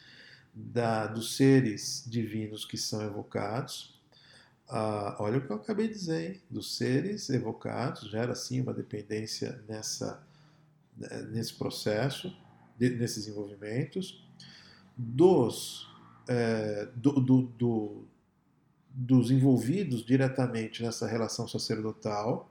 da, 0.54 1.06
dos 1.06 1.36
seres 1.36 2.04
divinos 2.06 2.64
que 2.64 2.76
são 2.76 3.02
evocados. 3.02 4.00
Ah, 4.68 5.16
olha 5.20 5.38
o 5.38 5.46
que 5.46 5.50
eu 5.50 5.56
acabei 5.56 5.88
de 5.88 5.94
dizer, 5.94 6.30
hein? 6.30 6.42
dos 6.50 6.76
seres 6.76 7.30
evocados, 7.30 8.10
gera 8.10 8.34
sim 8.34 8.60
uma 8.60 8.74
dependência 8.74 9.62
nessa, 9.68 10.26
né, 10.96 11.22
nesse 11.30 11.54
processo, 11.54 12.34
de, 12.78 12.90
nesses 12.90 13.28
envolvimentos 13.28 14.27
dos, 14.98 15.88
é, 16.28 16.88
do, 16.96 17.12
do, 17.12 17.42
do, 17.42 18.02
dos 18.92 19.30
envolvidos 19.30 20.04
diretamente 20.04 20.82
nessa 20.82 21.06
relação 21.06 21.46
sacerdotal, 21.46 22.50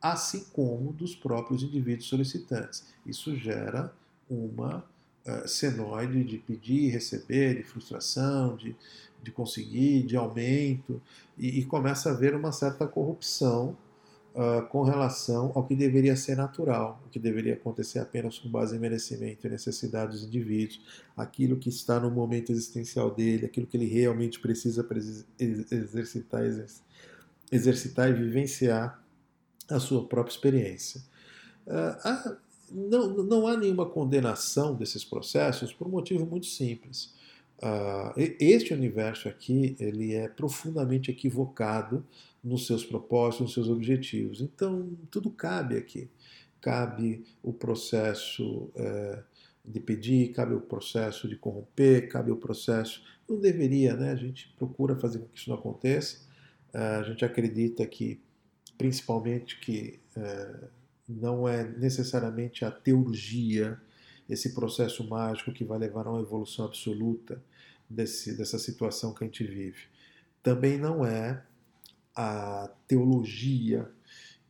assim 0.00 0.44
como 0.52 0.92
dos 0.92 1.16
próprios 1.16 1.64
indivíduos 1.64 2.08
solicitantes. 2.08 2.86
Isso 3.04 3.34
gera 3.36 3.92
uma 4.30 4.84
uh, 5.26 5.48
senoide 5.48 6.22
de 6.22 6.38
pedir, 6.38 6.90
receber, 6.90 7.56
de 7.56 7.64
frustração, 7.64 8.56
de, 8.56 8.74
de 9.20 9.32
conseguir, 9.32 10.04
de 10.04 10.16
aumento, 10.16 11.02
e, 11.36 11.58
e 11.58 11.64
começa 11.64 12.08
a 12.08 12.12
haver 12.12 12.34
uma 12.36 12.52
certa 12.52 12.86
corrupção 12.86 13.76
uh, 14.34 14.66
com 14.68 14.82
relação 14.82 15.52
ao 15.54 15.64
que 15.64 15.74
deveria 15.74 16.16
ser 16.16 16.36
natural, 16.36 17.02
o 17.06 17.08
que 17.08 17.18
deveria 17.18 17.54
acontecer 17.54 17.98
apenas 17.98 18.38
com 18.38 18.48
base 18.48 18.76
em 18.76 18.78
merecimento 18.78 19.46
e 19.46 19.50
necessidade 19.50 20.12
dos 20.12 20.24
indivíduos, 20.24 20.80
aquilo 21.16 21.56
que 21.56 21.68
está 21.68 21.98
no 22.00 22.10
momento 22.10 22.50
existencial 22.52 23.10
dele, 23.10 23.46
aquilo 23.46 23.66
que 23.66 23.76
ele 23.76 23.86
realmente 23.86 24.40
precisa 24.40 24.86
exercitar, 25.70 26.42
exercitar 27.50 28.10
e 28.10 28.14
vivenciar 28.14 29.02
a 29.68 29.78
sua 29.78 30.06
própria 30.06 30.32
experiência. 30.32 31.02
Uh, 31.66 32.36
não, 32.70 33.08
não 33.24 33.46
há 33.46 33.56
nenhuma 33.56 33.86
condenação 33.86 34.74
desses 34.74 35.04
processos 35.04 35.72
por 35.72 35.86
um 35.86 35.90
motivo 35.90 36.24
muito 36.24 36.46
simples. 36.46 37.12
Uh, 37.58 38.14
este 38.38 38.72
universo 38.72 39.28
aqui 39.28 39.76
ele 39.78 40.14
é 40.14 40.28
profundamente 40.28 41.10
equivocado 41.10 42.06
nos 42.42 42.66
seus 42.66 42.84
propósitos, 42.84 43.40
nos 43.40 43.54
seus 43.54 43.68
objetivos. 43.68 44.40
Então, 44.40 44.96
tudo 45.10 45.30
cabe 45.30 45.76
aqui. 45.76 46.10
Cabe 46.60 47.24
o 47.42 47.52
processo 47.52 48.70
é, 48.74 49.22
de 49.64 49.80
pedir, 49.80 50.32
cabe 50.32 50.54
o 50.54 50.60
processo 50.60 51.28
de 51.28 51.36
corromper, 51.36 52.08
cabe 52.08 52.30
o 52.30 52.36
processo. 52.36 53.02
Não 53.28 53.38
deveria, 53.38 53.94
né? 53.94 54.12
A 54.12 54.16
gente 54.16 54.52
procura 54.58 54.96
fazer 54.96 55.18
com 55.18 55.26
que 55.26 55.38
isso 55.38 55.50
não 55.50 55.56
aconteça. 55.56 56.18
É, 56.72 56.78
a 56.78 57.02
gente 57.02 57.24
acredita 57.24 57.86
que, 57.86 58.20
principalmente, 58.76 59.58
que 59.60 60.00
é, 60.16 60.68
não 61.08 61.48
é 61.48 61.64
necessariamente 61.64 62.64
a 62.64 62.70
teurgia, 62.70 63.80
esse 64.28 64.54
processo 64.54 65.06
mágico 65.08 65.52
que 65.52 65.64
vai 65.64 65.78
levar 65.78 66.06
a 66.06 66.10
uma 66.10 66.20
evolução 66.20 66.64
absoluta 66.64 67.42
desse, 67.88 68.36
dessa 68.36 68.58
situação 68.58 69.12
que 69.12 69.24
a 69.24 69.26
gente 69.26 69.44
vive. 69.44 69.88
Também 70.42 70.78
não 70.78 71.04
é 71.04 71.42
a 72.22 72.68
teologia, 72.86 73.90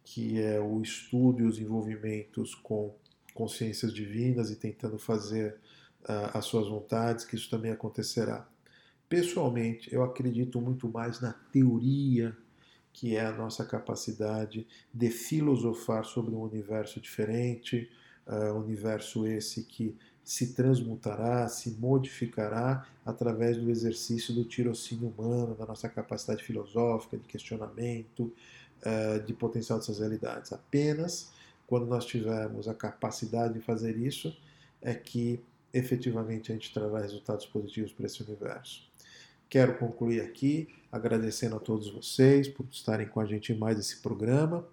que 0.02 0.40
é 0.40 0.60
o 0.60 0.82
estudo 0.82 1.42
e 1.42 1.46
os 1.46 1.60
envolvimentos 1.60 2.52
com 2.52 2.92
consciências 3.32 3.94
divinas 3.94 4.50
e 4.50 4.56
tentando 4.56 4.98
fazer 4.98 5.54
uh, 6.02 6.36
as 6.36 6.46
suas 6.46 6.66
vontades, 6.66 7.24
que 7.24 7.36
isso 7.36 7.48
também 7.48 7.70
acontecerá. 7.70 8.48
Pessoalmente, 9.08 9.92
eu 9.94 10.02
acredito 10.02 10.60
muito 10.60 10.88
mais 10.88 11.20
na 11.20 11.32
teoria, 11.32 12.36
que 12.92 13.14
é 13.14 13.24
a 13.24 13.32
nossa 13.32 13.64
capacidade 13.64 14.66
de 14.92 15.08
filosofar 15.08 16.04
sobre 16.04 16.34
um 16.34 16.40
universo 16.40 17.00
diferente, 17.00 17.88
uh, 18.26 18.52
universo 18.58 19.24
esse 19.28 19.62
que 19.62 19.96
se 20.24 20.52
transmutará, 20.54 21.48
se 21.48 21.70
modificará 21.72 22.86
através 23.04 23.56
do 23.56 23.70
exercício 23.70 24.34
do 24.34 24.44
tirocínio 24.44 25.08
humano, 25.08 25.54
da 25.54 25.66
nossa 25.66 25.88
capacidade 25.88 26.44
filosófica, 26.44 27.16
de 27.16 27.24
questionamento, 27.24 28.32
eh, 28.82 29.18
de 29.20 29.32
potencial 29.32 29.78
dessas 29.78 29.98
realidades. 29.98 30.52
Apenas 30.52 31.32
quando 31.66 31.86
nós 31.86 32.04
tivermos 32.04 32.68
a 32.68 32.74
capacidade 32.74 33.54
de 33.54 33.60
fazer 33.60 33.96
isso 33.96 34.36
é 34.82 34.94
que 34.94 35.40
efetivamente 35.72 36.50
a 36.50 36.54
gente 36.54 36.72
trará 36.72 37.00
resultados 37.00 37.46
positivos 37.46 37.92
para 37.92 38.06
esse 38.06 38.22
universo. 38.22 38.88
Quero 39.48 39.78
concluir 39.78 40.20
aqui 40.20 40.68
agradecendo 40.92 41.56
a 41.56 41.60
todos 41.60 41.90
vocês 41.90 42.48
por 42.48 42.66
estarem 42.70 43.08
com 43.08 43.20
a 43.20 43.26
gente 43.26 43.52
em 43.52 43.58
mais 43.58 43.78
esse 43.78 44.00
programa. 44.00 44.66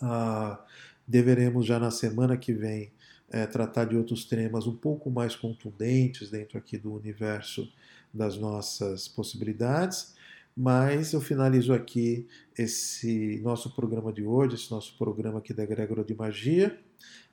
Ah, 0.00 0.64
Deveremos 1.06 1.64
já 1.64 1.78
na 1.78 1.92
semana 1.92 2.36
que 2.36 2.52
vem 2.52 2.90
é, 3.30 3.46
tratar 3.46 3.84
de 3.86 3.96
outros 3.96 4.24
temas 4.24 4.66
um 4.66 4.74
pouco 4.76 5.10
mais 5.10 5.34
contundentes 5.34 6.30
dentro 6.30 6.58
aqui 6.58 6.78
do 6.78 6.94
universo 6.94 7.70
das 8.12 8.38
nossas 8.38 9.08
possibilidades. 9.08 10.14
Mas 10.56 11.12
eu 11.12 11.20
finalizo 11.20 11.74
aqui 11.74 12.26
esse 12.56 13.40
nosso 13.42 13.74
programa 13.74 14.10
de 14.12 14.22
hoje, 14.24 14.54
esse 14.54 14.70
nosso 14.70 14.96
programa 14.96 15.38
aqui 15.38 15.52
da 15.52 15.64
Egrégora 15.64 16.02
de 16.02 16.14
Magia, 16.14 16.78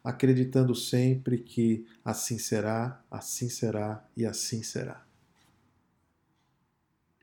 acreditando 0.03 0.75
sempre 0.75 1.37
que 1.37 1.85
assim 2.03 2.37
será, 2.37 3.01
assim 3.09 3.47
será 3.47 4.05
e 4.17 4.25
assim 4.25 4.61
será. 4.61 5.05